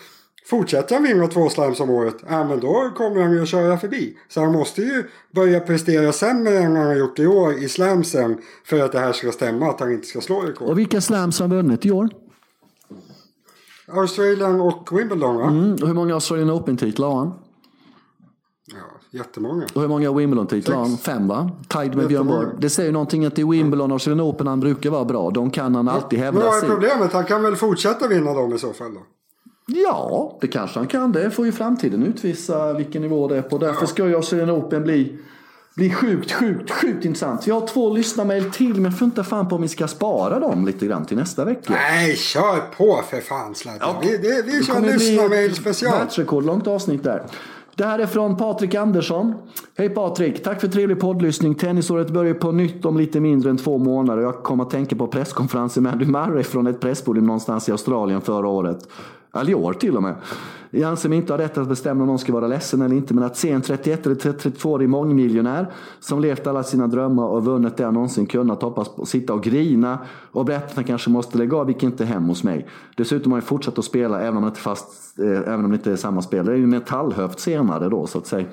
Fortsätter 0.45 0.95
han 0.95 1.03
vinna 1.03 1.27
två 1.27 1.49
slams 1.49 1.79
om 1.79 1.89
året, 1.89 2.15
ja 2.29 2.43
men 2.43 2.59
då 2.59 2.91
kommer 2.97 3.21
han 3.21 3.31
ju 3.31 3.41
att 3.41 3.47
köra 3.47 3.77
förbi. 3.77 4.17
Så 4.29 4.41
han 4.41 4.51
måste 4.51 4.81
ju 4.81 5.03
börja 5.35 5.59
prestera 5.59 6.11
sämre 6.11 6.57
än 6.57 6.75
han 6.75 6.85
har 6.87 6.95
gjort 6.95 7.19
i 7.19 7.27
år 7.27 7.53
i 7.53 7.69
slamsen 7.69 8.37
för 8.65 8.79
att 8.79 8.91
det 8.91 8.99
här 8.99 9.13
ska 9.13 9.31
stämma, 9.31 9.69
att 9.69 9.79
han 9.79 9.91
inte 9.91 10.07
ska 10.07 10.21
slå 10.21 10.41
rekord. 10.41 10.69
Och 10.69 10.79
vilka 10.79 11.01
slams 11.01 11.39
har 11.39 11.47
vunnit 11.47 11.85
i 11.85 11.91
år? 11.91 12.09
Australien 13.87 14.61
och 14.61 14.99
Wimbledon 14.99 15.35
va? 15.35 15.47
Mm. 15.47 15.73
Och 15.73 15.87
hur 15.87 15.93
många 15.93 16.13
Australian 16.13 16.51
Open-titlar 16.51 17.07
har 17.07 17.15
han? 17.17 17.33
Ja, 18.65 19.19
jättemånga. 19.19 19.65
Och 19.73 19.81
hur 19.81 19.87
många 19.87 20.13
Wimbledon-titlar 20.13 20.75
har 20.75 20.83
han? 20.87 20.97
Fem 20.97 21.27
va? 21.27 21.51
Tied 21.67 21.95
med 21.95 22.07
Björn 22.07 22.27
Borg. 22.27 22.47
Det 22.59 22.69
säger 22.69 22.91
någonting 22.91 23.25
att 23.25 23.39
i 23.39 23.43
Wimbledon 23.43 23.91
och 23.91 23.95
Australian 23.95 24.27
Open 24.27 24.47
han 24.47 24.59
brukar 24.59 24.89
vara 24.89 25.05
bra. 25.05 25.29
De 25.29 25.51
kan 25.51 25.75
han 25.75 25.87
alltid 25.87 26.19
hävda 26.19 26.39
Men 26.39 26.47
vad 26.47 26.55
är 26.55 26.59
sig. 26.59 26.69
problemet? 26.69 27.13
Han 27.13 27.25
kan 27.25 27.43
väl 27.43 27.55
fortsätta 27.55 28.07
vinna 28.07 28.33
dem 28.33 28.53
i 28.53 28.57
så 28.57 28.73
fall 28.73 28.93
då? 28.93 28.99
Ja, 29.67 30.37
det 30.41 30.47
kanske 30.47 30.79
han 30.79 30.87
kan. 30.87 31.11
Det 31.11 31.31
får 31.31 31.45
ju 31.45 31.51
framtiden 31.51 32.03
utvisa 32.03 32.73
vilken 32.73 33.01
nivå 33.01 33.27
det 33.27 33.37
är 33.37 33.41
på. 33.41 33.57
Därför 33.57 33.85
ska 33.85 34.07
ju 34.07 34.15
Australian 34.15 34.51
Open 34.51 34.83
bli, 34.83 35.17
bli 35.75 35.89
sjukt, 35.89 36.31
sjukt, 36.31 36.71
sjukt 36.71 37.05
intressant. 37.05 37.47
Vi 37.47 37.51
har 37.51 37.67
två 37.67 37.93
lyssnarmail 37.93 38.51
till, 38.51 38.73
men 38.73 38.83
jag 38.83 38.99
funderar 38.99 39.23
fan 39.23 39.49
på 39.49 39.55
om 39.55 39.61
vi 39.61 39.67
ska 39.67 39.87
spara 39.87 40.39
dem 40.39 40.65
lite 40.65 40.85
grann 40.85 41.05
till 41.05 41.17
nästa 41.17 41.45
vecka. 41.45 41.73
Nej, 41.73 42.15
kör 42.15 42.59
på 42.77 43.01
för 43.09 43.21
fan. 43.21 43.53
Ja. 43.79 44.01
Vi, 44.03 44.17
det, 44.17 44.41
vi 44.45 44.63
kör 44.63 44.81
lyssnarmail 44.81 45.55
special. 45.55 45.91
Världsrekordlångt 45.91 46.67
avsnitt 46.67 47.03
där. 47.03 47.23
Det 47.77 47.85
här 47.85 47.99
är 47.99 48.05
från 48.05 48.37
Patrik 48.37 48.75
Andersson. 48.75 49.33
Hej 49.77 49.89
Patrik, 49.89 50.43
tack 50.43 50.61
för 50.61 50.67
trevlig 50.67 50.99
poddlyssning. 50.99 51.55
Tennisåret 51.55 52.09
börjar 52.09 52.33
på 52.33 52.51
nytt 52.51 52.85
om 52.85 52.97
lite 52.97 53.19
mindre 53.19 53.49
än 53.49 53.57
två 53.57 53.77
månader. 53.77 54.21
Jag 54.21 54.43
kommer 54.43 54.63
att 54.63 54.69
tänka 54.69 54.95
på 54.95 55.07
presskonferensen 55.07 55.83
med 55.83 55.91
Andy 55.91 56.05
Murray 56.05 56.43
från 56.43 56.67
ett 56.67 56.79
presspodium 56.79 57.25
någonstans 57.25 57.69
i 57.69 57.71
Australien 57.71 58.21
förra 58.21 58.47
året. 58.47 58.77
Eller 59.35 59.51
i 59.51 59.55
år 59.55 59.73
till 59.73 59.97
och 59.97 60.03
med. 60.03 60.15
Jag 60.69 60.89
anser 60.89 61.09
mig 61.09 61.17
inte 61.17 61.33
ha 61.33 61.37
rätt 61.37 61.57
att 61.57 61.67
bestämma 61.67 62.01
om 62.01 62.07
någon 62.07 62.19
ska 62.19 62.33
vara 62.33 62.47
ledsen 62.47 62.81
eller 62.81 62.95
inte, 62.95 63.13
men 63.13 63.23
att 63.23 63.37
se 63.37 63.51
en 63.51 63.61
31 63.61 64.05
eller 64.05 64.15
32-årig 64.15 64.89
mångmiljonär 64.89 65.71
som 65.99 66.19
levt 66.19 66.47
alla 66.47 66.63
sina 66.63 66.87
drömmar 66.87 67.27
och 67.27 67.45
vunnit 67.45 67.77
det 67.77 67.85
han 67.85 67.93
någonsin 67.93 68.25
kunnat 68.25 68.61
hoppas 68.61 68.89
på, 68.89 69.05
sitta 69.05 69.33
och 69.33 69.43
grina 69.43 69.99
och 70.31 70.45
berätta 70.45 70.65
att 70.65 70.75
han 70.75 70.83
kanske 70.83 71.09
måste 71.09 71.37
lägga 71.37 71.57
av, 71.57 71.69
gick 71.69 71.83
inte 71.83 72.05
hem 72.05 72.23
hos 72.23 72.43
mig. 72.43 72.67
Dessutom 72.95 73.31
har 73.31 73.39
han 73.39 73.47
fortsatt 73.47 73.79
att 73.79 73.85
spela 73.85 74.21
även 74.21 74.37
om 74.37 74.43
det 74.43 74.47
inte, 74.47 74.59
fast, 74.59 75.19
eh, 75.19 75.53
även 75.53 75.65
om 75.65 75.71
det 75.71 75.75
inte 75.75 75.91
är 75.91 75.95
samma 75.95 76.21
spel. 76.21 76.45
Det 76.45 76.51
är 76.51 76.55
ju 76.57 76.67
metallhöft 76.67 77.39
senare 77.39 77.89
då 77.89 78.07
så 78.07 78.17
att 78.17 78.27
säga. 78.27 78.45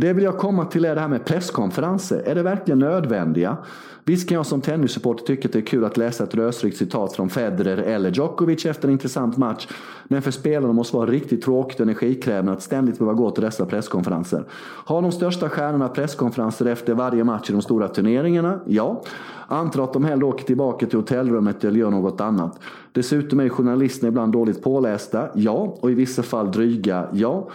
Det 0.00 0.12
vill 0.12 0.24
jag 0.24 0.38
komma 0.38 0.64
till 0.64 0.84
är 0.84 0.94
det 0.94 1.00
här 1.00 1.08
med 1.08 1.24
presskonferenser. 1.24 2.22
Är 2.26 2.34
det 2.34 2.42
verkligen 2.42 2.78
nödvändiga? 2.78 3.56
Visst 4.04 4.28
kan 4.28 4.36
jag 4.36 4.46
som 4.46 4.60
tennissupporter 4.60 5.24
tycka 5.24 5.48
att 5.48 5.52
det 5.52 5.58
är 5.58 5.66
kul 5.66 5.84
att 5.84 5.96
läsa 5.96 6.24
ett 6.24 6.34
lösryckt 6.34 6.76
citat 6.76 7.12
från 7.12 7.30
Federer 7.30 7.76
eller 7.76 8.10
Djokovic 8.10 8.66
efter 8.66 8.88
en 8.88 8.92
intressant 8.92 9.36
match. 9.36 9.68
Men 10.04 10.22
för 10.22 10.30
spelarna 10.30 10.72
måste 10.72 10.96
vara 10.96 11.10
riktigt 11.10 11.42
tråkigt 11.42 11.80
och 11.80 11.82
energikrävande 11.82 12.52
att 12.52 12.62
ständigt 12.62 12.98
behöva 12.98 13.14
gå 13.14 13.30
till 13.30 13.42
dessa 13.42 13.66
presskonferenser. 13.66 14.44
Har 14.84 15.02
de 15.02 15.12
största 15.12 15.48
stjärnorna 15.48 15.88
presskonferenser 15.88 16.66
efter 16.66 16.94
varje 16.94 17.24
match 17.24 17.50
i 17.50 17.52
de 17.52 17.62
stora 17.62 17.88
turneringarna? 17.88 18.60
Ja. 18.66 19.02
Antar 19.48 19.84
att 19.84 19.92
de 19.92 20.04
hellre 20.04 20.24
åker 20.24 20.44
tillbaka 20.44 20.86
till 20.86 20.98
hotellrummet 20.98 21.64
eller 21.64 21.78
gör 21.78 21.90
något 21.90 22.20
annat. 22.20 22.58
Dessutom 22.92 23.40
är 23.40 23.48
journalisterna 23.48 24.08
ibland 24.08 24.32
dåligt 24.32 24.62
pålästa? 24.62 25.28
Ja. 25.34 25.76
Och 25.80 25.90
i 25.90 25.94
vissa 25.94 26.22
fall 26.22 26.52
dryga? 26.52 27.08
Ja. 27.12 27.48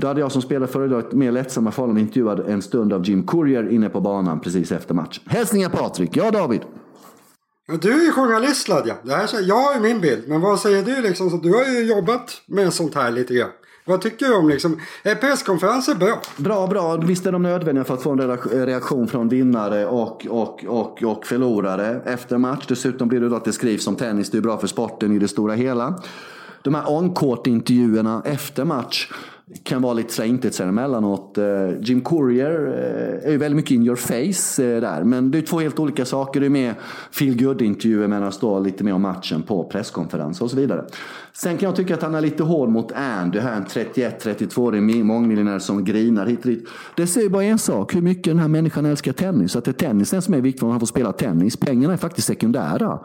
Då 0.00 0.06
hade 0.06 0.20
jag 0.20 0.32
som 0.32 0.42
spelare 0.42 0.68
föredragit 0.68 1.12
mer 1.12 1.32
lättsamma 1.32 1.70
förhållanden 1.70 2.04
intervjuad 2.04 2.40
en 2.40 2.62
stund 2.62 2.92
av 2.92 3.04
Jim 3.04 3.26
Courier 3.26 3.68
inne 3.68 3.88
på 3.88 4.00
banan 4.00 4.40
precis 4.40 4.72
efter 4.72 4.94
match. 4.94 5.20
Hälsningar 5.26 5.68
Patrik. 5.68 6.16
Ja 6.16 6.30
David. 6.30 6.60
Du 7.80 7.92
är 7.92 8.04
ju 8.04 8.12
journalist 8.12 8.62
Sladja. 8.62 8.94
Det 9.02 9.14
här, 9.14 9.28
jag 9.42 9.54
har 9.54 9.74
ju 9.74 9.80
min 9.80 10.00
bild. 10.00 10.28
Men 10.28 10.40
vad 10.40 10.60
säger 10.60 10.82
du 10.82 11.02
liksom? 11.02 11.30
Så 11.30 11.36
du 11.36 11.54
har 11.54 11.64
ju 11.64 11.84
jobbat 11.84 12.42
med 12.46 12.72
sånt 12.72 12.94
här 12.94 13.10
lite 13.10 13.34
grann. 13.34 13.50
Vad 13.84 14.00
tycker 14.00 14.26
du 14.26 14.34
om 14.34 14.48
liksom? 14.48 14.80
Är 15.02 15.14
presskonferenser 15.14 15.94
bra? 15.94 16.22
Bra, 16.36 16.66
bra. 16.66 16.96
Visst 16.96 17.26
är 17.26 17.32
de 17.32 17.42
nödvändiga 17.42 17.84
för 17.84 17.94
att 17.94 18.02
få 18.02 18.10
en 18.10 18.66
reaktion 18.66 19.08
från 19.08 19.28
vinnare 19.28 19.86
och, 19.86 20.26
och, 20.30 20.64
och, 20.64 21.02
och 21.02 21.26
förlorare 21.26 22.00
efter 22.04 22.38
match. 22.38 22.64
Dessutom 22.68 23.08
blir 23.08 23.20
det 23.20 23.28
då 23.28 23.36
att 23.36 23.44
det 23.44 23.52
skrivs 23.52 23.86
om 23.86 23.96
tennis. 23.96 24.30
Det 24.30 24.38
är 24.38 24.42
bra 24.42 24.58
för 24.58 24.66
sporten 24.66 25.12
i 25.12 25.18
det 25.18 25.28
stora 25.28 25.54
hela. 25.54 26.02
De 26.62 26.74
här 26.74 26.84
on-court-intervjuerna 26.90 28.22
efter 28.24 28.64
match 28.64 29.08
kan 29.62 29.82
vara 29.82 29.92
lite 29.92 30.12
sådär 30.12 30.28
intetsägande 30.28 30.82
emellanåt. 30.82 31.38
Eh, 31.38 31.44
Jim 31.80 32.00
Courier 32.00 32.66
eh, 32.66 33.28
är 33.28 33.30
ju 33.30 33.36
väldigt 33.36 33.56
mycket 33.56 33.70
in 33.70 33.82
your 33.82 33.96
face 33.96 34.64
eh, 34.64 34.80
där. 34.80 35.04
Men 35.04 35.30
det 35.30 35.38
är 35.38 35.42
två 35.42 35.60
helt 35.60 35.78
olika 35.78 36.04
saker. 36.04 36.40
Det 36.40 36.46
är 36.46 36.50
mer 36.50 36.74
feel 37.10 37.42
good 37.44 37.62
intervjuer 37.62 38.08
medan 38.08 38.32
då 38.40 38.58
lite 38.58 38.84
mer 38.84 38.92
om 38.92 39.02
matchen 39.02 39.42
på 39.42 39.64
presskonferens 39.64 40.40
och 40.40 40.50
så 40.50 40.56
vidare. 40.56 40.84
Sen 41.32 41.58
kan 41.58 41.66
jag 41.66 41.76
tycka 41.76 41.94
att 41.94 42.02
han 42.02 42.14
är 42.14 42.20
lite 42.20 42.42
hård 42.42 42.68
mot 42.68 42.92
Andy 42.92 43.38
här, 43.38 43.56
en 43.56 43.64
31-32-årig 43.64 45.04
mångmiljonär 45.04 45.58
som 45.58 45.84
grinar 45.84 46.26
hit 46.26 46.38
och 46.38 46.50
dit. 46.50 46.68
Det 46.96 47.06
säger 47.06 47.28
bara 47.28 47.44
en 47.44 47.58
sak, 47.58 47.94
hur 47.94 48.02
mycket 48.02 48.24
den 48.24 48.38
här 48.38 48.48
människan 48.48 48.86
älskar 48.86 49.12
tennis. 49.12 49.56
Att 49.56 49.64
det 49.64 49.70
är 49.70 49.72
tennisen 49.72 50.22
som 50.22 50.34
är 50.34 50.40
viktig 50.40 50.62
om 50.62 50.70
han 50.70 50.80
får 50.80 50.86
spela 50.86 51.12
tennis. 51.12 51.56
Pengarna 51.56 51.92
är 51.92 51.96
faktiskt 51.96 52.26
sekundära. 52.26 52.98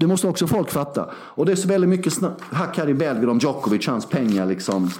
Det 0.00 0.06
måste 0.06 0.26
också 0.26 0.46
folk 0.46 0.70
fatta. 0.70 1.10
Och 1.14 1.46
det 1.46 1.52
är 1.52 1.56
så 1.56 1.68
väldigt 1.68 1.90
mycket 1.90 2.12
hack 2.50 2.78
här 2.78 2.88
i 2.88 2.94
Belgrad 2.94 3.30
om 3.30 3.38
Djokovic, 3.38 3.86
hans 3.86 4.06
pengar 4.06 4.46
liksom. 4.46 4.90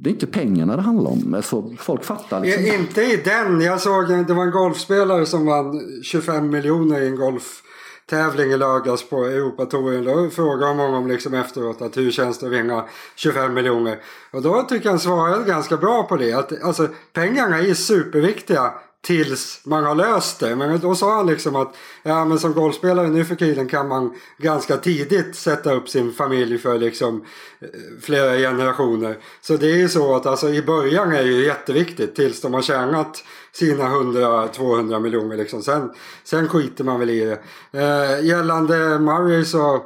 Det 0.00 0.10
är 0.10 0.14
inte 0.14 0.26
pengarna 0.26 0.76
det 0.76 0.82
handlar 0.82 1.10
om. 1.10 1.34
Alltså, 1.34 1.74
folk 1.78 2.04
fattar. 2.04 2.40
Liksom. 2.40 2.64
I, 2.64 2.74
inte 2.74 3.02
i 3.02 3.16
den. 3.16 3.60
Jag 3.60 3.80
såg 3.80 4.08
det 4.08 4.34
var 4.34 4.44
en 4.44 4.50
golfspelare 4.50 5.26
som 5.26 5.46
vann 5.46 6.02
25 6.02 6.50
miljoner 6.50 7.00
i 7.00 7.06
en 7.06 7.16
golftävling 7.16 8.50
i 8.50 8.56
lördags 8.56 9.08
på 9.08 9.24
Europatouren. 9.24 10.04
Då 10.04 10.30
frågade 10.30 10.74
man 10.74 10.86
honom 10.86 11.08
liksom 11.08 11.34
efteråt 11.34 11.82
att 11.82 11.96
hur 11.96 12.10
känns 12.10 12.38
det 12.38 12.46
att 12.46 12.52
vinna 12.52 12.84
25 13.16 13.54
miljoner. 13.54 13.98
Och 14.30 14.42
då 14.42 14.62
tycker 14.62 14.86
jag 14.86 14.92
han 14.92 15.00
svarade 15.00 15.44
ganska 15.44 15.76
bra 15.76 16.02
på 16.02 16.16
det. 16.16 16.32
Att, 16.32 16.62
alltså, 16.62 16.88
pengarna 17.12 17.58
är 17.58 17.74
superviktiga 17.74 18.72
tills 19.08 19.60
man 19.64 19.84
har 19.84 19.94
löst 19.94 20.40
det. 20.40 20.56
Men 20.56 20.80
då 20.80 20.94
sa 20.94 21.16
han 21.16 21.26
liksom 21.26 21.56
att 21.56 21.76
ja, 22.02 22.24
men 22.24 22.38
som 22.38 22.54
golfspelare 22.54 23.08
nu 23.08 23.24
för 23.24 23.34
tiden 23.34 23.68
kan 23.68 23.88
man 23.88 24.14
ganska 24.38 24.76
tidigt 24.76 25.36
sätta 25.36 25.74
upp 25.74 25.88
sin 25.88 26.12
familj 26.12 26.58
för 26.58 26.78
liksom 26.78 27.24
eh, 27.60 27.68
flera 28.00 28.36
generationer. 28.36 29.18
Så 29.40 29.56
det 29.56 29.66
är 29.66 29.76
ju 29.76 29.88
så 29.88 30.16
att 30.16 30.26
alltså, 30.26 30.48
i 30.48 30.62
början 30.62 31.12
är 31.12 31.22
det 31.22 31.30
ju 31.30 31.44
jätteviktigt 31.44 32.16
tills 32.16 32.40
de 32.40 32.54
har 32.54 32.62
tjänat 32.62 33.24
sina 33.52 33.84
100-200 33.84 35.00
miljoner. 35.00 35.36
Liksom. 35.36 35.62
Sen, 35.62 35.90
sen 36.24 36.48
skiter 36.48 36.84
man 36.84 37.00
väl 37.00 37.10
i 37.10 37.24
det. 37.24 37.40
Eh, 37.80 38.26
gällande 38.26 38.98
Murray 38.98 39.44
så 39.44 39.84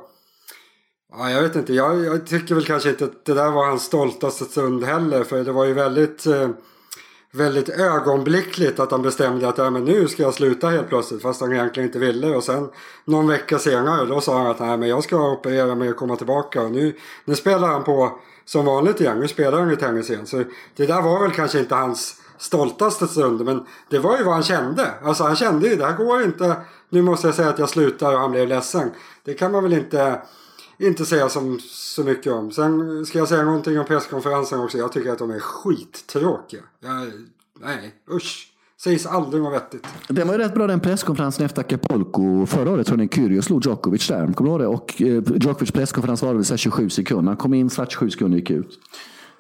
Ja, 1.14 1.30
jag 1.30 1.42
vet 1.42 1.56
inte. 1.56 1.74
Jag, 1.74 2.04
jag, 2.04 2.26
tycker 2.26 2.54
väl 2.54 2.64
kanske 2.64 2.90
inte 2.90 3.04
att 3.04 3.24
det 3.24 3.34
där 3.34 3.50
var 3.50 3.66
hans 3.66 3.82
stoltaste 3.82 4.44
stund 4.44 4.84
heller. 4.84 5.24
För 5.24 5.44
det 5.44 5.52
var 5.52 5.64
ju 5.64 5.72
väldigt... 5.72 6.26
Eh, 6.26 6.48
väldigt 7.34 7.68
ögonblickligt 7.68 8.80
att 8.80 8.90
han 8.90 9.02
bestämde 9.02 9.48
att 9.48 9.58
ja, 9.58 9.70
men 9.70 9.84
nu 9.84 10.08
ska 10.08 10.22
jag 10.22 10.34
sluta 10.34 10.68
helt 10.68 10.88
plötsligt 10.88 11.22
fast 11.22 11.40
han 11.40 11.52
egentligen 11.52 11.88
inte 11.88 11.98
ville. 11.98 12.36
Och 12.36 12.44
sen 12.44 12.68
någon 13.04 13.28
vecka 13.28 13.58
senare 13.58 14.06
då 14.06 14.20
sa 14.20 14.38
han 14.38 14.46
att 14.46 14.60
Nej, 14.60 14.76
men 14.76 14.88
jag 14.88 15.04
ska 15.04 15.30
operera 15.32 15.74
mig 15.74 15.90
och 15.90 15.96
komma 15.96 16.16
tillbaka. 16.16 16.62
Och 16.62 16.70
nu, 16.70 16.96
nu 17.24 17.34
spelar 17.34 17.68
han 17.68 17.84
på 17.84 18.18
som 18.44 18.64
vanligt 18.64 19.00
igen. 19.00 19.20
Nu 19.20 19.28
spelar 19.28 19.60
han 19.60 19.70
i 19.70 19.76
tennis 19.76 20.10
igen. 20.10 20.26
Så 20.26 20.44
det 20.76 20.86
där 20.86 21.02
var 21.02 21.22
väl 21.22 21.30
kanske 21.30 21.58
inte 21.58 21.74
hans 21.74 22.16
stoltaste 22.38 23.06
stund 23.06 23.44
men 23.44 23.66
det 23.90 23.98
var 23.98 24.18
ju 24.18 24.24
vad 24.24 24.34
han 24.34 24.42
kände. 24.42 24.90
Alltså 25.02 25.24
han 25.24 25.36
kände 25.36 25.68
ju 25.68 25.76
det 25.76 25.86
här 25.86 25.96
går 25.96 26.22
inte. 26.22 26.56
Nu 26.88 27.02
måste 27.02 27.26
jag 27.26 27.34
säga 27.34 27.48
att 27.48 27.58
jag 27.58 27.68
slutar 27.68 28.12
och 28.12 28.20
han 28.20 28.30
blev 28.30 28.48
ledsen. 28.48 28.90
Det 29.24 29.34
kan 29.34 29.52
man 29.52 29.62
väl 29.62 29.72
inte 29.72 30.20
inte 30.78 31.06
säga 31.06 31.28
som, 31.28 31.60
så 31.92 32.04
mycket 32.04 32.32
om. 32.32 32.50
Sen 32.50 33.06
ska 33.06 33.18
jag 33.18 33.28
säga 33.28 33.44
någonting 33.44 33.78
om 33.78 33.84
presskonferensen 33.84 34.60
också. 34.60 34.78
Jag 34.78 34.92
tycker 34.92 35.10
att 35.10 35.18
de 35.18 35.30
är 35.30 35.38
skittråkiga. 35.38 36.62
Jag, 36.80 37.12
nej, 37.60 37.94
usch. 38.10 38.48
Sägs 38.80 39.06
aldrig 39.06 39.42
något 39.42 39.54
vettigt. 39.54 39.86
Det 40.08 40.24
var 40.24 40.32
ju 40.32 40.38
rätt 40.38 40.54
bra 40.54 40.66
den 40.66 40.80
presskonferensen 40.80 41.46
efter 41.46 41.60
Acapulco. 41.60 42.46
Förra 42.46 42.70
året 42.70 42.86
tror 42.86 43.00
jag 43.00 43.14
Kyrgios 43.14 43.44
slog 43.44 43.66
Djokovic 43.66 44.08
där. 44.08 44.32
Kommer 44.32 44.50
du 44.50 44.52
ihåg 44.52 44.60
det? 44.60 44.66
Och 44.66 45.02
eh, 45.02 45.22
Djokovics 45.40 45.72
presskonferens 45.72 46.22
var 46.22 46.34
väl 46.34 46.58
27 46.58 46.90
sekunder. 46.90 47.30
Han 47.30 47.36
kom 47.36 47.54
in, 47.54 47.70
satt 47.70 47.90
27 47.90 48.10
sekunder 48.10 48.38
gick 48.38 48.50
ut. 48.50 48.78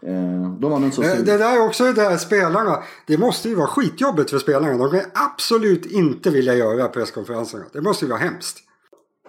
Eh, 0.06 0.52
de 0.60 0.90
det, 0.96 1.22
det 1.24 1.38
där 1.38 1.56
är 1.56 1.66
också 1.66 1.84
det 1.84 1.92
där 1.92 2.16
spelarna. 2.16 2.82
Det 3.06 3.18
måste 3.18 3.48
ju 3.48 3.54
vara 3.54 3.66
skitjobbigt 3.66 4.30
för 4.30 4.38
spelarna. 4.38 4.78
De 4.78 4.90
kan 4.90 5.10
absolut 5.14 5.86
inte 5.86 6.30
vilja 6.30 6.54
göra 6.54 6.88
presskonferenserna. 6.88 7.64
Det 7.72 7.80
måste 7.80 8.04
ju 8.04 8.10
vara 8.10 8.20
hemskt. 8.20 8.58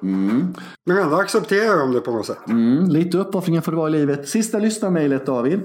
Mm. 0.02 0.54
Men 0.86 0.98
ändå 0.98 1.16
accepterar 1.16 1.78
de 1.78 1.92
det 1.92 2.00
på 2.00 2.12
något 2.12 2.26
sätt. 2.26 2.48
Mm, 2.48 2.90
lite 2.90 3.18
uppoffringar 3.18 3.62
får 3.62 3.72
det 3.72 3.78
vara 3.78 3.90
i 3.90 3.92
livet. 3.92 4.30
Sista 4.30 4.60
lyssnarmejlet 4.60 5.26
David. 5.26 5.62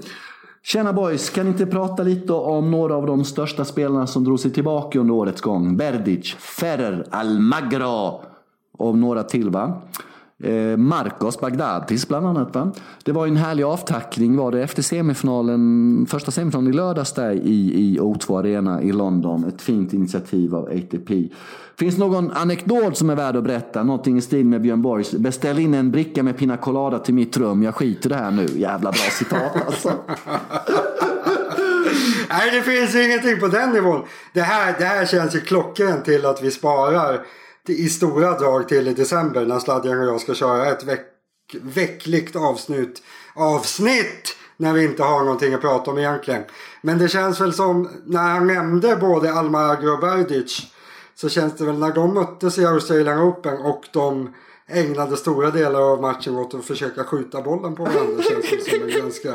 Tjena 0.63 0.93
boys, 0.93 1.31
kan 1.31 1.45
ni 1.45 1.51
inte 1.51 1.67
prata 1.67 2.03
lite 2.03 2.33
om 2.33 2.71
några 2.71 2.95
av 2.95 3.07
de 3.07 3.25
största 3.25 3.65
spelarna 3.65 4.07
som 4.07 4.25
drog 4.25 4.41
sig 4.41 4.51
tillbaka 4.51 4.99
under 4.99 5.15
årets 5.15 5.41
gång? 5.41 5.77
Berdic, 5.77 6.35
Ferrer, 6.35 7.07
Almagro 7.11 8.21
och 8.79 8.99
några 8.99 9.23
till 9.23 9.51
va? 9.51 9.83
Eh, 10.45 10.77
Marcos 10.77 11.41
Bagdatis 11.41 12.09
bland 12.09 12.27
annat. 12.27 12.55
Va? 12.55 12.73
Det 13.05 13.13
var 13.13 13.27
en 13.27 13.37
härlig 13.37 13.65
avtackling 13.65 14.37
var 14.37 14.53
det 14.53 14.63
efter 14.63 14.83
semifinalen, 14.83 16.07
första 16.11 16.31
semifinalen 16.31 16.73
i 16.73 16.77
lördags 16.77 17.13
där 17.13 17.33
i, 17.33 17.73
i 17.75 17.99
O2 18.01 18.39
Arena 18.39 18.83
i 18.83 18.93
London. 18.93 19.45
Ett 19.45 19.63
fint 19.63 19.93
initiativ 19.93 20.55
av 20.55 20.65
ATP. 20.65 21.29
Finns 21.79 21.99
någon 21.99 22.31
anekdot 22.33 22.97
som 22.97 23.11
är 23.11 23.17
värd 23.17 23.37
att 23.37 23.45
berätta? 23.45 23.83
Någonting 23.83 24.19
i 24.19 24.21
stil 24.21 24.47
med 24.47 24.63
Björn 24.63 24.83
Borgs. 24.83 25.13
Beställ 25.13 25.59
in 25.59 25.75
en 25.75 25.91
bricka 25.91 26.23
med 26.23 26.39
pina 26.39 26.57
colada 26.57 26.99
till 26.99 27.15
mitt 27.15 27.37
rum. 27.37 27.63
Jag 27.63 27.75
skiter 27.75 28.11
i 28.11 28.13
det 28.13 28.19
här 28.19 28.31
nu. 28.31 28.47
Jävla 28.57 28.91
bra 28.91 29.01
citat 29.19 29.67
alltså. 29.67 29.89
Nej, 32.31 32.51
det 32.53 32.63
finns 32.63 32.95
ingenting 32.95 33.41
på 33.41 33.47
den 33.47 33.71
nivån. 33.71 34.03
Det 34.33 34.41
här, 34.41 34.75
det 34.79 34.85
här 34.85 35.07
känns 35.07 35.35
ju 35.35 35.41
klockrent 35.41 36.05
till 36.05 36.27
att 36.27 36.43
vi 36.43 36.51
sparar 36.51 37.21
i 37.69 37.89
stora 37.89 38.39
drag 38.39 38.69
till 38.69 38.89
i 38.89 38.95
december 38.95 39.47
när 39.47 39.59
Sladjan 39.59 40.01
och 40.01 40.07
jag 40.07 40.21
ska 40.21 40.35
köra 40.35 40.67
ett 40.67 40.85
veck, 40.85 41.07
veckligt 41.63 42.37
avsnitt, 42.37 43.03
avsnitt 43.35 44.37
när 44.57 44.73
vi 44.73 44.85
inte 44.85 45.03
har 45.03 45.25
någonting 45.25 45.55
att 45.55 45.61
prata 45.61 45.91
om 45.91 45.99
egentligen. 45.99 46.43
Men 46.83 46.99
det 46.99 47.09
känns 47.09 47.41
väl 47.41 47.53
som 47.53 47.89
när 48.07 48.23
han 48.23 48.47
nämnde 48.47 48.97
både 48.97 49.33
Almagro 49.33 49.91
och 49.91 50.03
Verdic 50.03 50.67
så 51.15 51.29
känns 51.29 51.57
det 51.57 51.65
väl 51.65 51.79
när 51.79 51.93
de 51.93 52.15
möttes 52.15 52.59
i 52.59 52.67
Australian 52.67 53.23
Open 53.23 53.59
och 53.59 53.85
de 53.93 54.35
ägnade 54.69 55.17
stora 55.17 55.51
delar 55.51 55.81
av 55.93 56.01
matchen 56.01 56.37
åt 56.37 56.55
att 56.55 56.65
försöka 56.65 57.05
skjuta 57.05 57.43
bollen 57.43 57.75
på 57.75 57.83
varandra. 57.83 58.23
känns 58.23 58.51
det 58.51 58.71
som 58.71 58.83
en 58.83 58.91
ganska 59.03 59.35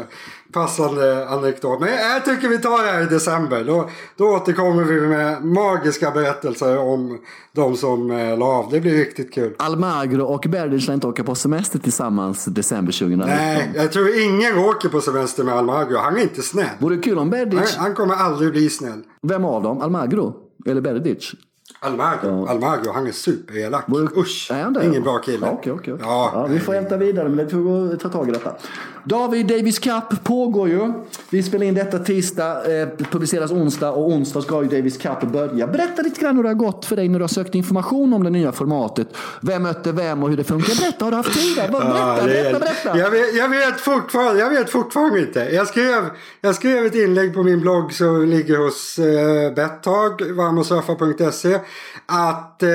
passande 0.54 1.28
anekdot. 1.30 1.80
Men 1.80 1.90
jag 1.90 2.26
tycker 2.26 2.48
vi 2.48 2.58
tar 2.58 2.84
det 2.84 2.92
här 2.92 3.02
i 3.02 3.06
december. 3.06 3.64
Då, 3.64 3.90
då 4.18 4.26
återkommer 4.26 4.84
vi 4.84 5.02
med 5.02 5.46
magiska 5.46 6.12
berättelser 6.12 6.78
om 6.78 7.20
de 7.52 7.76
som 7.78 8.12
eh, 8.12 8.38
la 8.38 8.46
av. 8.46 8.72
Det 8.72 8.80
blir 8.80 8.94
riktigt 8.98 9.34
kul. 9.34 9.56
Almagro 9.58 10.24
och 10.24 10.46
Berdic 10.50 10.88
lär 10.88 10.94
inte 10.94 11.08
åka 11.08 11.24
på 11.24 11.36
semester 11.36 11.80
tillsammans 11.80 12.46
december 12.46 12.92
2019. 12.92 13.30
Nej, 13.30 13.72
jag 13.76 13.92
tror 13.92 14.20
ingen 14.20 14.58
åker 14.58 14.90
på 14.90 15.02
semester 15.02 15.44
med 15.44 15.54
Almagro. 15.54 15.98
Han 15.98 16.18
är 16.18 16.22
inte 16.22 16.42
snäll. 16.42 16.68
Vore 16.80 16.98
kul 16.98 17.18
om 17.18 17.30
Berdic... 17.30 17.76
Han, 17.76 17.86
han 17.86 17.96
kommer 17.96 18.16
aldrig 18.16 18.52
bli 18.52 18.70
snäll. 18.70 19.04
Vem 19.22 19.46
av 19.46 19.64
dem? 19.64 19.82
Almagro? 19.82 20.34
Eller 20.66 20.82
Berdic? 20.82 21.32
Almagro, 21.80 22.46
Almagro, 22.48 22.92
han 22.92 23.08
är 23.08 23.12
superelak. 23.12 23.86
Usch, 24.18 24.52
är 24.52 24.64
han 24.64 24.74
det? 24.74 24.86
ingen 24.86 25.04
bra 25.04 25.18
kille. 25.18 25.50
Okej, 25.50 25.72
okej. 25.72 25.96
Ja, 26.00 26.48
vi 26.50 26.60
får 26.60 26.74
hämta 26.74 26.98
vidare, 26.98 27.30
men 27.30 27.46
vi 27.46 27.52
får 27.52 27.96
ta 27.98 28.10
tag 28.10 28.30
i 28.30 28.32
detta. 28.32 28.56
David 29.04 29.48
Davis 29.48 29.80
Cup 29.80 30.24
pågår 30.24 30.70
ju. 30.70 30.94
Vi 31.30 31.44
spelar 31.44 31.66
in 31.66 31.74
detta 31.74 32.00
tisdag, 32.00 32.82
eh, 32.82 32.88
publiceras 33.12 33.52
onsdag 33.52 33.92
och 33.92 34.10
onsdag 34.10 34.42
ska 34.42 34.64
ju 34.64 34.70
Davis 34.70 34.98
Cup 34.98 35.22
börja. 35.22 35.68
Berätta 35.68 36.02
lite 36.02 36.22
grann 36.22 36.36
hur 36.36 36.44
det 36.44 36.50
har 36.50 36.54
gått 36.54 36.86
för 36.86 36.96
dig 36.96 37.10
när 37.10 37.20
du 37.20 37.24
har 37.24 37.28
sökt 37.28 37.56
information 37.56 38.14
om 38.14 38.24
det 38.24 38.30
nya 38.30 38.52
formatet. 38.52 39.08
Vem 39.42 39.64
mötte 39.64 39.92
vem 39.92 40.24
och 40.24 40.30
hur 40.30 40.38
det 40.38 40.44
funkar. 40.44 40.82
Berätta, 40.82 41.06
har 41.06 41.12
du 41.12 41.18
haft 41.18 41.34
tid? 41.34 41.56
Berätta, 41.56 41.98
ja, 41.98 42.18
berätta, 42.24 42.60
berätta. 42.60 42.98
Jag 42.98 43.12
vet, 43.12 43.36
jag, 43.36 43.50
vet 43.50 43.80
fortfarande, 43.80 44.42
jag 44.42 44.50
vet 44.50 44.70
fortfarande 44.70 45.20
inte. 45.20 45.40
Jag 45.40 45.68
skrev, 45.68 46.04
jag 46.42 46.56
skrev 46.56 46.86
ett 46.86 46.96
inlägg 46.96 47.34
på 47.34 47.44
min 47.44 47.62
blogg 47.62 47.94
som 47.94 48.26
ligger 48.26 48.58
hos 48.58 49.00
eh, 49.00 49.54
Bettag, 49.54 50.22
varmosurfa.se 50.22 51.60
att 52.06 52.64
eh, 52.64 52.70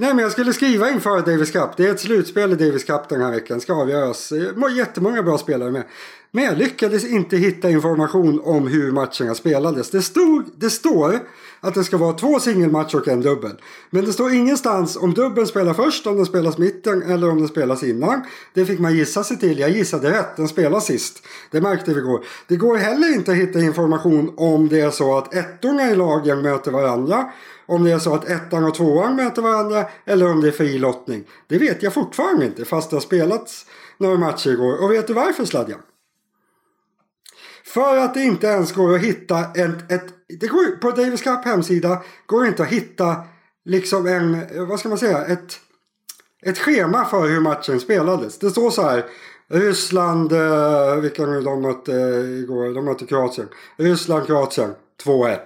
Nej 0.00 0.14
men 0.14 0.22
jag 0.22 0.32
skulle 0.32 0.52
skriva 0.52 0.90
inför 0.90 1.20
Davis 1.20 1.50
Cup. 1.50 1.76
Det 1.76 1.86
är 1.86 1.90
ett 1.90 2.00
slutspel 2.00 2.52
i 2.52 2.54
Davis 2.54 2.84
Cup 2.84 3.08
den 3.08 3.20
här 3.20 3.30
veckan. 3.30 3.60
Ska 3.60 3.74
avgöras. 3.74 4.32
Jättemånga 4.76 5.22
bra 5.22 5.38
spelare 5.38 5.70
med. 5.70 5.84
Men 6.30 6.44
jag 6.44 6.58
lyckades 6.58 7.04
inte 7.04 7.36
hitta 7.36 7.70
information 7.70 8.40
om 8.44 8.66
hur 8.66 8.92
matcherna 8.92 9.34
spelades. 9.34 9.90
Det, 9.90 10.02
stod, 10.02 10.50
det 10.56 10.70
står 10.70 11.18
att 11.60 11.74
det 11.74 11.84
ska 11.84 11.96
vara 11.96 12.12
två 12.12 12.40
singelmatcher 12.40 12.96
och 12.96 13.08
en 13.08 13.20
dubbel. 13.20 13.52
Men 13.90 14.04
det 14.04 14.12
står 14.12 14.32
ingenstans 14.32 14.96
om 14.96 15.14
dubbeln 15.14 15.46
spelar 15.46 15.74
först, 15.74 16.06
om 16.06 16.16
den 16.16 16.26
spelas 16.26 16.58
mitten 16.58 17.02
eller 17.02 17.30
om 17.30 17.38
den 17.38 17.48
spelas 17.48 17.82
innan. 17.82 18.22
Det 18.54 18.66
fick 18.66 18.78
man 18.78 18.96
gissa 18.96 19.24
sig 19.24 19.38
till. 19.38 19.58
Jag 19.58 19.70
gissade 19.70 20.10
rätt. 20.10 20.36
Den 20.36 20.48
spelas 20.48 20.86
sist. 20.86 21.26
Det 21.50 21.60
märkte 21.60 21.94
vi 21.94 22.00
igår. 22.00 22.24
Det 22.48 22.56
går 22.56 22.76
heller 22.76 23.14
inte 23.14 23.30
att 23.30 23.36
hitta 23.36 23.60
information 23.60 24.32
om 24.36 24.68
det 24.68 24.80
är 24.80 24.90
så 24.90 25.18
att 25.18 25.34
ettorna 25.34 25.90
i 25.90 25.96
lagen 25.96 26.42
möter 26.42 26.70
varandra. 26.70 27.32
Om 27.70 27.84
det 27.84 27.92
är 27.92 27.98
så 27.98 28.14
att 28.14 28.28
ettan 28.28 28.64
och 28.64 28.74
tvåan 28.74 29.16
möter 29.16 29.42
varandra 29.42 29.84
eller 30.04 30.30
om 30.30 30.40
det 30.40 30.48
är 30.48 30.52
fri 30.52 30.78
lottning. 30.78 31.24
Det 31.46 31.58
vet 31.58 31.82
jag 31.82 31.94
fortfarande 31.94 32.46
inte 32.46 32.64
fast 32.64 32.90
det 32.90 32.96
har 32.96 33.00
spelats 33.00 33.66
några 33.98 34.18
matcher 34.18 34.50
igår. 34.50 34.84
Och 34.84 34.92
vet 34.92 35.06
du 35.06 35.12
varför 35.12 35.44
Sladjan? 35.44 35.80
För 37.64 37.96
att 37.96 38.14
det 38.14 38.22
inte 38.22 38.46
ens 38.46 38.72
går 38.72 38.94
att 38.94 39.00
hitta 39.00 39.38
ett, 39.38 39.92
ett 39.92 40.04
det 40.40 40.46
går, 40.46 40.76
på 40.76 40.90
Davis 40.90 41.22
Cup 41.22 41.44
hemsida 41.44 42.02
går 42.26 42.42
det 42.42 42.48
inte 42.48 42.62
att 42.62 42.68
hitta 42.68 43.16
liksom 43.64 44.06
en, 44.06 44.46
vad 44.68 44.80
ska 44.80 44.88
man 44.88 44.98
säga, 44.98 45.24
ett, 45.24 45.60
ett 46.42 46.58
schema 46.58 47.04
för 47.04 47.28
hur 47.28 47.40
matchen 47.40 47.80
spelades. 47.80 48.38
Det 48.38 48.50
står 48.50 48.70
så 48.70 48.82
här. 48.82 49.04
Ryssland, 49.48 50.32
eh, 50.32 50.96
vilka 50.96 51.26
nu 51.26 51.40
de 51.40 51.62
mötte 51.62 51.92
igår, 52.42 52.74
de 52.74 52.84
mötte 52.84 53.06
Kroatien. 53.06 53.48
Ryssland, 53.76 54.26
Kroatien, 54.26 54.74
2-1. 55.04 55.38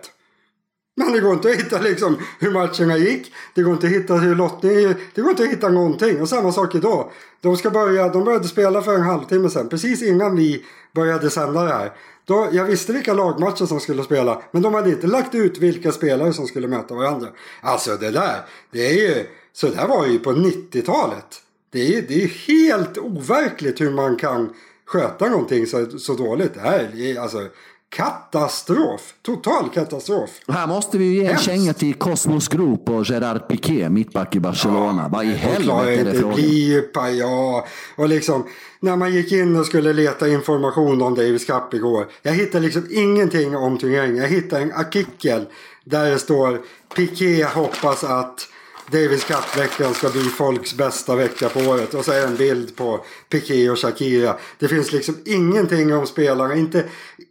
Men 0.96 1.12
det 1.12 1.20
går 1.20 1.32
inte 1.32 1.48
att 1.50 1.56
hitta 1.56 1.80
liksom 1.80 2.18
hur 2.38 2.50
matcherna 2.50 2.96
gick. 2.96 3.32
Det 3.54 3.62
går 3.62 3.72
inte 3.72 3.86
att 3.86 3.92
hitta 3.92 4.14
hur 4.14 4.34
lottningen 4.34 4.94
Det 5.14 5.20
går 5.20 5.30
inte 5.30 5.42
att 5.42 5.48
hitta 5.48 5.68
någonting. 5.68 6.20
Och 6.20 6.28
samma 6.28 6.52
sak 6.52 6.74
idag. 6.74 7.10
De, 7.40 7.56
ska 7.56 7.70
börja, 7.70 8.08
de 8.08 8.24
började 8.24 8.48
spela 8.48 8.82
för 8.82 8.94
en 8.94 9.02
halvtimme 9.02 9.50
sedan. 9.50 9.68
Precis 9.68 10.02
innan 10.02 10.36
vi 10.36 10.64
började 10.94 11.30
sända 11.30 11.62
det 11.62 11.72
här. 11.72 11.92
Då, 12.24 12.48
jag 12.52 12.64
visste 12.64 12.92
vilka 12.92 13.14
lagmatcher 13.14 13.66
som 13.66 13.80
skulle 13.80 14.04
spela. 14.04 14.42
Men 14.50 14.62
de 14.62 14.74
hade 14.74 14.90
inte 14.90 15.06
lagt 15.06 15.34
ut 15.34 15.58
vilka 15.58 15.92
spelare 15.92 16.32
som 16.32 16.46
skulle 16.46 16.68
möta 16.68 16.94
varandra. 16.94 17.28
Alltså 17.60 17.96
det 17.96 18.10
där. 18.10 18.40
Det 18.70 18.86
är 18.86 18.92
ju, 18.92 19.26
så 19.52 19.68
där 19.68 19.88
var 19.88 20.06
det 20.06 20.12
ju 20.12 20.18
på 20.18 20.32
90-talet. 20.32 21.40
Det 21.72 21.96
är, 21.96 22.02
det 22.02 22.22
är 22.22 22.28
helt 22.28 22.98
overkligt 22.98 23.80
hur 23.80 23.90
man 23.90 24.16
kan 24.16 24.54
sköta 24.86 25.28
någonting 25.28 25.66
så, 25.66 25.98
så 25.98 26.14
dåligt. 26.14 26.54
Det 26.54 26.60
här 26.60 27.18
alltså 27.20 27.48
Katastrof! 27.96 29.14
Total 29.22 29.68
katastrof. 29.74 30.30
Här 30.48 30.66
måste 30.66 30.98
vi 30.98 31.04
ge 31.04 31.26
en 31.26 31.38
känga 31.38 31.72
till 31.72 31.94
Cosmos 31.94 32.48
Group 32.48 32.88
och 32.88 33.04
Gerard 33.04 33.48
Piqué, 33.48 33.88
mittback 33.88 34.36
i 34.36 34.40
Barcelona. 34.40 35.02
Ja, 35.02 35.08
Vad 35.08 35.24
i 35.24 35.32
helvete 35.32 36.00
är 36.00 36.04
det 36.04 36.14
frågan? 36.18 36.34
Blir, 36.34 36.84
ja, 37.20 37.66
och 37.96 38.08
liksom 38.08 38.46
när 38.80 38.96
man 38.96 39.14
gick 39.14 39.32
in 39.32 39.56
och 39.56 39.66
skulle 39.66 39.92
leta 39.92 40.28
information 40.28 41.02
om 41.02 41.14
Davis 41.14 41.44
Cup 41.44 41.74
igår. 41.74 42.06
Jag 42.22 42.32
hittade 42.32 42.64
liksom 42.64 42.86
ingenting 42.90 43.56
om 43.56 43.78
turneringen. 43.78 44.16
Jag 44.16 44.28
hittade 44.28 44.62
en 44.62 44.72
artikel 44.72 45.46
där 45.84 46.10
det 46.10 46.18
står 46.18 46.60
Piqué 46.96 47.44
hoppas 47.44 48.04
att 48.04 48.48
Davis 48.90 49.24
Cup-veckan 49.24 49.94
ska 49.94 50.08
bli 50.08 50.22
folks 50.22 50.74
bästa 50.74 51.16
vecka 51.16 51.48
på 51.48 51.60
året. 51.60 51.94
Och 51.94 52.04
så 52.04 52.12
är 52.12 52.20
det 52.20 52.26
en 52.26 52.36
bild 52.36 52.76
på 52.76 53.04
Piqué 53.28 53.70
och 53.70 53.78
Shakira. 53.78 54.36
Det 54.58 54.68
finns 54.68 54.92
liksom 54.92 55.16
ingenting 55.24 55.94
om 55.94 56.06
spelarna. 56.06 56.54
Inte, 56.54 56.84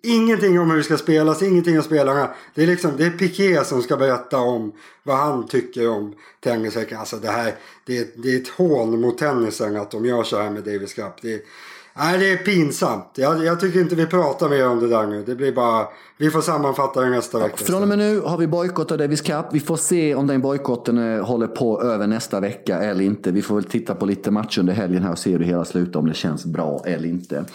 ingenting 0.03 0.59
om 0.59 0.69
hur 0.69 0.77
det 0.77 0.83
ska 0.83 0.97
spelas, 0.97 1.41
ingenting 1.41 1.77
om 1.77 1.83
spelarna. 1.83 2.29
Det 2.55 2.63
är 2.63 2.67
liksom 2.67 2.91
det 2.97 3.05
är 3.05 3.09
Piqué 3.09 3.63
som 3.63 3.81
ska 3.81 3.97
berätta 3.97 4.37
om 4.37 4.71
vad 5.03 5.17
han 5.17 5.47
tycker 5.47 5.89
om 5.89 6.13
tennisveckan. 6.43 6.99
Alltså 6.99 7.17
det 7.17 7.27
här, 7.27 7.53
det, 7.85 8.23
det 8.23 8.35
är 8.35 8.41
ett 8.41 8.47
hån 8.47 9.01
mot 9.01 9.17
tennisen 9.17 9.77
att 9.77 9.91
de 9.91 10.05
gör 10.05 10.23
så 10.23 10.41
här 10.41 10.49
med 10.49 10.63
Davis 10.63 10.93
Cup. 10.93 11.21
Det, 11.21 11.43
Nej, 11.95 12.19
det 12.19 12.31
är 12.31 12.37
pinsamt. 12.37 13.11
Jag, 13.15 13.45
jag, 13.45 13.59
tycker 13.59 13.79
inte 13.79 13.95
vi 13.95 14.05
pratar 14.05 14.49
mer 14.49 14.67
om 14.67 14.79
det 14.79 14.87
där 14.87 15.07
nu. 15.07 15.23
Det 15.23 15.35
blir 15.35 15.51
bara... 15.51 15.87
Vi 16.17 16.29
får 16.29 16.41
sammanfatta 16.41 17.01
det 17.01 17.09
nästa 17.09 17.39
vecka. 17.39 17.57
Från 17.57 17.81
och 17.81 17.87
med 17.87 17.97
nu 17.97 18.19
har 18.19 18.37
vi 18.37 18.47
bojkottat 18.47 18.99
Davis 18.99 19.21
Cup. 19.21 19.45
Vi 19.51 19.59
får 19.59 19.77
se 19.77 20.15
om 20.15 20.27
den 20.27 20.41
bojkotten 20.41 21.15
eh, 21.15 21.25
håller 21.25 21.47
på 21.47 21.81
över 21.81 22.07
nästa 22.07 22.39
vecka 22.39 22.79
eller 22.79 23.03
inte. 23.03 23.31
Vi 23.31 23.41
får 23.41 23.55
väl 23.55 23.63
titta 23.63 23.95
på 23.95 24.05
lite 24.05 24.31
matcher 24.31 24.59
under 24.59 24.73
helgen 24.73 25.03
här 25.03 25.11
och 25.11 25.17
se 25.17 25.31
hur 25.31 25.39
det 25.39 25.45
hela 25.45 25.65
slutar. 25.65 25.99
Om 25.99 26.07
det 26.07 26.13
känns 26.13 26.45
bra 26.45 26.83
eller 26.85 27.09
inte. 27.09 27.45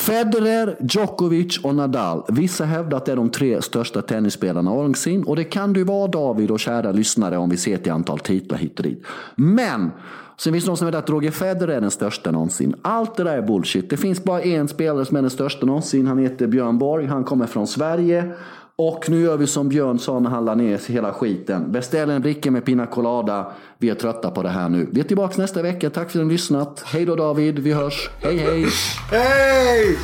Federer, 0.00 0.76
Djokovic 0.80 1.58
och 1.58 1.74
Nadal. 1.74 2.22
Vissa 2.28 2.64
hävdar 2.64 2.96
att 2.96 3.06
det 3.06 3.12
är 3.12 3.16
de 3.16 3.30
tre 3.30 3.62
största 3.62 4.02
tennisspelarna 4.02 4.70
någonsin. 4.70 5.24
Och 5.24 5.36
det 5.36 5.44
kan 5.44 5.72
du 5.72 5.84
vara 5.84 6.08
David 6.08 6.50
och 6.50 6.60
kära 6.60 6.92
lyssnare 6.92 7.36
om 7.36 7.50
vi 7.50 7.56
ser 7.56 7.76
till 7.76 7.92
antal 7.92 8.18
titlar 8.18 8.58
hit 8.58 8.78
och 8.78 8.82
dit. 8.84 9.04
Men 9.34 9.90
Sen 10.36 10.52
finns 10.52 10.64
det 10.64 10.70
de 10.70 10.76
som 10.76 10.84
hävdar 10.84 10.98
att 10.98 11.10
Roger 11.10 11.30
Federer 11.30 11.76
är 11.76 11.80
den 11.80 11.90
största 11.90 12.30
någonsin. 12.30 12.74
Allt 12.82 13.16
det 13.16 13.24
där 13.24 13.36
är 13.36 13.42
bullshit. 13.42 13.90
Det 13.90 13.96
finns 13.96 14.24
bara 14.24 14.42
en 14.42 14.68
spelare 14.68 15.04
som 15.04 15.16
är 15.16 15.20
den 15.20 15.30
största 15.30 15.66
någonsin. 15.66 16.06
Han 16.06 16.18
heter 16.18 16.46
Björn 16.46 16.78
Borg. 16.78 17.06
Han 17.06 17.24
kommer 17.24 17.46
från 17.46 17.66
Sverige. 17.66 18.34
Och 18.82 19.10
nu 19.10 19.20
gör 19.20 19.36
vi 19.36 19.46
som 19.46 19.68
Björn 19.68 19.98
sa 19.98 20.20
när 20.20 20.30
han 20.30 20.44
la 20.44 20.54
ner 20.54 20.90
hela 20.90 21.12
skiten. 21.12 21.72
Beställ 21.72 22.10
en 22.10 22.22
bricka 22.22 22.50
med 22.50 22.64
Pina 22.64 22.86
Colada. 22.86 23.52
Vi 23.78 23.90
är 23.90 23.94
trötta 23.94 24.30
på 24.30 24.42
det 24.42 24.48
här 24.48 24.68
nu. 24.68 24.88
Vi 24.92 25.00
är 25.00 25.04
tillbaka 25.04 25.42
nästa 25.42 25.62
vecka. 25.62 25.90
Tack 25.90 26.10
för 26.10 26.18
att 26.18 26.24
ni 26.24 26.28
har 26.28 26.32
lyssnat. 26.32 26.82
Hej 26.86 27.04
då 27.04 27.16
David. 27.16 27.58
Vi 27.58 27.72
hörs. 27.72 28.10
Hej 28.22 28.36
hej. 28.36 28.66
Hej! 29.10 29.96